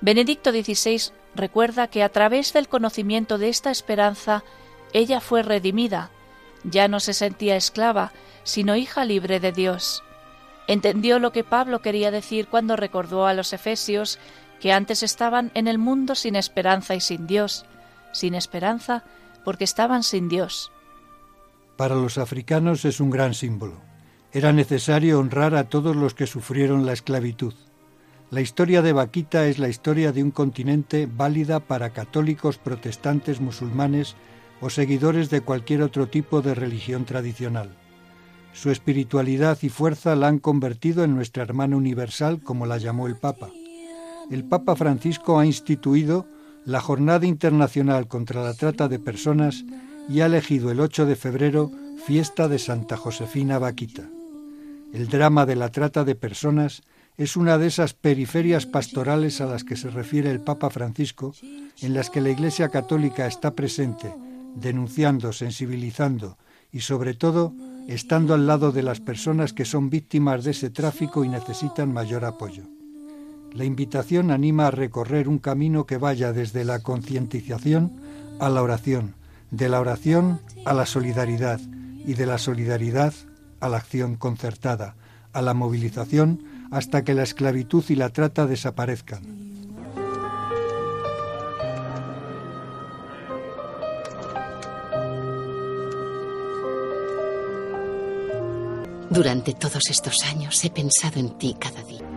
Benedicto 0.00 0.52
XVI 0.52 1.12
recuerda 1.34 1.88
que 1.88 2.02
a 2.02 2.08
través 2.08 2.54
del 2.54 2.66
conocimiento 2.66 3.36
de 3.36 3.50
esta 3.50 3.70
esperanza 3.70 4.42
ella 4.94 5.20
fue 5.20 5.42
redimida, 5.42 6.10
ya 6.64 6.88
no 6.88 6.98
se 6.98 7.12
sentía 7.12 7.54
esclava, 7.54 8.14
sino 8.42 8.74
hija 8.74 9.04
libre 9.04 9.38
de 9.38 9.52
Dios. 9.52 10.02
Entendió 10.66 11.18
lo 11.18 11.32
que 11.32 11.44
Pablo 11.44 11.82
quería 11.82 12.10
decir 12.10 12.48
cuando 12.48 12.74
recordó 12.74 13.26
a 13.26 13.34
los 13.34 13.52
efesios 13.52 14.18
que 14.60 14.72
antes 14.72 15.02
estaban 15.02 15.50
en 15.52 15.68
el 15.68 15.76
mundo 15.76 16.14
sin 16.14 16.36
esperanza 16.36 16.94
y 16.94 17.02
sin 17.02 17.26
Dios, 17.26 17.66
sin 18.12 18.34
esperanza 18.34 19.04
porque 19.44 19.64
estaban 19.64 20.04
sin 20.04 20.30
Dios. 20.30 20.72
Para 21.76 21.94
los 21.94 22.18
africanos 22.18 22.84
es 22.84 23.00
un 23.00 23.10
gran 23.10 23.34
símbolo. 23.34 23.80
Era 24.32 24.52
necesario 24.52 25.18
honrar 25.18 25.54
a 25.54 25.68
todos 25.68 25.96
los 25.96 26.14
que 26.14 26.26
sufrieron 26.26 26.86
la 26.86 26.92
esclavitud. 26.92 27.54
La 28.30 28.40
historia 28.40 28.80
de 28.80 28.92
Vaquita 28.92 29.46
es 29.46 29.58
la 29.58 29.68
historia 29.68 30.12
de 30.12 30.22
un 30.22 30.30
continente 30.30 31.06
válida 31.06 31.60
para 31.60 31.90
católicos, 31.90 32.56
protestantes, 32.56 33.40
musulmanes 33.40 34.16
o 34.60 34.70
seguidores 34.70 35.28
de 35.28 35.42
cualquier 35.42 35.82
otro 35.82 36.08
tipo 36.08 36.40
de 36.40 36.54
religión 36.54 37.04
tradicional. 37.04 37.76
Su 38.54 38.70
espiritualidad 38.70 39.58
y 39.62 39.68
fuerza 39.68 40.14
la 40.14 40.28
han 40.28 40.38
convertido 40.38 41.04
en 41.04 41.14
nuestra 41.14 41.42
hermana 41.42 41.76
universal, 41.76 42.40
como 42.42 42.64
la 42.64 42.78
llamó 42.78 43.06
el 43.06 43.16
Papa. 43.16 43.50
El 44.30 44.44
Papa 44.44 44.76
Francisco 44.76 45.38
ha 45.38 45.46
instituido 45.46 46.26
la 46.64 46.80
Jornada 46.80 47.26
Internacional 47.26 48.08
contra 48.08 48.42
la 48.42 48.54
Trata 48.54 48.88
de 48.88 48.98
Personas 48.98 49.64
y 50.08 50.20
ha 50.20 50.26
elegido 50.26 50.70
el 50.70 50.80
8 50.80 51.06
de 51.06 51.16
febrero 51.16 51.70
fiesta 52.06 52.48
de 52.48 52.58
Santa 52.58 52.96
Josefina 52.96 53.58
Vaquita. 53.58 54.08
El 54.92 55.08
drama 55.08 55.46
de 55.46 55.56
la 55.56 55.70
trata 55.70 56.04
de 56.04 56.14
personas 56.14 56.82
es 57.16 57.36
una 57.36 57.58
de 57.58 57.66
esas 57.66 57.94
periferias 57.94 58.66
pastorales 58.66 59.40
a 59.40 59.46
las 59.46 59.64
que 59.64 59.76
se 59.76 59.90
refiere 59.90 60.30
el 60.30 60.40
Papa 60.40 60.70
Francisco, 60.70 61.34
en 61.80 61.94
las 61.94 62.10
que 62.10 62.20
la 62.20 62.30
Iglesia 62.30 62.68
Católica 62.68 63.26
está 63.26 63.54
presente, 63.54 64.12
denunciando, 64.54 65.32
sensibilizando 65.32 66.38
y 66.72 66.80
sobre 66.80 67.14
todo 67.14 67.54
estando 67.88 68.34
al 68.34 68.46
lado 68.46 68.72
de 68.72 68.82
las 68.82 69.00
personas 69.00 69.52
que 69.52 69.64
son 69.64 69.90
víctimas 69.90 70.44
de 70.44 70.52
ese 70.52 70.70
tráfico 70.70 71.24
y 71.24 71.28
necesitan 71.28 71.92
mayor 71.92 72.24
apoyo. 72.24 72.64
La 73.52 73.64
invitación 73.64 74.30
anima 74.30 74.68
a 74.68 74.70
recorrer 74.70 75.28
un 75.28 75.38
camino 75.38 75.84
que 75.84 75.98
vaya 75.98 76.32
desde 76.32 76.64
la 76.64 76.80
concientización 76.80 77.92
a 78.40 78.48
la 78.48 78.62
oración, 78.62 79.14
de 79.52 79.68
la 79.68 79.80
oración 79.80 80.40
a 80.64 80.72
la 80.72 80.86
solidaridad 80.86 81.60
y 82.04 82.14
de 82.14 82.26
la 82.26 82.38
solidaridad 82.38 83.14
a 83.60 83.68
la 83.68 83.76
acción 83.76 84.16
concertada, 84.16 84.96
a 85.32 85.42
la 85.42 85.54
movilización 85.54 86.42
hasta 86.72 87.04
que 87.04 87.14
la 87.14 87.22
esclavitud 87.22 87.84
y 87.88 87.94
la 87.94 88.08
trata 88.08 88.46
desaparezcan. 88.46 89.22
Durante 99.10 99.52
todos 99.52 99.82
estos 99.90 100.22
años 100.24 100.64
he 100.64 100.70
pensado 100.70 101.20
en 101.20 101.36
ti 101.36 101.54
cada 101.60 101.82
día, 101.82 102.08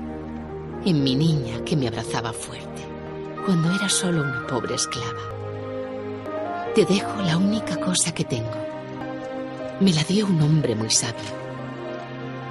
en 0.86 1.04
mi 1.04 1.16
niña 1.16 1.66
que 1.66 1.76
me 1.76 1.90
abrazaba 1.90 2.32
fuerte, 2.32 2.82
cuando 3.46 3.76
era 3.76 3.90
solo 3.90 4.22
una 4.22 4.48
pobre 4.48 4.76
esclava. 4.76 5.35
Te 6.76 6.84
dejo 6.84 7.22
la 7.22 7.38
única 7.38 7.78
cosa 7.80 8.14
que 8.14 8.26
tengo. 8.26 8.52
Me 9.80 9.94
la 9.94 10.04
dio 10.04 10.26
un 10.26 10.42
hombre 10.42 10.76
muy 10.76 10.90
sabio. 10.90 11.24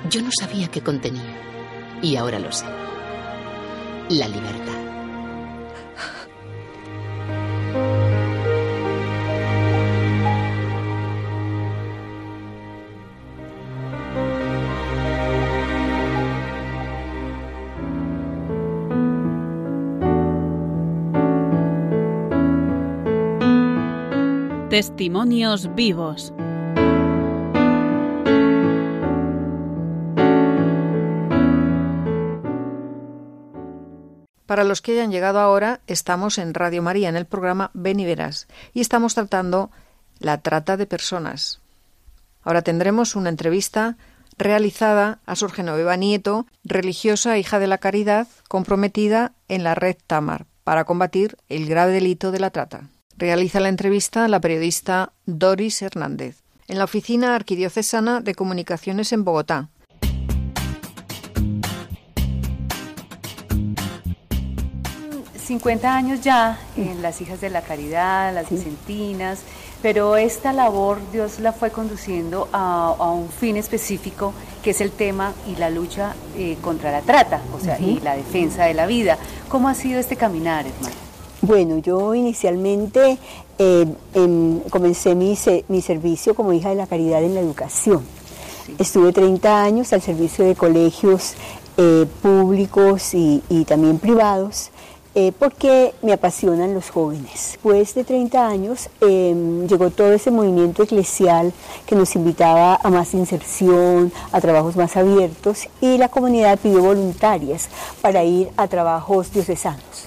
Yo 0.08 0.22
no 0.22 0.30
sabía 0.32 0.68
qué 0.68 0.80
contenía 0.80 1.36
y 2.00 2.16
ahora 2.16 2.38
lo 2.38 2.50
sé. 2.50 2.64
La 4.08 4.26
libertad. 4.26 4.83
Testimonios 24.74 25.72
vivos. 25.76 26.32
Para 34.46 34.64
los 34.64 34.82
que 34.82 34.90
hayan 34.90 35.12
llegado 35.12 35.38
ahora, 35.38 35.80
estamos 35.86 36.38
en 36.38 36.54
Radio 36.54 36.82
María, 36.82 37.08
en 37.08 37.14
el 37.14 37.24
programa 37.24 37.70
Ven 37.72 38.00
y 38.00 38.04
Verás, 38.04 38.48
y 38.72 38.80
estamos 38.80 39.14
tratando 39.14 39.70
la 40.18 40.38
trata 40.38 40.76
de 40.76 40.86
personas. 40.86 41.60
Ahora 42.42 42.62
tendremos 42.62 43.14
una 43.14 43.28
entrevista 43.28 43.96
realizada 44.38 45.20
a 45.24 45.36
Sor 45.36 45.52
Genoveva 45.52 45.94
Nieto, 45.94 46.46
religiosa 46.64 47.38
hija 47.38 47.60
de 47.60 47.68
la 47.68 47.78
caridad, 47.78 48.26
comprometida 48.48 49.34
en 49.46 49.62
la 49.62 49.76
red 49.76 49.94
Tamar 50.08 50.46
para 50.64 50.84
combatir 50.84 51.36
el 51.48 51.68
grave 51.68 51.92
delito 51.92 52.32
de 52.32 52.40
la 52.40 52.50
trata. 52.50 52.88
Realiza 53.16 53.60
la 53.60 53.68
entrevista 53.68 54.26
la 54.26 54.40
periodista 54.40 55.12
Doris 55.24 55.82
Hernández, 55.82 56.42
en 56.66 56.78
la 56.78 56.84
Oficina 56.84 57.36
Arquidiocesana 57.36 58.20
de 58.20 58.34
Comunicaciones 58.34 59.12
en 59.12 59.24
Bogotá. 59.24 59.68
...50 65.46 65.84
años 65.84 66.22
ya 66.22 66.58
en 66.74 67.02
las 67.02 67.20
Hijas 67.20 67.38
de 67.42 67.50
la 67.50 67.60
Caridad, 67.60 68.32
las 68.34 68.48
Vicentinas, 68.48 69.40
pero 69.82 70.16
esta 70.16 70.54
labor 70.54 70.98
Dios 71.12 71.38
la 71.38 71.52
fue 71.52 71.70
conduciendo 71.70 72.48
a, 72.50 73.10
un 73.12 73.28
fin 73.28 73.58
específico 73.58 74.32
que 74.62 74.70
es 74.70 74.80
el 74.80 74.90
tema 74.90 75.34
y 75.46 75.56
la 75.56 75.68
lucha 75.68 76.14
eh, 76.34 76.56
contra 76.62 76.90
la 76.90 77.02
trata, 77.02 77.42
o 77.52 77.60
sea, 77.60 77.78
y 77.78 78.00
la 78.00 78.16
defensa 78.16 78.64
de 78.64 78.72
la 78.72 78.86
vida. 78.86 79.18
¿Cómo 79.50 79.68
ha 79.68 79.74
sido 79.74 80.00
este 80.00 80.16
caminar, 80.16 80.66
hermano? 80.66 81.03
Bueno, 81.46 81.76
yo 81.76 82.14
inicialmente 82.14 83.18
eh, 83.58 83.86
comencé 84.70 85.14
mi, 85.14 85.36
mi, 85.68 85.82
servicio 85.82 86.34
como 86.34 86.54
hija 86.54 86.70
de 86.70 86.74
la 86.74 86.86
caridad 86.86 87.22
en 87.22 87.34
la 87.34 87.40
educación. 87.40 88.02
Estuve 88.78 89.12
30 89.12 89.62
años 89.62 89.92
al 89.92 90.00
servicio 90.00 90.46
de 90.46 90.54
colegios 90.54 91.34
eh, 91.76 92.06
públicos 92.22 93.12
y, 93.12 93.42
también 93.68 93.98
privados. 93.98 94.70
Eh, 95.16 95.30
porque 95.38 95.94
me 96.02 96.12
apasionan 96.12 96.74
los 96.74 96.90
jóvenes. 96.90 97.50
Después 97.52 97.94
de 97.94 98.02
30 98.02 98.48
años 98.48 98.88
em, 99.00 99.64
llegó 99.68 99.90
todo 99.90 100.12
ese 100.12 100.32
movimiento 100.32 100.82
eclesial 100.82 101.52
que 101.86 101.94
nos 101.94 102.16
invitaba 102.16 102.80
a 102.82 102.90
más 102.90 103.14
inserción, 103.14 104.10
a 104.32 104.40
trabajos 104.40 104.74
más 104.74 104.96
abiertos 104.96 105.68
y 105.80 105.98
la 105.98 106.08
comunidad 106.08 106.58
pidió 106.58 106.82
voluntarias 106.82 107.68
para 108.02 108.24
ir 108.24 108.50
a 108.56 108.66
trabajos 108.66 109.32
diocesanos. 109.32 110.06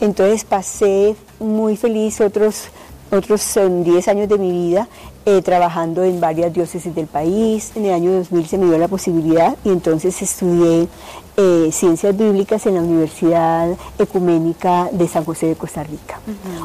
Entonces 0.00 0.44
pasé 0.44 1.14
muy 1.38 1.76
feliz 1.76 2.20
otros 2.20 2.70
otros 3.12 3.56
10 3.56 4.08
años 4.08 4.28
de 4.28 4.38
mi 4.38 4.52
vida 4.52 4.88
eh, 5.26 5.42
trabajando 5.42 6.02
en 6.04 6.20
varias 6.20 6.52
diócesis 6.52 6.94
del 6.94 7.06
país. 7.06 7.72
En 7.74 7.86
el 7.86 7.92
año 7.92 8.12
2000 8.12 8.46
se 8.46 8.58
me 8.58 8.66
dio 8.66 8.78
la 8.78 8.88
posibilidad 8.88 9.56
y 9.64 9.70
entonces 9.70 10.20
estudié 10.22 10.88
eh, 11.36 11.70
ciencias 11.72 12.16
bíblicas 12.16 12.66
en 12.66 12.74
la 12.74 12.80
Universidad 12.80 13.68
Ecuménica 13.98 14.88
de 14.92 15.08
San 15.08 15.24
José 15.24 15.46
de 15.46 15.56
Costa 15.56 15.82
Rica. 15.82 16.20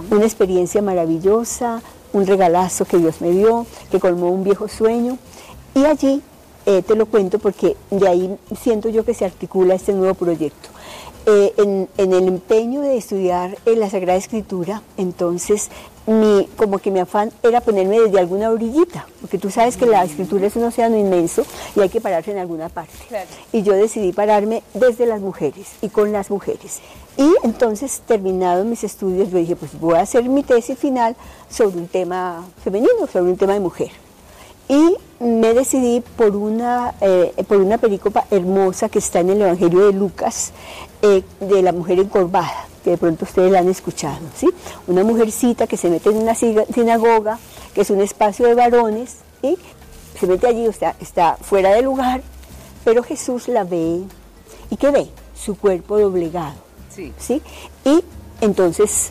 Una 0.09 0.25
experiencia 0.25 0.81
maravillosa, 0.81 1.81
un 2.13 2.25
regalazo 2.25 2.85
que 2.85 2.97
Dios 2.97 3.21
me 3.21 3.31
dio, 3.31 3.65
que 3.91 3.99
colmó 3.99 4.29
un 4.29 4.43
viejo 4.43 4.67
sueño. 4.67 5.17
Y 5.73 5.85
allí 5.85 6.21
eh, 6.65 6.81
te 6.81 6.95
lo 6.95 7.05
cuento 7.05 7.39
porque 7.39 7.75
de 7.91 8.07
ahí 8.07 8.37
siento 8.59 8.89
yo 8.89 9.05
que 9.05 9.13
se 9.13 9.25
articula 9.25 9.75
este 9.75 9.93
nuevo 9.93 10.13
proyecto. 10.13 10.69
Eh, 11.27 11.53
en, 11.57 11.87
el 12.13 12.27
empeño 12.27 12.81
de 12.81 12.97
estudiar 12.97 13.57
en 13.65 13.79
la 13.79 13.89
Sagrada 13.89 14.17
Escritura, 14.17 14.83
entonces 14.95 15.69
mi, 16.07 16.47
como 16.55 16.79
que 16.79 16.91
mi 16.91 16.99
afán 16.99 17.31
era 17.41 17.61
ponerme 17.61 17.99
desde 17.99 18.19
alguna 18.19 18.49
orillita, 18.51 19.07
porque 19.21 19.37
tú 19.37 19.49
sabes 19.49 19.77
que 19.77 19.85
la 19.85 20.03
escritura 20.03 20.47
es 20.47 20.55
un 20.55 20.63
océano 20.63 20.97
inmenso 20.97 21.43
y 21.75 21.81
hay 21.81 21.89
que 21.89 22.01
pararse 22.01 22.31
en 22.31 22.37
alguna 22.37 22.69
parte. 22.69 22.93
Y 23.51 23.63
yo 23.63 23.73
decidí 23.73 24.13
pararme 24.13 24.63
desde 24.73 25.05
las 25.05 25.21
mujeres 25.21 25.67
y 25.81 25.89
con 25.89 26.11
las 26.11 26.29
mujeres. 26.29 26.81
Y 27.17 27.33
entonces, 27.43 28.01
terminado 28.05 28.65
mis 28.65 28.83
estudios, 28.83 29.31
yo 29.31 29.37
dije, 29.37 29.55
pues 29.55 29.79
voy 29.79 29.95
a 29.95 30.01
hacer 30.01 30.23
mi 30.25 30.43
tesis 30.43 30.77
final 30.77 31.15
sobre 31.49 31.77
un 31.77 31.87
tema 31.87 32.43
femenino, 32.63 33.07
sobre 33.11 33.31
un 33.31 33.37
tema 33.37 33.53
de 33.53 33.61
mujer. 33.61 33.91
Y 34.67 34.97
me 35.19 35.53
decidí 35.53 36.01
por 36.17 36.35
una, 36.35 36.95
eh, 36.99 37.31
por 37.47 37.57
una 37.57 37.77
pericopa 37.77 38.25
hermosa 38.31 38.89
que 38.89 38.99
está 38.99 39.19
en 39.19 39.29
el 39.29 39.41
Evangelio 39.41 39.85
de 39.85 39.93
Lucas, 39.93 40.51
eh, 41.01 41.23
de 41.39 41.61
la 41.61 41.71
mujer 41.71 41.99
encorvada, 41.99 42.64
que 42.85 42.91
de 42.91 42.97
pronto 42.97 43.25
ustedes 43.25 43.51
la 43.51 43.59
han 43.59 43.67
escuchado, 43.67 44.19
¿sí? 44.37 44.47
Una 44.85 45.03
mujercita 45.03 45.65
que 45.65 45.75
se 45.75 45.89
mete 45.89 46.09
en 46.09 46.17
una 46.17 46.35
sinagoga, 46.35 47.39
que 47.73 47.81
es 47.81 47.89
un 47.89 47.99
espacio 47.99 48.45
de 48.45 48.53
varones, 48.53 49.17
y 49.41 49.57
se 50.19 50.27
mete 50.27 50.47
allí, 50.47 50.67
o 50.67 50.71
sea, 50.71 50.95
está 51.01 51.35
fuera 51.41 51.73
de 51.73 51.81
lugar, 51.81 52.21
pero 52.85 53.01
Jesús 53.01 53.47
la 53.47 53.63
ve, 53.63 54.03
¿y 54.69 54.77
qué 54.77 54.91
ve? 54.91 55.09
Su 55.35 55.57
cuerpo 55.57 55.99
doblegado, 55.99 56.53
¿sí? 57.17 57.41
Y 57.83 58.03
entonces 58.39 59.09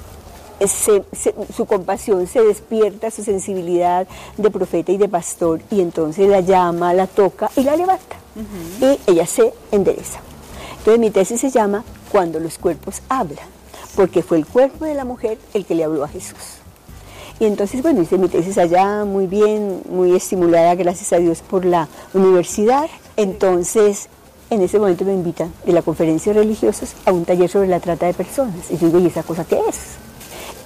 su 1.54 1.66
compasión 1.66 2.28
se 2.28 2.40
despierta, 2.42 3.10
su 3.10 3.24
sensibilidad 3.24 4.06
de 4.36 4.50
profeta 4.50 4.92
y 4.92 4.98
de 4.98 5.08
pastor, 5.08 5.60
y 5.68 5.80
entonces 5.80 6.28
la 6.28 6.40
llama, 6.40 6.94
la 6.94 7.08
toca 7.08 7.50
y 7.56 7.64
la 7.64 7.76
levanta. 7.76 8.16
Y 8.80 9.10
ella 9.10 9.26
se 9.26 9.52
endereza. 9.72 10.20
Entonces 10.78 11.00
mi 11.00 11.10
tesis 11.10 11.40
se 11.40 11.50
llama 11.50 11.84
Cuando 12.12 12.38
los 12.38 12.56
cuerpos 12.58 13.02
hablan, 13.08 13.53
porque 13.96 14.22
fue 14.22 14.38
el 14.38 14.46
cuerpo 14.46 14.84
de 14.84 14.94
la 14.94 15.04
mujer 15.04 15.38
el 15.52 15.64
que 15.64 15.74
le 15.74 15.84
habló 15.84 16.04
a 16.04 16.08
Jesús. 16.08 16.58
Y 17.40 17.46
entonces, 17.46 17.82
bueno, 17.82 18.02
hice 18.02 18.16
mi 18.16 18.28
tesis 18.28 18.58
allá 18.58 19.04
muy 19.04 19.26
bien, 19.26 19.82
muy 19.88 20.14
estimulada, 20.14 20.74
gracias 20.76 21.12
a 21.12 21.18
Dios, 21.18 21.42
por 21.42 21.64
la 21.64 21.88
universidad. 22.12 22.88
Entonces, 23.16 24.08
en 24.50 24.62
ese 24.62 24.78
momento 24.78 25.04
me 25.04 25.14
invitan 25.14 25.52
de 25.66 25.72
la 25.72 25.82
conferencia 25.82 26.32
de 26.32 26.40
religiosos 26.40 26.94
a 27.04 27.12
un 27.12 27.24
taller 27.24 27.50
sobre 27.50 27.68
la 27.68 27.80
trata 27.80 28.06
de 28.06 28.14
personas. 28.14 28.70
Y 28.70 28.78
yo 28.78 28.86
digo, 28.86 28.98
¿y 29.00 29.06
esa 29.06 29.24
cosa 29.24 29.44
qué 29.44 29.58
es? 29.68 29.96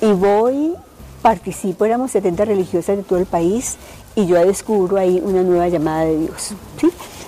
Y 0.02 0.12
voy, 0.12 0.74
participo, 1.22 1.84
éramos 1.84 2.10
70 2.10 2.44
religiosas 2.44 2.98
de 2.98 3.02
todo 3.02 3.18
el 3.18 3.26
país 3.26 3.76
y 4.14 4.26
yo 4.26 4.36
descubro 4.44 4.98
ahí 4.98 5.22
una 5.24 5.42
nueva 5.42 5.68
llamada 5.68 6.04
de 6.04 6.18
Dios. 6.18 6.52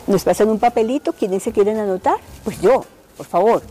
Nos 0.07 0.25
pasan 0.25 0.51
un 0.51 0.59
papelito, 0.59 1.13
¿quiénes 1.13 1.43
se 1.43 1.53
quieren 1.53 1.79
anotar? 1.79 2.17
Pues 2.45 2.61
yo, 2.61 2.85
por 3.17 3.27
favor. 3.27 3.63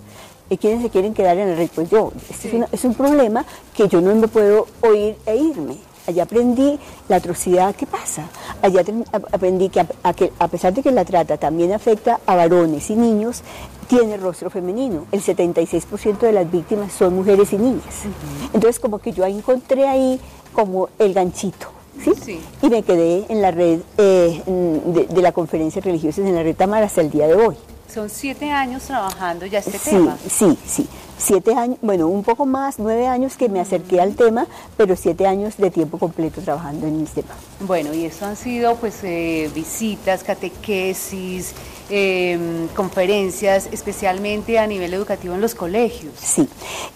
¿Y 0.49 0.57
quiénes 0.57 0.81
se 0.81 0.89
quieren 0.89 1.13
quedar 1.13 1.37
en 1.37 1.49
el 1.49 1.57
red? 1.57 1.69
Pues 1.73 1.89
yo. 1.89 2.11
Este 2.29 2.65
es, 2.71 2.83
un 2.83 2.95
problema 2.95 3.45
que 3.75 3.87
yo 3.87 4.01
no 4.01 4.15
me 4.15 4.27
puedo 4.27 4.67
oír 4.81 5.15
e 5.25 5.35
irme. 5.35 5.77
Allá 6.07 6.23
aprendí 6.23 6.79
la 7.07 7.17
atrocidad 7.17 7.75
que 7.75 7.85
pasa. 7.85 8.27
Allá 8.63 8.83
aprendí 9.31 9.69
que 9.69 9.81
a, 9.81 10.13
que 10.13 10.31
a, 10.39 10.47
pesar 10.47 10.73
de 10.73 10.81
que 10.81 10.91
la 10.91 11.05
trata 11.05 11.37
también 11.37 11.71
afecta 11.71 12.19
a 12.25 12.35
varones 12.35 12.89
y 12.89 12.95
niños, 12.95 13.43
tiene 13.87 14.17
rostro 14.17 14.49
femenino. 14.49 15.05
El 15.11 15.21
76% 15.21 16.19
de 16.19 16.31
las 16.31 16.49
víctimas 16.51 16.93
son 16.93 17.15
mujeres 17.15 17.53
y 17.53 17.57
niñas. 17.57 18.05
Entonces 18.53 18.79
como 18.79 18.97
que 18.97 19.11
yo 19.11 19.25
encontré 19.25 19.87
ahí 19.87 20.19
como 20.53 20.89
el 20.97 21.13
ganchito. 21.13 21.67
¿sí? 22.03 22.39
Y 22.63 22.69
me 22.69 22.81
quedé 22.81 23.25
en 23.29 23.41
la 23.41 23.51
red 23.51 23.79
eh, 23.97 24.41
de, 24.45 25.21
la 25.21 25.31
conferencia 25.31 25.81
religiosa 25.81 26.21
en 26.21 26.33
la 26.33 26.43
red 26.43 26.55
Tamar 26.55 26.81
hasta 26.81 27.01
el 27.01 27.11
día 27.11 27.27
de 27.27 27.35
hoy. 27.35 27.55
Son 27.93 28.07
siete 28.09 28.51
años 28.51 28.83
trabajando 28.83 29.47
ya 29.47 29.59
este 29.59 29.79
tema. 29.79 30.15
Sí, 30.29 30.55
sí, 30.63 30.87
siete 31.17 31.55
años, 31.55 31.79
bueno, 31.81 32.07
un 32.07 32.23
poco 32.23 32.45
más, 32.45 32.77
nueve 32.77 33.07
años 33.07 33.35
que 33.35 33.49
me 33.49 33.59
acerqué 33.59 33.99
al 33.99 34.15
tema, 34.15 34.45
pero 34.77 34.95
siete 34.95 35.25
años 35.25 35.57
de 35.57 35.71
tiempo 35.71 35.97
completo 35.97 36.39
trabajando 36.39 36.85
en 36.85 37.01
este 37.01 37.23
tema. 37.23 37.35
Bueno, 37.61 37.91
y 37.93 38.05
eso 38.05 38.27
han 38.27 38.35
sido 38.35 38.75
pues 38.75 39.03
eh, 39.03 39.49
visitas, 39.55 40.23
catequesis, 40.23 41.53
em, 41.89 42.67
conferencias, 42.75 43.67
especialmente 43.71 44.59
a 44.59 44.67
nivel 44.67 44.93
educativo 44.93 45.33
en 45.33 45.41
los 45.41 45.55
colegios. 45.55 46.13
Sí, 46.19 46.47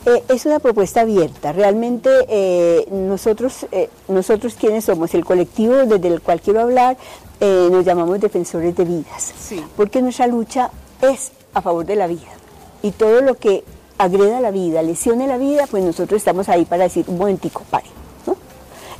eh, 0.06 0.24
es 0.30 0.46
una 0.46 0.60
propuesta 0.60 1.02
abierta. 1.02 1.54
Realmente 1.54 2.10
eh, 2.30 2.88
nosotros, 2.92 3.66
nosotros 4.08 4.54
quienes 4.54 4.86
somos, 4.86 5.16
el 5.16 5.26
colectivo 5.26 5.74
desde 5.88 6.08
el 6.08 6.22
cual 6.22 6.40
quiero 6.40 6.62
hablar, 6.62 6.98
nos 7.42 7.84
llamamos 7.84 8.22
defensores 8.22 8.74
de 8.74 8.86
vidas, 8.86 9.34
sí. 9.38 9.62
porque 9.76 10.02
nuestra 10.02 10.28
lucha 10.28 10.72
es 11.02 11.32
a 11.54 11.62
favor 11.62 11.86
de 11.86 11.96
la 11.96 12.08
vida. 12.08 12.32
Y 12.82 12.92
todo 12.92 13.22
lo 13.22 13.36
que 13.36 13.64
agreda 13.98 14.42
la 14.42 14.52
vida, 14.52 14.82
lesione 14.82 15.28
la 15.28 15.38
vida, 15.38 15.68
pues 15.70 15.84
nosotros 15.84 16.18
estamos 16.18 16.50
ahí 16.50 16.66
para 16.66 16.84
decir 16.84 17.06
un 17.08 17.18
momentico, 17.18 17.64
pare. 17.70 17.86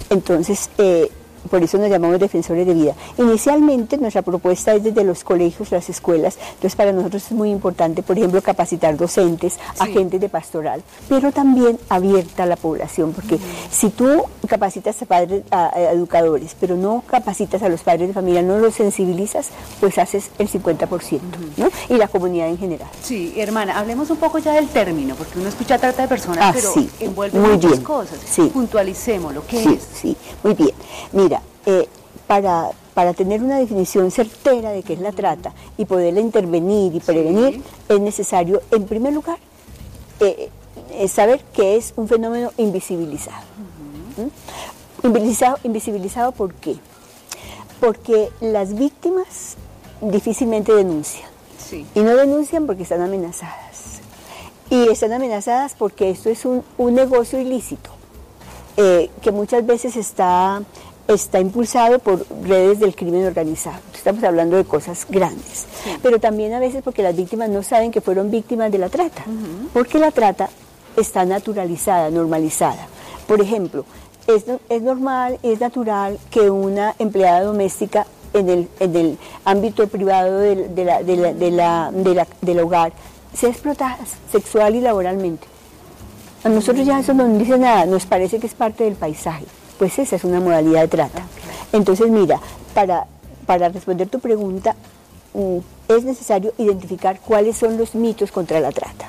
Entonces, 0.10 0.70
eh, 0.78 1.10
por 1.50 1.64
eso 1.64 1.78
nos 1.78 1.90
llamamos 1.90 2.20
defensores 2.20 2.66
de 2.66 2.74
vida. 2.74 2.94
Inicialmente 3.18 3.98
nuestra 3.98 4.22
propuesta 4.22 4.74
es 4.74 4.84
desde 4.84 5.04
los 5.04 5.24
colegios, 5.24 5.72
las 5.72 5.90
escuelas, 5.90 6.38
entonces 6.56 6.76
para 6.76 6.92
nosotros 6.92 7.24
es 7.26 7.32
muy 7.32 7.50
importante, 7.50 8.04
por 8.04 8.18
ejemplo, 8.18 8.42
capacitar 8.42 8.98
docentes, 8.98 9.60
agentes 9.80 10.20
de 10.20 10.30
pastoral, 10.30 10.84
pero 11.10 11.32
también 11.32 11.80
abierta 11.90 12.44
a 12.44 12.46
la 12.46 12.56
población, 12.56 13.14
porque 13.14 13.38
si 13.72 13.90
tú 13.90 14.24
capacitas 14.48 15.02
a 15.02 15.06
padres, 15.06 15.44
a, 15.52 15.72
educadores, 15.92 16.56
pero 16.60 16.76
no 16.76 17.04
capacitas 17.08 17.62
a 17.64 17.70
los 17.70 17.82
padres 17.82 18.08
de 18.10 18.14
familia, 18.14 18.42
no 18.42 18.60
los 18.60 18.76
sensibilizas, 18.76 19.50
pues 19.80 19.98
haces 19.98 20.30
el 20.38 20.50
50%, 20.50 21.20
¿no? 21.58 21.70
Y 21.90 21.98
la 21.98 22.08
comunidad 22.08 22.48
en 22.48 22.58
general. 22.58 22.90
Sí, 23.02 23.34
hermana, 23.38 23.78
hablemos 23.80 24.10
un 24.10 24.18
poco 24.18 24.40
ya 24.40 24.54
del 24.54 24.68
término, 24.68 25.16
porque 25.16 25.40
uno 25.40 25.50
escucha 25.50 25.78
trata 25.78 26.04
de 26.04 26.08
personas, 26.08 26.40
ah, 26.42 26.52
pero 26.54 26.74
envuelve 27.00 27.40
muchas 27.40 27.80
cosas. 27.80 28.20
Sí. 28.26 28.50
Puntualicemos 28.54 29.34
lo 29.34 29.46
que 29.46 29.64
es. 29.64 29.88
Sí, 29.94 30.16
muy 30.44 30.54
bien. 30.54 30.74
Mira, 31.12 31.33
eh, 31.66 31.88
para, 32.28 32.70
para 32.94 33.14
tener 33.14 33.42
una 33.42 33.58
definición 33.60 34.12
certera 34.12 34.72
de 34.72 34.84
qué 34.84 34.94
es 34.94 35.00
la 35.00 35.12
trata 35.12 35.54
y 35.78 35.86
poderla 35.86 36.20
intervenir 36.20 36.96
y 36.96 37.00
prevenir, 37.00 37.62
es 37.90 38.00
necesario, 38.00 38.62
en 38.72 38.86
primer 38.86 39.14
lugar, 39.14 39.38
eh, 40.20 40.50
eh, 40.92 41.08
saber 41.08 41.44
que 41.54 41.76
es 41.76 41.94
un 41.96 42.08
fenómeno 42.08 42.52
invisibilizado. 42.58 43.44
¿Mm? 44.18 45.08
invisibilizado. 45.08 45.58
Invisibilizado, 45.64 46.32
¿por 46.32 46.54
qué? 46.54 46.78
Porque 47.80 48.30
las 48.40 48.74
víctimas 48.76 49.56
difícilmente 50.02 50.74
denuncian. 50.74 51.30
Y 51.96 52.02
no 52.02 52.16
denuncian 52.16 52.68
porque 52.68 52.84
están 52.84 53.02
amenazadas. 53.02 54.00
Y 54.70 54.88
están 54.90 55.12
amenazadas 55.12 55.74
porque 55.78 56.10
esto 56.12 56.30
es 56.30 56.46
un, 56.46 56.64
un 56.78 56.94
negocio 56.94 57.40
ilícito. 57.40 57.90
eh, 58.78 59.10
que 59.22 59.32
muchas 59.32 59.66
veces 59.66 59.96
está, 59.96 60.62
está 61.08 61.40
impulsado 61.40 62.00
por 62.00 62.26
redes 62.44 62.80
del 62.80 62.96
crimen 62.96 63.26
organizado. 63.26 63.80
Estamos 63.94 64.24
hablando 64.24 64.58
de 64.58 64.64
cosas 64.64 65.06
grandes. 65.10 65.66
Pero 66.02 66.20
también 66.20 66.54
a 66.54 66.60
veces 66.60 66.82
porque 66.84 67.04
las 67.04 67.16
víctimas 67.16 67.50
no 67.50 67.64
saben 67.64 67.92
que 67.92 68.02
fueron 68.02 68.32
víctimas 68.32 68.72
de 68.72 68.78
la 68.78 68.90
trata. 68.90 69.24
Porque 69.74 70.00
la 70.00 70.12
trata 70.12 70.50
está 70.96 71.26
naturalizada, 71.26 72.10
normalizada. 72.10 72.88
Por 73.28 73.42
ejemplo, 73.42 73.86
es, 74.28 74.46
es 74.70 74.82
normal, 74.82 75.40
es 75.44 75.60
natural 75.60 76.20
que 76.30 76.50
una 76.50 76.96
empleada 77.00 77.44
doméstica 77.44 78.06
en 78.34 78.50
el, 78.50 78.68
en 78.80 78.96
el 78.96 79.18
ámbito 79.46 79.88
privado 79.88 80.40
del, 80.40 80.74
de 80.74 80.86
la, 80.86 81.04
de 81.04 81.18
la, 81.18 81.34
de 81.34 82.14
la, 82.14 82.28
del 82.42 82.60
hogar 82.60 82.94
sea 83.34 83.50
explotada 83.50 84.00
sexual 84.32 84.76
y 84.76 84.82
laboralmente. 84.82 85.48
A 86.44 86.50
nosotros 86.50 86.86
ya 86.86 87.00
eso 87.00 87.14
no 87.14 87.28
nos 87.28 87.40
dice 87.40 87.58
nada, 87.58 87.86
nos 87.86 88.06
parece 88.06 88.40
que 88.40 88.48
es 88.48 88.54
parte 88.54 88.84
del 88.84 88.96
paisaje. 88.96 89.46
Pues 89.78 89.98
esa 90.00 90.16
es 90.16 90.24
una 90.24 90.40
modalidad 90.40 90.82
de 90.82 90.88
trata. 90.88 91.26
Entonces, 91.72 92.10
mira, 92.10 92.40
para, 92.74 93.06
para 93.46 93.70
responder 93.70 94.08
tu 94.08 94.20
pregunta, 94.20 94.76
mm, 95.34 95.58
es 95.90 96.04
necesario 96.04 96.54
identificar 96.58 97.20
cuáles 97.20 97.58
son 97.58 97.78
los 97.78 97.96
mitos 97.96 98.32
contra 98.32 98.60
la 98.60 98.72
trata. 98.72 99.08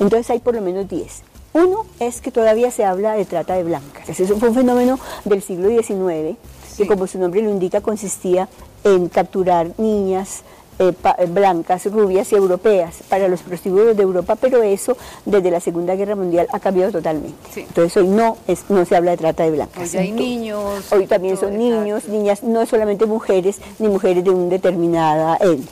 Entonces 0.00 0.30
hay 0.30 0.40
por 0.40 0.54
lo 0.54 0.60
menos 0.60 0.88
10. 0.88 1.22
Uno 1.54 1.86
es 1.98 2.20
que 2.20 2.30
todavía 2.30 2.70
se 2.70 2.84
habla 2.84 3.12
de 3.14 3.24
trata 3.24 3.54
de 3.54 3.64
blancas. 3.64 4.08
Ese 4.08 4.26
fue 4.26 4.48
un 4.48 4.54
fenómeno 4.54 4.98
del 5.24 5.42
siglo 5.42 5.68
XIX, 5.68 6.36
que 6.76 6.86
como 6.86 7.06
su 7.06 7.18
nombre 7.18 7.42
lo 7.42 7.50
indica, 7.50 7.80
consistía 7.80 8.48
en 8.84 9.08
capturar 9.08 9.72
niñas, 9.78 10.42
eh, 10.78 10.92
eh, 11.18 11.26
blancas, 11.26 11.86
rubias 11.86 12.30
y 12.32 12.36
europeas 12.36 12.98
para 13.08 13.26
los 13.26 13.42
prostíbulos 13.42 13.96
de 13.96 14.02
Europa, 14.02 14.36
pero 14.36 14.62
eso 14.62 14.96
desde 15.24 15.50
la 15.50 15.60
Segunda 15.60 15.96
Guerra 15.96 16.14
Mundial 16.14 16.46
ha 16.52 16.60
cambiado 16.60 16.92
totalmente. 16.92 17.34
Entonces 17.56 17.96
hoy 17.96 18.06
no, 18.06 18.36
es, 18.46 18.64
no 18.68 18.84
se 18.84 18.94
habla 18.94 19.12
de 19.12 19.16
trata 19.16 19.42
de 19.42 19.50
blancas. 19.50 19.94
Hoy 19.94 19.98
hay 19.98 20.12
niños. 20.12 20.92
Hoy 20.92 21.06
también 21.06 21.36
son 21.36 21.58
niños, 21.58 22.06
niñas, 22.08 22.42
no 22.42 22.64
solamente 22.66 23.06
mujeres, 23.06 23.60
ni 23.78 23.88
mujeres 23.88 24.22
de 24.22 24.30
una 24.30 24.48
determinada 24.50 25.36
etnia. 25.40 25.66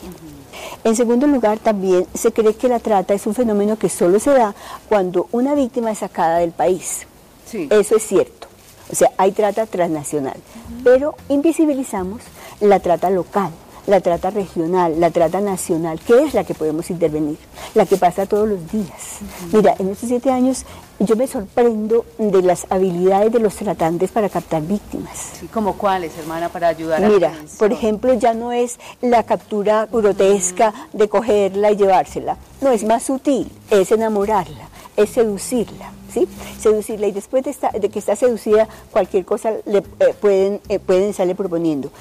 En 0.83 0.95
segundo 0.95 1.27
lugar, 1.27 1.59
también 1.59 2.05
se 2.13 2.31
cree 2.31 2.55
que 2.55 2.67
la 2.67 2.79
trata 2.79 3.13
es 3.13 3.25
un 3.27 3.33
fenómeno 3.33 3.77
que 3.77 3.89
solo 3.89 4.19
se 4.19 4.31
da 4.31 4.55
cuando 4.89 5.27
una 5.31 5.55
víctima 5.55 5.91
es 5.91 5.99
sacada 5.99 6.39
del 6.39 6.51
país. 6.51 7.07
Eso 7.53 7.95
es 7.95 8.03
cierto. 8.03 8.47
O 8.91 8.95
sea, 8.95 9.11
hay 9.17 9.31
trata 9.31 9.65
transnacional, 9.65 10.37
pero 10.83 11.15
invisibilizamos 11.29 12.21
la 12.59 12.79
trata 12.79 13.09
local 13.09 13.51
la 13.87 14.01
trata 14.01 14.29
regional, 14.29 14.99
la 14.99 15.09
trata 15.11 15.39
nacional, 15.41 15.99
¿qué 16.05 16.23
es 16.23 16.33
la 16.33 16.43
que 16.43 16.53
podemos 16.53 16.89
intervenir? 16.89 17.37
La 17.73 17.85
que 17.85 17.95
pasa 17.97 18.25
todos 18.25 18.47
los 18.47 18.69
días. 18.69 19.19
Mira, 19.53 19.75
en 19.79 19.89
estos 19.89 20.09
siete 20.09 20.29
años 20.29 20.65
yo 20.99 21.15
me 21.15 21.25
sorprendo 21.25 22.05
de 22.17 22.41
las 22.41 22.67
habilidades 22.69 23.31
de 23.31 23.39
los 23.39 23.55
tratantes 23.55 24.11
para 24.11 24.29
captar 24.29 24.61
víctimas. 24.61 25.17
Sí, 25.39 25.47
¿Como 25.47 25.77
cuáles, 25.77 26.17
hermana, 26.17 26.49
para 26.49 26.67
ayudar 26.67 27.03
a 27.03 27.07
Mira, 27.07 27.33
por 27.57 27.71
ejemplo, 27.71 28.13
ya 28.13 28.33
no 28.33 28.51
es 28.51 28.77
la 29.01 29.23
captura 29.23 29.87
grotesca 29.91 30.73
de 30.91 31.07
cogerla 31.07 31.71
y 31.71 31.77
llevársela. 31.77 32.37
No, 32.61 32.71
es 32.71 32.83
más 32.83 33.03
sutil, 33.03 33.49
es 33.69 33.91
enamorarla, 33.91 34.67
es 34.95 35.09
seducirla. 35.09 35.91
¿Sí? 36.09 36.25
seducirla 36.57 37.07
y 37.07 37.11
después 37.11 37.43
de, 37.43 37.53
de, 37.79 37.89
que 37.89 37.99
está 37.99 38.15
seducida 38.15 38.67
cualquier 38.91 39.25
cosa 39.25 39.51
le 39.65 39.79
eh, 39.79 40.15
pueden 40.19 40.61
eh, 40.69 40.79
pueden 40.79 41.09
estarle 41.09 41.35
proponiendo 41.35 41.91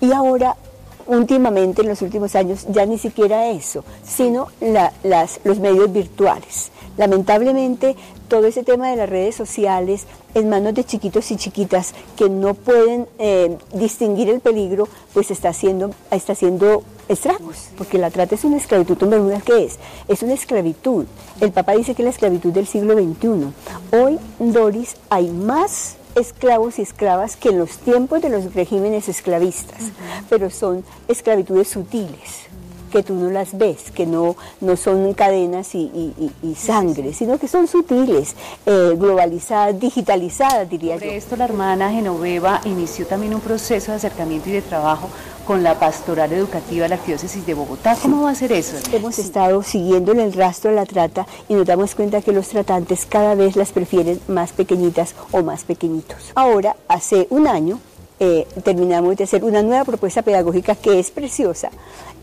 y 0.00 0.12
ahora 0.12 0.56
últimamente, 1.06 1.82
en 1.82 1.88
los 1.88 2.02
últimos 2.02 2.34
años, 2.34 2.66
ya 2.70 2.86
ni 2.86 2.98
siquiera 2.98 3.48
eso, 3.50 3.84
sino 4.04 4.48
las, 4.60 5.40
los 5.44 5.58
medios 5.58 5.92
virtuales. 5.92 6.70
Lamentablemente, 6.96 7.94
todo 8.28 8.46
ese 8.46 8.62
tema 8.62 8.90
de 8.90 8.96
las 8.96 9.08
redes 9.08 9.34
sociales 9.34 10.06
en 10.34 10.48
manos 10.48 10.74
de 10.74 10.84
chiquitos 10.84 11.30
y 11.30 11.36
chiquitas 11.36 11.94
que 12.16 12.28
no 12.28 12.54
pueden 12.54 13.06
eh, 13.18 13.56
distinguir 13.74 14.30
el 14.30 14.40
peligro, 14.40 14.88
pues 15.12 15.30
está 15.30 15.50
haciendo, 15.50 15.90
está 16.10 16.32
haciendo 16.32 16.82
estragos, 17.08 17.68
porque 17.76 17.98
la 17.98 18.10
trata 18.10 18.34
es 18.34 18.44
una 18.44 18.56
esclavitud 18.56 19.00
en 19.02 19.10
Bermuda, 19.10 19.40
¿qué 19.44 19.64
es? 19.64 19.78
Es 20.08 20.22
una 20.22 20.34
esclavitud. 20.34 21.06
El 21.40 21.52
papá 21.52 21.72
dice 21.72 21.94
que 21.94 22.02
es 22.02 22.04
la 22.04 22.10
esclavitud 22.10 22.52
del 22.52 22.66
siglo 22.66 22.94
XXI. 22.94 23.96
Hoy, 23.96 24.18
Doris, 24.38 24.96
hay 25.10 25.28
más 25.28 25.96
esclavos 26.16 26.78
y 26.78 26.82
esclavas 26.82 27.36
que 27.36 27.50
en 27.50 27.58
los 27.58 27.78
tiempos 27.78 28.22
de 28.22 28.30
los 28.30 28.54
regímenes 28.54 29.08
esclavistas, 29.08 29.92
pero 30.28 30.50
son 30.50 30.84
esclavitudes 31.08 31.68
sutiles 31.68 32.46
que 32.90 33.02
tú 33.02 33.14
no 33.14 33.30
las 33.30 33.58
ves, 33.58 33.90
que 33.90 34.06
no, 34.06 34.36
no 34.60 34.76
son 34.76 35.12
cadenas 35.12 35.74
y, 35.74 36.14
sangre, 36.56 37.12
sino 37.12 37.38
que 37.38 37.48
son 37.48 37.66
sutiles, 37.66 38.34
eh, 38.64 38.94
globalizadas, 38.96 39.78
digitalizadas, 39.78 40.68
diría 40.70 40.94
Por 40.94 41.04
yo. 41.04 41.10
esto 41.10 41.36
la 41.36 41.44
hermana 41.44 41.90
Genoveva 41.90 42.60
inició 42.64 43.06
también 43.06 43.34
un 43.34 43.40
proceso 43.40 43.90
de 43.90 43.98
acercamiento 43.98 44.48
y 44.48 44.52
de 44.52 44.62
trabajo 44.62 45.10
con 45.46 45.62
la 45.62 45.78
pastoral 45.78 46.32
educativa 46.32 46.82
de 46.82 46.88
la 46.90 46.94
Arquidiócesis 46.96 47.46
de 47.46 47.54
Bogotá. 47.54 47.96
¿Cómo 48.02 48.24
va 48.24 48.30
a 48.30 48.34
ser 48.34 48.52
eso? 48.52 48.76
Hemos 48.92 49.18
estado 49.18 49.62
siguiendo 49.62 50.12
en 50.12 50.20
el 50.20 50.32
rastro 50.32 50.70
de 50.70 50.76
la 50.76 50.84
trata 50.84 51.26
y 51.48 51.54
nos 51.54 51.64
damos 51.64 51.94
cuenta 51.94 52.20
que 52.20 52.32
los 52.32 52.48
tratantes 52.48 53.06
cada 53.06 53.34
vez 53.36 53.54
las 53.54 53.70
prefieren 53.70 54.20
más 54.26 54.52
pequeñitas 54.52 55.14
o 55.30 55.42
más 55.42 55.62
pequeñitos. 55.64 56.32
Ahora, 56.34 56.76
hace 56.88 57.28
un 57.30 57.46
año, 57.46 57.78
eh, 58.18 58.46
terminamos 58.64 59.16
de 59.16 59.24
hacer 59.24 59.44
una 59.44 59.62
nueva 59.62 59.84
propuesta 59.84 60.22
pedagógica 60.22 60.74
que 60.74 60.98
es 60.98 61.12
preciosa, 61.12 61.70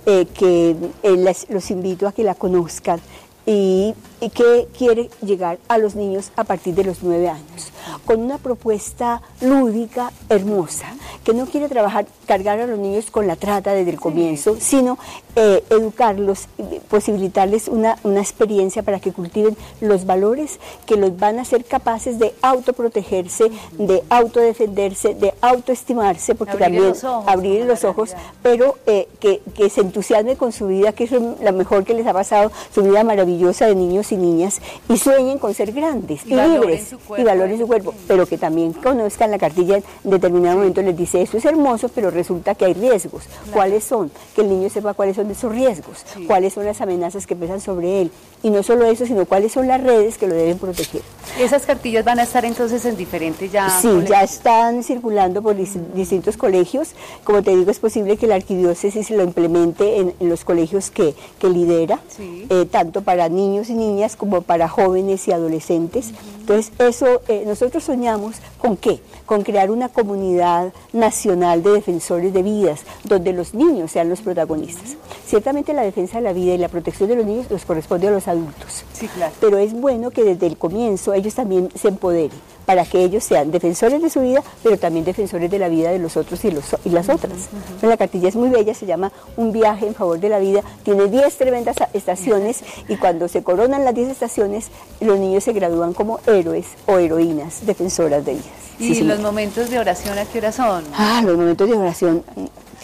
eh, 0.05 0.25
que 0.25 0.75
eh, 1.03 1.35
los 1.49 1.71
invito 1.71 2.07
a 2.07 2.11
que 2.11 2.23
la 2.23 2.35
conozcan 2.35 2.99
y, 3.45 3.93
y, 4.23 4.29
que 4.29 4.67
quiere 4.77 5.09
llegar 5.21 5.59
a 5.67 5.77
los 5.77 5.95
niños 5.95 6.31
a 6.35 6.43
partir 6.43 6.75
de 6.75 6.83
los 6.83 7.03
nueve 7.03 7.29
años, 7.29 7.71
con 8.05 8.21
una 8.21 8.37
propuesta 8.37 9.21
lúdica, 9.41 10.11
hermosa, 10.29 10.85
que 11.23 11.33
no 11.33 11.45
quiere 11.45 11.69
trabajar, 11.69 12.05
cargar 12.25 12.59
a 12.59 12.67
los 12.67 12.79
niños 12.79 13.11
con 13.11 13.27
la 13.27 13.35
trata 13.35 13.73
desde 13.73 13.91
el 13.91 13.99
comienzo, 13.99 14.57
sino 14.59 14.97
eh, 15.35 15.63
educarlos, 15.69 16.47
posibilitarles 16.89 17.67
una, 17.67 17.97
una, 18.03 18.21
experiencia 18.21 18.83
para 18.83 18.99
que 18.99 19.11
cultiven 19.11 19.57
los 19.81 20.05
valores 20.05 20.59
que 20.85 20.95
los 20.95 21.17
van 21.17 21.39
a 21.39 21.45
ser 21.45 21.65
capaces 21.65 22.19
de 22.19 22.33
autoprotegerse, 22.41 23.49
de 23.73 24.03
autodefenderse, 24.09 25.15
de 25.15 25.33
autoestimarse, 25.41 26.35
porque 26.35 26.57
también 26.57 26.89
los 26.89 27.03
abrir 27.03 27.65
los 27.65 27.83
ojos, 27.83 28.13
pero 28.41 28.77
eh, 28.85 29.07
que, 29.19 29.41
que, 29.55 29.69
se 29.69 29.81
entusiasme 29.81 30.35
con 30.35 30.51
su 30.51 30.67
vida, 30.67 30.91
que 30.91 31.05
es 31.05 31.11
lo 31.11 31.53
mejor 31.53 31.83
que 31.83 31.93
les 31.93 32.05
ha 32.05 32.13
pasado, 32.13 32.51
su 32.73 32.83
vida 32.83 33.03
maravillosa 33.03 33.65
de 33.65 33.75
niños 33.75 34.11
y 34.13 34.17
niñas, 34.17 34.61
y 34.89 34.97
sueñen 34.97 35.37
con 35.37 35.53
ser 35.53 35.71
grandes 35.71 36.25
y, 36.25 36.35
libres 36.35 36.95
y 37.17 37.23
valoren 37.23 37.57
su 37.57 37.67
cuerpo, 37.67 37.93
pero 38.07 38.25
que 38.25 38.37
también 38.37 38.73
conozcan 38.73 39.31
la 39.31 39.37
cartilla 39.37 39.77
en 39.77 39.83
determinado 40.03 40.57
momento 40.57 40.81
les 40.81 40.95
dice 40.95 41.21
eso 41.21 41.37
es 41.37 41.45
hermoso, 41.45 41.89
pero 41.89 42.11
resulta 42.11 42.55
que 42.55 42.65
hay 42.65 42.73
riesgos. 42.73 43.23
¿Cuáles 43.51 43.83
son? 43.83 44.11
Que 44.35 44.41
el 44.41 44.49
niño 44.49 44.69
sepa 44.69 44.93
cuáles 44.93 45.15
son 45.15 45.29
esos 45.31 45.51
riesgos, 45.51 46.05
cuáles 46.27 46.53
son 46.53 46.65
las 46.65 46.81
amenazas 46.81 47.27
que 47.27 47.35
pesan 47.35 47.61
sobre 47.61 48.01
él. 48.01 48.11
Y 48.41 48.49
no 48.49 48.61
solo 48.61 48.85
eso, 48.85 49.05
sino 49.05 49.25
cuáles 49.25 49.53
son 49.53 49.67
las 49.67 49.81
redes 49.81 50.17
que 50.17 50.27
lo 50.27 50.35
deben 50.35 50.57
proteger. 50.57 51.01
¿Esas 51.39 51.65
cartillas 51.65 52.03
van 52.03 52.19
a 52.19 52.23
estar 52.23 52.43
entonces 52.45 52.85
en 52.85 52.97
diferentes 52.97 53.51
ya? 53.51 53.69
Sí, 53.69 53.89
ya 54.07 54.21
están 54.21 54.83
circulando 54.83 55.41
por 55.41 55.55
distintos 55.55 56.37
colegios. 56.37 56.89
Como 57.23 57.41
te 57.41 57.55
digo, 57.55 57.71
es 57.71 57.79
posible 57.79 58.17
que 58.17 58.27
la 58.27 58.35
arquidiócesis 58.35 59.09
lo 59.11 59.23
implemente 59.23 59.97
en, 59.97 60.13
los 60.19 60.43
colegios 60.43 60.91
que, 60.91 61.15
lidera, 61.41 61.99
eh, 62.19 62.65
tanto 62.69 63.01
para 63.01 63.29
niños 63.29 63.69
y 63.69 63.73
niñas 63.73 63.92
como 64.17 64.41
para 64.41 64.67
jóvenes 64.67 65.27
y 65.27 65.31
adolescentes. 65.31 66.11
Entonces, 66.39 66.71
eso, 66.79 67.21
eh, 67.27 67.43
nosotros 67.45 67.83
soñamos 67.83 68.35
con 68.57 68.75
qué? 68.77 68.99
Con 69.25 69.43
crear 69.43 69.71
una 69.71 69.89
comunidad 69.89 70.73
nacional 70.91 71.63
de 71.63 71.71
defensores 71.71 72.33
de 72.33 72.43
vidas, 72.43 72.81
donde 73.03 73.33
los 73.33 73.53
niños 73.53 73.91
sean 73.91 74.09
los 74.09 74.21
protagonistas. 74.21 74.97
Ciertamente 75.25 75.73
la 75.73 75.83
defensa 75.83 76.17
de 76.17 76.23
la 76.23 76.33
vida 76.33 76.53
y 76.53 76.57
la 76.57 76.69
protección 76.69 77.09
de 77.09 77.15
los 77.15 77.25
niños 77.25 77.49
los 77.49 77.65
corresponde 77.65 78.07
a 78.07 78.11
los 78.11 78.27
adultos. 78.27 78.83
Sí, 78.93 79.07
claro. 79.07 79.33
Pero 79.39 79.57
es 79.57 79.73
bueno 79.73 80.11
que 80.11 80.23
desde 80.23 80.47
el 80.47 80.57
comienzo 80.57 81.13
ellos 81.13 81.33
también 81.33 81.69
se 81.75 81.87
empoderen 81.87 82.31
para 82.65 82.85
que 82.85 83.03
ellos 83.03 83.23
sean 83.23 83.51
defensores 83.51 84.01
de 84.01 84.09
su 84.09 84.21
vida, 84.21 84.41
pero 84.61 84.77
también 84.77 85.05
defensores 85.05 85.49
de 85.49 85.59
la 85.59 85.67
vida 85.67 85.91
de 85.91 85.99
los 85.99 86.17
otros 86.17 86.43
y, 86.45 86.51
los, 86.51 86.75
y 86.85 86.89
las 86.89 87.09
otras. 87.09 87.49
La 87.81 87.97
cartilla 87.97 88.29
es 88.29 88.35
muy 88.35 88.49
bella, 88.49 88.73
se 88.73 88.85
llama 88.85 89.11
Un 89.37 89.51
viaje 89.51 89.87
en 89.87 89.95
favor 89.95 90.19
de 90.19 90.29
la 90.29 90.39
vida, 90.39 90.61
tiene 90.83 91.07
10 91.07 91.37
tremendas 91.37 91.77
estaciones 91.93 92.63
y 92.87 92.97
cuando 92.97 93.27
se 93.27 93.43
coronan 93.43 93.83
las 93.85 93.95
10 93.95 94.09
estaciones, 94.09 94.69
los 94.99 95.19
niños 95.19 95.43
se 95.43 95.53
gradúan 95.53 95.93
como 95.93 96.19
héroes 96.25 96.67
o 96.85 96.97
heroínas 96.97 97.65
defensoras 97.65 98.25
de 98.25 98.33
ellas. 98.33 98.62
¿Y 98.83 99.01
los 99.01 99.19
momentos 99.19 99.69
de 99.69 99.79
oración 99.79 100.17
a 100.17 100.25
qué 100.25 100.39
hora 100.39 100.51
son? 100.51 100.83
Ah, 100.97 101.21
los 101.25 101.37
momentos 101.37 101.69
de 101.69 101.75
oración 101.75 102.23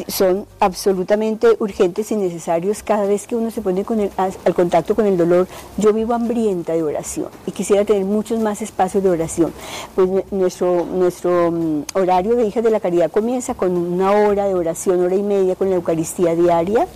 son 0.08 0.46
absolutamente 0.60 1.58
urgentes 1.60 2.12
y 2.12 2.16
necesarios 2.16 2.84
cada 2.84 3.06
vez 3.06 3.28
que 3.28 3.36
uno 3.36 3.52
se 3.52 3.62
pone 3.62 3.84
con 3.84 4.00
el, 4.00 4.10
al 4.18 4.54
contacto 4.54 4.96
con 4.96 5.06
el 5.06 5.18
dolor. 5.18 5.48
Yo 5.78 5.92
vivo 5.94 6.14
hambrienta 6.14 6.74
de 6.74 6.84
oración 6.84 7.28
y 7.46 7.52
quisiera 7.52 7.84
tener 7.84 8.06
muchos 8.06 8.40
más 8.40 8.62
espacios 8.62 9.04
de 9.04 9.10
oración. 9.10 9.52
Pues 9.96 10.10
nuestro, 10.32 10.86
nuestro 10.86 11.52
mm, 11.52 11.84
horario 11.96 12.36
de 12.36 12.46
Hijas 12.46 12.64
de 12.64 12.72
la 12.72 12.80
Caridad 12.80 13.12
comienza 13.12 13.54
con 13.54 13.76
una 13.76 14.12
hora 14.12 14.48
de 14.48 14.56
oración, 14.56 15.04
hora 15.04 15.16
y 15.16 15.24
media 15.24 15.56
con 15.56 15.70
la 15.70 15.76
Eucaristía 15.76 16.36
diaria, 16.36 16.88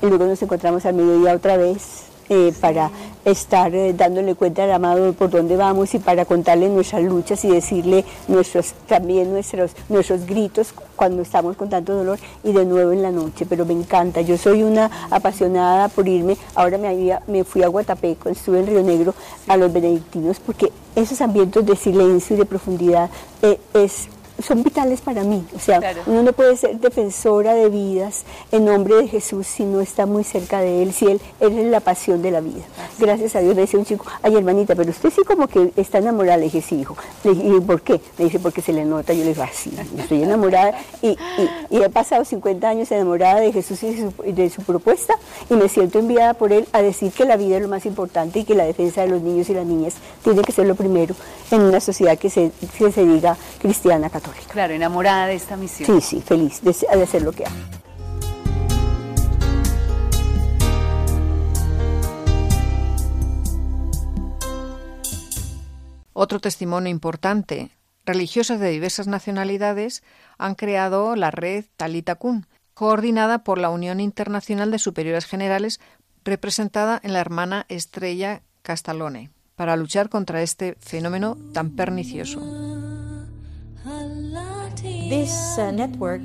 y 0.00 0.06
luego 0.06 0.26
nos 0.26 0.40
encontramos 0.42 0.86
al 0.86 0.94
mediodía 0.94 1.34
otra 1.34 1.56
vez 1.56 2.11
eh, 2.32 2.54
para 2.62 2.90
estar 3.26 3.74
eh, 3.74 3.92
dándole 3.92 4.34
cuenta 4.34 4.64
al 4.64 4.72
amado 4.72 5.12
por 5.12 5.28
dónde 5.28 5.54
vamos 5.54 5.92
y 5.92 5.98
para 5.98 6.24
contarle 6.24 6.70
nuestras 6.70 7.02
luchas 7.02 7.44
y 7.44 7.48
decirle 7.48 8.06
nuestros 8.26 8.72
también 8.86 9.30
nuestros 9.30 9.72
nuestros 9.90 10.24
gritos 10.24 10.72
cuando 10.96 11.20
estamos 11.20 11.56
con 11.58 11.68
tanto 11.68 11.94
dolor 11.94 12.18
y 12.42 12.52
de 12.52 12.64
nuevo 12.64 12.90
en 12.92 13.02
la 13.02 13.10
noche, 13.10 13.44
pero 13.44 13.66
me 13.66 13.74
encanta. 13.74 14.22
Yo 14.22 14.38
soy 14.38 14.62
una 14.62 14.90
apasionada 15.10 15.88
por 15.88 16.08
irme. 16.08 16.38
Ahora 16.54 16.78
me, 16.78 17.18
me 17.26 17.44
fui 17.44 17.62
a 17.62 17.68
Guatapeco, 17.68 18.30
estuve 18.30 18.60
en 18.60 18.66
Río 18.66 18.82
Negro 18.82 19.14
a 19.46 19.58
los 19.58 19.70
benedictinos 19.70 20.40
porque 20.40 20.72
esos 20.96 21.20
ambientes 21.20 21.66
de 21.66 21.76
silencio 21.76 22.36
y 22.36 22.38
de 22.38 22.46
profundidad 22.46 23.10
eh, 23.42 23.60
es 23.74 24.08
son 24.40 24.62
vitales 24.62 25.00
para 25.00 25.24
mí. 25.24 25.44
O 25.54 25.58
sea, 25.58 25.80
uno 26.06 26.22
no 26.22 26.32
puede 26.32 26.56
ser 26.56 26.78
defensora 26.78 27.54
de 27.54 27.68
vidas 27.68 28.24
en 28.50 28.64
nombre 28.64 28.96
de 28.96 29.08
Jesús 29.08 29.46
si 29.46 29.64
no 29.64 29.80
está 29.80 30.06
muy 30.06 30.24
cerca 30.24 30.60
de 30.60 30.82
Él, 30.82 30.92
si 30.92 31.06
Él, 31.06 31.20
es 31.40 31.52
la 31.52 31.80
pasión 31.80 32.22
de 32.22 32.30
la 32.30 32.40
vida. 32.40 32.62
Gracias 32.98 33.36
a 33.36 33.40
Dios 33.40 33.54
me 33.54 33.62
decía 33.62 33.78
un 33.78 33.84
chico, 33.84 34.06
ay 34.22 34.36
hermanita, 34.36 34.74
pero 34.74 34.90
usted 34.90 35.10
sí 35.10 35.22
como 35.26 35.48
que 35.48 35.72
está 35.76 35.98
enamorada. 35.98 36.38
Le 36.38 36.44
dije, 36.44 36.62
sí, 36.62 36.80
hijo. 36.80 36.96
Le 37.24 37.34
dije, 37.34 37.56
¿y 37.56 37.60
por 37.60 37.82
qué? 37.82 38.00
Me 38.18 38.24
dice, 38.24 38.38
porque 38.38 38.62
se 38.62 38.72
le 38.72 38.84
nota. 38.84 39.12
Yo 39.12 39.22
le 39.22 39.30
dije, 39.30 39.42
así, 39.42 39.72
ah, 39.78 39.84
estoy 39.98 40.22
enamorada. 40.22 40.74
Y, 41.02 41.16
he 41.70 41.88
pasado 41.90 42.24
50 42.24 42.68
años 42.68 42.90
enamorada 42.92 43.40
de 43.40 43.52
Jesús 43.52 43.82
y 43.82 44.32
de 44.32 44.50
su, 44.50 44.62
propuesta 44.62 45.14
y 45.50 45.54
me 45.54 45.68
siento 45.68 45.98
enviada 45.98 46.34
por 46.34 46.52
Él 46.52 46.68
a 46.72 46.80
decir 46.80 47.12
que 47.12 47.24
la 47.24 47.36
vida 47.36 47.56
es 47.56 47.62
lo 47.62 47.68
más 47.68 47.84
importante 47.84 48.38
y 48.38 48.44
que 48.44 48.54
la 48.54 48.64
defensa 48.64 49.02
de 49.02 49.08
los 49.08 49.22
niños 49.22 49.50
y 49.50 49.54
las 49.54 49.66
niñas 49.66 49.94
tiene 50.22 50.42
que 50.42 50.52
ser 50.52 50.66
lo 50.66 50.76
primero 50.76 51.14
en 51.50 51.62
una 51.62 51.80
sociedad 51.80 52.16
que 52.16 52.30
se, 52.30 52.52
que 52.78 52.92
se 52.92 53.04
diga 53.04 53.36
cristiana 53.60 54.08
católica. 54.08 54.21
Claro, 54.50 54.74
enamorada 54.74 55.26
de 55.26 55.34
esta 55.34 55.56
misión. 55.56 55.86
Sí, 55.86 56.06
sí, 56.16 56.22
feliz 56.22 56.60
de, 56.62 56.72
de 56.72 57.02
hacer 57.02 57.22
lo 57.22 57.32
que 57.32 57.46
hago. 57.46 57.56
Otro 66.12 66.40
testimonio 66.40 66.90
importante. 66.90 67.70
Religiosas 68.04 68.60
de 68.60 68.70
diversas 68.70 69.06
nacionalidades 69.06 70.02
han 70.38 70.54
creado 70.54 71.16
la 71.16 71.30
red 71.30 71.64
Talita 71.76 72.16
Kun, 72.16 72.46
coordinada 72.74 73.44
por 73.44 73.58
la 73.58 73.70
Unión 73.70 74.00
Internacional 74.00 74.70
de 74.70 74.78
Superiores 74.78 75.24
Generales, 75.24 75.80
representada 76.24 77.00
en 77.02 77.12
la 77.12 77.20
hermana 77.20 77.64
Estrella 77.68 78.42
Castalone, 78.62 79.30
para 79.56 79.76
luchar 79.76 80.08
contra 80.08 80.42
este 80.42 80.76
fenómeno 80.80 81.36
tan 81.52 81.70
pernicioso. 81.70 82.71
Uh, 85.12 86.18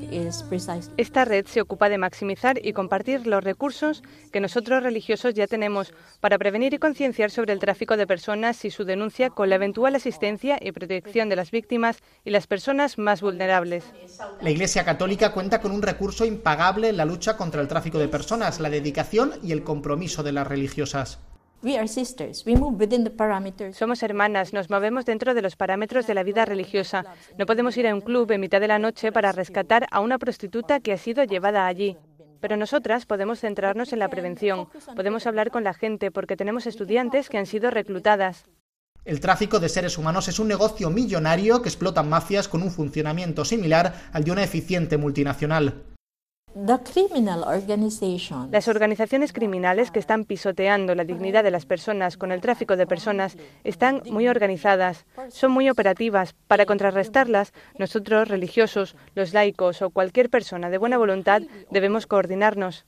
Esta 0.95 1.25
red 1.25 1.45
se 1.45 1.59
ocupa 1.59 1.89
de 1.89 1.97
maximizar 1.97 2.65
y 2.65 2.71
compartir 2.71 3.27
los 3.27 3.43
recursos 3.43 4.01
que 4.31 4.39
nosotros 4.39 4.81
religiosos 4.81 5.33
ya 5.33 5.45
tenemos 5.45 5.93
para 6.21 6.38
prevenir 6.38 6.73
y 6.73 6.77
concienciar 6.77 7.29
sobre 7.29 7.51
el 7.51 7.59
tráfico 7.59 7.97
de 7.97 8.07
personas 8.07 8.63
y 8.63 8.71
su 8.71 8.85
denuncia 8.85 9.29
con 9.29 9.49
la 9.49 9.55
eventual 9.55 9.95
asistencia 9.95 10.57
y 10.61 10.71
protección 10.71 11.27
de 11.27 11.35
las 11.35 11.51
víctimas 11.51 11.97
y 12.23 12.29
las 12.29 12.47
personas 12.47 12.97
más 12.97 13.19
vulnerables. 13.19 13.83
La 14.39 14.51
Iglesia 14.51 14.85
Católica 14.85 15.33
cuenta 15.33 15.59
con 15.59 15.73
un 15.73 15.81
recurso 15.81 16.23
impagable 16.23 16.88
en 16.88 16.95
la 16.95 17.03
lucha 17.03 17.35
contra 17.35 17.61
el 17.61 17.67
tráfico 17.67 17.99
de 17.99 18.07
personas, 18.07 18.61
la 18.61 18.69
dedicación 18.69 19.33
y 19.43 19.51
el 19.51 19.65
compromiso 19.65 20.23
de 20.23 20.31
las 20.31 20.47
religiosas. 20.47 21.19
Somos 23.74 24.03
hermanas, 24.03 24.53
nos 24.53 24.70
movemos 24.70 25.05
dentro 25.05 25.34
de 25.34 25.41
los 25.41 25.55
parámetros 25.55 26.05
de 26.05 26.14
la 26.14 26.24
vida 26.24 26.45
religiosa. 26.45 27.03
No 27.38 27.47
podemos 27.47 27.76
ir 27.78 27.88
a 27.88 27.95
un 27.95 28.01
club 28.01 28.32
en 28.32 28.41
mitad 28.41 28.62
de 28.62 28.68
la 28.68 28.78
noche 28.78 29.12
para 29.12 29.32
rescatar 29.32 29.88
a 29.91 29.99
una 29.99 30.20
prostituta 30.20 30.80
que 30.80 30.93
ha 30.93 30.97
sido 30.97 31.24
llevada 31.24 31.66
allí. 31.66 31.97
Pero 32.39 32.58
nosotras 32.58 33.08
podemos 33.08 33.39
centrarnos 33.39 33.91
en 33.91 33.99
la 33.99 34.10
prevención, 34.10 34.68
podemos 34.95 35.26
hablar 35.26 35.49
con 35.49 35.64
la 35.64 35.74
gente 35.74 36.12
porque 36.12 36.38
tenemos 36.38 36.68
estudiantes 36.68 37.28
que 37.30 37.39
han 37.39 37.47
sido 37.47 37.72
reclutadas. 37.72 38.45
El 39.03 39.20
tráfico 39.20 39.60
de 39.60 39.70
seres 39.70 39.97
humanos 39.97 40.28
es 40.28 40.38
un 40.38 40.49
negocio 40.49 40.89
millonario 40.89 41.62
que 41.62 41.70
explotan 41.70 42.10
mafias 42.10 42.47
con 42.47 42.62
un 42.62 42.70
funcionamiento 42.70 43.45
similar 43.45 44.10
al 44.12 44.24
de 44.24 44.32
una 44.32 44.43
eficiente 44.43 44.97
multinacional. 44.97 45.82
Las 48.51 48.68
organizaciones 48.68 49.32
criminales 49.32 49.91
que 49.91 49.99
están 49.99 50.26
pisoteando 50.26 50.95
la 50.95 51.03
dignidad 51.03 51.43
de 51.43 51.51
las 51.51 51.68
personas 51.68 52.18
con 52.18 52.32
el 52.32 52.41
tráfico 52.41 52.76
de 52.76 52.88
personas 52.88 53.38
están 53.64 54.01
muy 54.10 54.28
organizadas, 54.28 55.05
son 55.30 55.51
muy 55.51 55.70
operativas. 55.70 56.34
Para 56.47 56.66
contrarrestarlas, 56.66 57.53
nosotros, 57.78 58.28
religiosos, 58.28 58.95
los 59.14 59.34
laicos 59.34 59.84
o 59.84 59.91
cualquier 59.91 60.32
persona 60.32 60.72
de 60.72 60.80
buena 60.80 60.97
voluntad, 60.97 61.43
debemos 61.70 62.08
coordinarnos. 62.08 62.86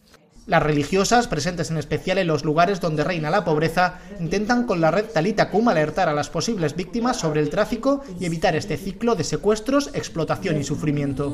Las 0.48 0.64
religiosas, 0.64 1.28
presentes 1.28 1.70
en 1.70 1.78
especial 1.78 2.18
en 2.18 2.26
los 2.26 2.44
lugares 2.44 2.82
donde 2.82 3.04
reina 3.04 3.30
la 3.30 3.46
pobreza, 3.46 4.00
intentan 4.20 4.66
con 4.66 4.82
la 4.82 4.90
red 4.90 5.06
Talita 5.06 5.52
Kum 5.52 5.68
alertar 5.68 6.10
a 6.10 6.14
las 6.14 6.32
posibles 6.32 6.76
víctimas 6.76 7.18
sobre 7.18 7.42
el 7.42 7.52
tráfico 7.52 8.02
y 8.20 8.26
evitar 8.26 8.56
este 8.56 8.78
ciclo 8.78 9.14
de 9.14 9.26
secuestros, 9.26 9.92
explotación 9.94 10.58
y 10.58 10.64
sufrimiento. 10.64 11.32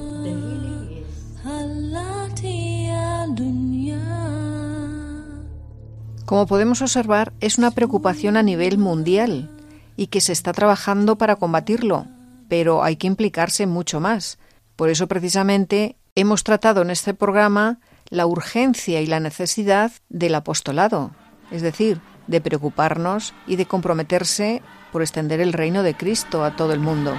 Como 6.25 6.47
podemos 6.47 6.81
observar, 6.81 7.33
es 7.39 7.59
una 7.59 7.71
preocupación 7.71 8.35
a 8.35 8.43
nivel 8.43 8.79
mundial 8.79 9.49
y 9.95 10.07
que 10.07 10.21
se 10.21 10.33
está 10.33 10.53
trabajando 10.53 11.17
para 11.17 11.35
combatirlo, 11.35 12.07
pero 12.49 12.83
hay 12.83 12.95
que 12.95 13.07
implicarse 13.07 13.67
mucho 13.67 13.99
más. 13.99 14.39
Por 14.75 14.89
eso 14.89 15.07
precisamente 15.07 15.97
hemos 16.15 16.43
tratado 16.43 16.81
en 16.81 16.89
este 16.89 17.13
programa 17.13 17.79
la 18.09 18.25
urgencia 18.25 19.01
y 19.01 19.05
la 19.05 19.19
necesidad 19.19 19.91
del 20.09 20.35
apostolado, 20.35 21.11
es 21.51 21.61
decir, 21.61 22.01
de 22.27 22.41
preocuparnos 22.41 23.33
y 23.45 23.55
de 23.55 23.67
comprometerse 23.67 24.63
por 24.91 25.03
extender 25.03 25.41
el 25.41 25.53
reino 25.53 25.83
de 25.83 25.95
Cristo 25.95 26.43
a 26.43 26.55
todo 26.55 26.73
el 26.73 26.79
mundo. 26.79 27.13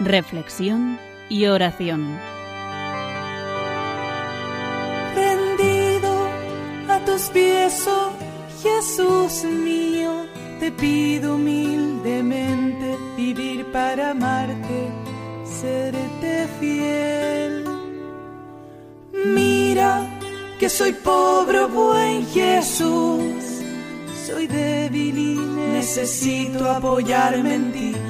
Reflexión 0.00 0.98
y 1.28 1.46
oración. 1.46 2.18
Rendido 5.14 6.28
a 6.88 6.98
tus 7.04 7.22
pies, 7.28 7.86
oh 7.86 8.12
Jesús 8.62 9.44
mío, 9.44 10.26
te 10.58 10.72
pido 10.72 11.36
humildemente 11.36 12.96
vivir 13.16 13.70
para 13.72 14.10
amarte, 14.10 14.88
serte 15.44 16.48
fiel. 16.58 17.64
Mira 19.26 20.08
que 20.58 20.68
soy 20.68 20.92
pobre, 20.92 21.66
buen 21.66 22.26
Jesús, 22.26 23.62
soy 24.26 24.46
débil 24.46 25.18
y 25.18 25.34
necesito 25.74 26.70
apoyarme 26.70 27.54
en 27.54 27.72
ti 27.72 28.09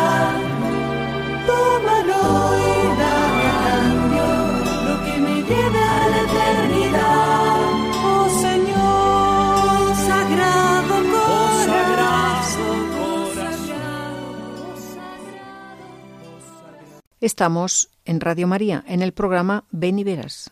Estamos 17.21 17.91
en 18.03 18.19
Radio 18.19 18.47
María, 18.47 18.83
en 18.87 19.03
el 19.03 19.11
programa 19.11 19.63
Ven 19.69 19.99
y 19.99 20.03
Verás. 20.03 20.49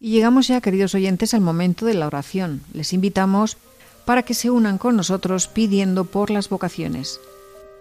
Y 0.00 0.10
llegamos 0.10 0.48
ya, 0.48 0.60
queridos 0.60 0.96
oyentes, 0.96 1.34
al 1.34 1.40
momento 1.40 1.86
de 1.86 1.94
la 1.94 2.08
oración. 2.08 2.62
Les 2.72 2.92
invitamos 2.92 3.56
para 4.04 4.24
que 4.24 4.34
se 4.34 4.50
unan 4.50 4.76
con 4.76 4.96
nosotros 4.96 5.46
pidiendo 5.46 6.04
por 6.04 6.30
las 6.30 6.48
vocaciones 6.48 7.20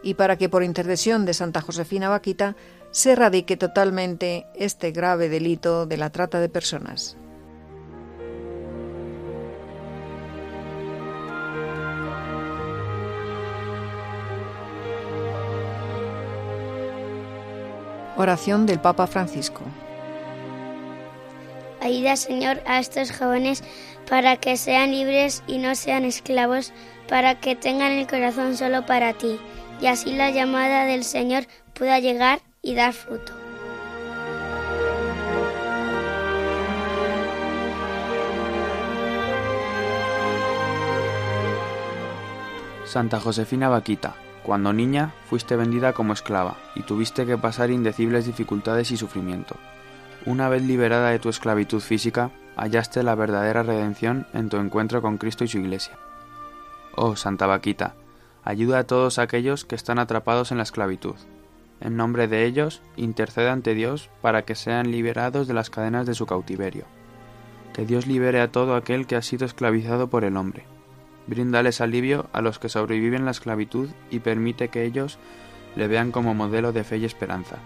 y 0.03 0.13
para 0.13 0.37
que 0.37 0.47
por 0.47 0.63
intercesión 0.63 1.25
de 1.25 1.33
Santa 1.33 1.61
Josefina 1.61 2.07
Vaquita 2.07 2.55
se 2.91 3.13
erradique 3.13 3.57
totalmente 3.57 4.45
este 4.53 4.91
grave 4.91 5.27
delito 5.27 5.87
de 5.87 5.97
la 5.97 6.11
trata 6.11 6.39
de 6.39 6.49
personas. 6.49 7.17
Oración 18.23 18.65
del 18.65 18.79
Papa 18.79 19.05
Francisco. 19.05 19.63
Ayuda, 21.81 22.15
Señor, 22.15 22.61
a 22.65 22.79
estos 22.79 23.11
jóvenes 23.11 23.65
para 24.09 24.37
que 24.37 24.55
sean 24.55 24.91
libres 24.91 25.43
y 25.45 25.57
no 25.57 25.75
sean 25.75 26.05
esclavos, 26.05 26.71
para 27.09 27.41
que 27.41 27.57
tengan 27.57 27.91
el 27.91 28.07
corazón 28.07 28.55
solo 28.55 28.85
para 28.85 29.11
ti, 29.11 29.41
y 29.81 29.87
así 29.87 30.13
la 30.13 30.31
llamada 30.31 30.85
del 30.85 31.03
Señor 31.03 31.47
pueda 31.73 31.99
llegar 31.99 32.39
y 32.61 32.75
dar 32.75 32.93
fruto. 32.93 33.33
Santa 42.85 43.19
Josefina 43.19 43.67
Vaquita, 43.67 44.15
cuando 44.43 44.73
niña 44.73 45.13
fuiste 45.29 45.55
vendida 45.55 45.93
como 45.93 46.13
esclava 46.13 46.57
y 46.75 46.83
tuviste 46.83 47.25
que 47.25 47.37
pasar 47.37 47.71
indecibles 47.71 48.25
dificultades 48.25 48.91
y 48.91 48.97
sufrimiento. 48.97 49.55
Una 50.25 50.49
vez 50.49 50.63
liberada 50.63 51.09
de 51.09 51.19
tu 51.19 51.29
esclavitud 51.29 51.79
física, 51.79 52.31
hallaste 52.55 53.03
la 53.03 53.15
verdadera 53.15 53.63
redención 53.63 54.27
en 54.33 54.49
tu 54.49 54.57
encuentro 54.57 55.01
con 55.01 55.17
Cristo 55.17 55.43
y 55.43 55.47
su 55.47 55.57
Iglesia. 55.59 55.97
Oh 56.95 57.15
Santa 57.15 57.47
Vaquita, 57.47 57.95
ayuda 58.43 58.79
a 58.79 58.83
todos 58.83 59.17
aquellos 59.17 59.65
que 59.65 59.75
están 59.75 59.99
atrapados 59.99 60.51
en 60.51 60.57
la 60.57 60.63
esclavitud. 60.63 61.15
En 61.81 61.97
nombre 61.97 62.27
de 62.27 62.45
ellos, 62.45 62.81
intercede 62.95 63.49
ante 63.49 63.73
Dios 63.73 64.09
para 64.21 64.43
que 64.43 64.55
sean 64.55 64.91
liberados 64.91 65.47
de 65.47 65.53
las 65.53 65.69
cadenas 65.69 66.05
de 66.05 66.13
su 66.13 66.25
cautiverio. 66.25 66.85
Que 67.73 67.85
Dios 67.85 68.07
libere 68.07 68.39
a 68.39 68.51
todo 68.51 68.75
aquel 68.75 69.07
que 69.07 69.15
ha 69.15 69.21
sido 69.21 69.45
esclavizado 69.45 70.07
por 70.07 70.23
el 70.23 70.37
hombre 70.37 70.65
Bríndales 71.27 71.81
alivio 71.81 72.27
a 72.33 72.41
los 72.41 72.59
que 72.59 72.69
sobreviven 72.69 73.25
la 73.25 73.31
esclavitud 73.31 73.89
y 74.09 74.19
permite 74.19 74.69
que 74.69 74.83
ellos 74.83 75.19
le 75.75 75.87
vean 75.87 76.11
como 76.11 76.33
modelo 76.33 76.73
de 76.73 76.83
fe 76.83 76.97
y 76.97 77.05
esperanza. 77.05 77.57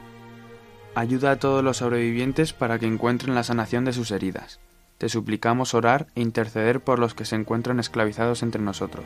Ayuda 0.95 1.31
a 1.31 1.39
todos 1.39 1.63
los 1.63 1.77
sobrevivientes 1.77 2.53
para 2.53 2.79
que 2.79 2.87
encuentren 2.87 3.35
la 3.35 3.43
sanación 3.43 3.85
de 3.85 3.93
sus 3.93 4.11
heridas. 4.11 4.59
Te 4.97 5.09
suplicamos 5.09 5.73
orar 5.73 6.07
e 6.15 6.21
interceder 6.21 6.81
por 6.81 6.97
los 6.97 7.13
que 7.13 7.25
se 7.25 7.35
encuentran 7.35 7.79
esclavizados 7.79 8.41
entre 8.41 8.61
nosotros. 8.61 9.05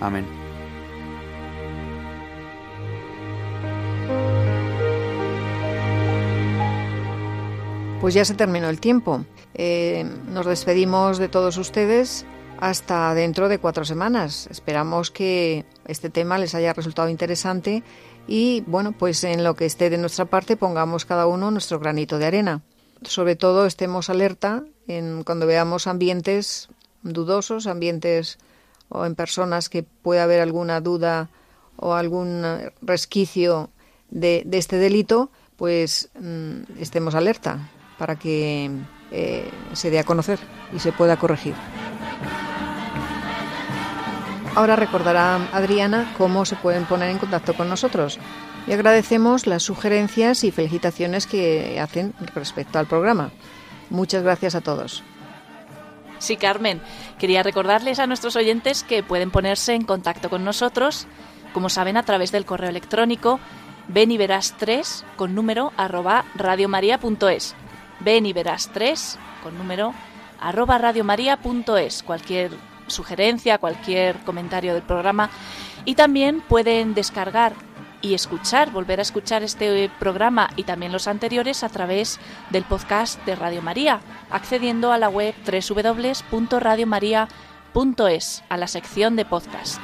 Amén. 0.00 0.24
Pues 8.00 8.14
ya 8.14 8.24
se 8.24 8.34
terminó 8.34 8.68
el 8.68 8.80
tiempo. 8.80 9.24
Eh, 9.54 10.08
nos 10.28 10.46
despedimos 10.46 11.18
de 11.18 11.28
todos 11.28 11.56
ustedes 11.56 12.24
hasta 12.58 13.14
dentro 13.14 13.48
de 13.48 13.58
cuatro 13.58 13.84
semanas. 13.84 14.48
Esperamos 14.50 15.10
que 15.10 15.64
este 15.86 16.10
tema 16.10 16.38
les 16.38 16.54
haya 16.54 16.72
resultado 16.72 17.08
interesante 17.08 17.82
y, 18.26 18.62
bueno, 18.66 18.92
pues 18.92 19.22
en 19.24 19.44
lo 19.44 19.54
que 19.54 19.66
esté 19.66 19.90
de 19.90 19.98
nuestra 19.98 20.24
parte 20.24 20.56
pongamos 20.56 21.04
cada 21.04 21.26
uno 21.26 21.50
nuestro 21.50 21.78
granito 21.78 22.18
de 22.18 22.26
arena. 22.26 22.62
Sobre 23.02 23.36
todo 23.36 23.66
estemos 23.66 24.10
alerta 24.10 24.64
en 24.88 25.22
cuando 25.24 25.46
veamos 25.46 25.86
ambientes 25.86 26.68
dudosos, 27.02 27.66
ambientes 27.66 28.38
o 28.88 29.04
en 29.04 29.14
personas 29.14 29.68
que 29.68 29.82
pueda 29.82 30.24
haber 30.24 30.40
alguna 30.40 30.80
duda 30.80 31.28
o 31.76 31.94
algún 31.94 32.44
resquicio 32.82 33.70
de, 34.10 34.46
este 34.52 34.76
delito, 34.76 35.30
pues 35.56 36.10
mm, 36.18 36.80
estemos 36.80 37.14
alerta 37.14 37.70
para 37.98 38.16
que 38.16 38.70
eh, 39.10 39.50
se 39.72 39.90
dé 39.90 39.98
a 39.98 40.04
conocer 40.04 40.38
y 40.74 40.78
se 40.78 40.92
pueda 40.92 41.16
corregir. 41.16 41.54
Ahora 44.56 44.74
recordará 44.74 45.36
Adriana 45.52 46.12
cómo 46.16 46.44
se 46.44 46.56
pueden 46.56 46.86
poner 46.86 47.10
en 47.10 47.18
contacto 47.18 47.54
con 47.54 47.68
nosotros. 47.68 48.18
Y 48.66 48.72
agradecemos 48.72 49.46
las 49.46 49.62
sugerencias 49.62 50.42
y 50.42 50.50
felicitaciones 50.50 51.26
que 51.26 51.78
hacen 51.78 52.14
respecto 52.34 52.78
al 52.78 52.86
programa. 52.86 53.30
Muchas 53.90 54.24
gracias 54.24 54.54
a 54.56 54.62
todos. 54.62 55.04
Sí, 56.18 56.36
Carmen, 56.36 56.80
quería 57.18 57.42
recordarles 57.42 58.00
a 58.00 58.06
nuestros 58.06 58.34
oyentes 58.34 58.82
que 58.82 59.02
pueden 59.02 59.30
ponerse 59.30 59.74
en 59.74 59.84
contacto 59.84 60.30
con 60.30 60.44
nosotros, 60.44 61.06
como 61.52 61.68
saben, 61.68 61.96
a 61.96 62.02
través 62.02 62.32
del 62.32 62.46
correo 62.46 62.70
electrónico 62.70 63.38
ven 63.88 64.10
y 64.10 64.18
verás 64.18 64.54
3 64.58 65.04
con 65.16 65.34
número 65.34 65.72
arroba 65.76 66.24
radiomaria.es. 66.34 67.54
Ven 68.00 68.26
y 68.26 68.32
verás 68.32 68.70
3 68.72 69.18
con 69.42 69.56
número 69.58 69.94
arroba 70.40 70.78
radiomaria.es. 70.78 72.02
Cualquier 72.02 72.50
sugerencia, 72.86 73.58
cualquier 73.58 74.16
comentario 74.24 74.74
del 74.74 74.82
programa. 74.82 75.30
Y 75.84 75.94
también 75.94 76.40
pueden 76.40 76.94
descargar 76.94 77.54
y 78.02 78.14
escuchar, 78.14 78.70
volver 78.70 79.00
a 79.00 79.02
escuchar 79.02 79.42
este 79.42 79.90
programa 79.98 80.50
y 80.56 80.62
también 80.64 80.92
los 80.92 81.08
anteriores 81.08 81.64
a 81.64 81.68
través 81.68 82.18
del 82.50 82.64
podcast 82.64 83.24
de 83.24 83.34
Radio 83.34 83.62
María, 83.62 84.00
accediendo 84.30 84.92
a 84.92 84.98
la 84.98 85.08
web 85.08 85.34
www.radiomaria.es, 85.44 88.44
a 88.48 88.56
la 88.56 88.68
sección 88.68 89.16
de 89.16 89.24
podcast. 89.24 89.80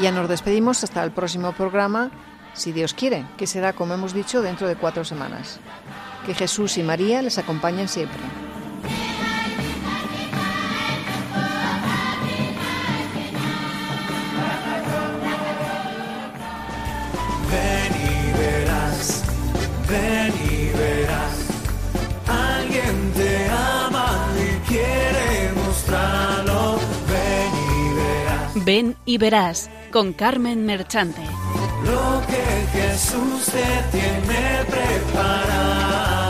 Ya 0.00 0.10
nos 0.10 0.28
despedimos 0.28 0.82
hasta 0.82 1.04
el 1.04 1.12
próximo 1.12 1.52
programa, 1.52 2.10
si 2.54 2.72
Dios 2.72 2.92
quiere, 2.92 3.24
que 3.36 3.46
será, 3.46 3.72
como 3.72 3.94
hemos 3.94 4.12
dicho, 4.12 4.42
dentro 4.42 4.66
de 4.66 4.74
cuatro 4.76 5.04
semanas. 5.04 5.60
Que 6.26 6.34
Jesús 6.34 6.76
y 6.76 6.82
María 6.82 7.22
les 7.22 7.38
acompañen 7.38 7.88
siempre. 7.88 8.18
Ven 19.92 20.32
y 20.50 20.70
verás, 20.74 21.34
alguien 22.26 23.12
te 23.12 23.46
ama 23.50 24.26
y 24.38 24.66
quiere 24.66 25.52
mostrarlo. 25.66 26.78
Ven 27.10 27.52
y 27.68 27.94
verás. 27.94 28.64
Ven 28.64 28.96
y 29.04 29.18
verás 29.18 29.70
con 29.92 30.14
Carmen 30.14 30.64
Merchante. 30.64 31.20
Lo 31.84 32.22
que 32.26 32.78
Jesús 32.78 33.44
te 33.44 33.98
tiene 33.98 34.64
preparado. 34.70 36.21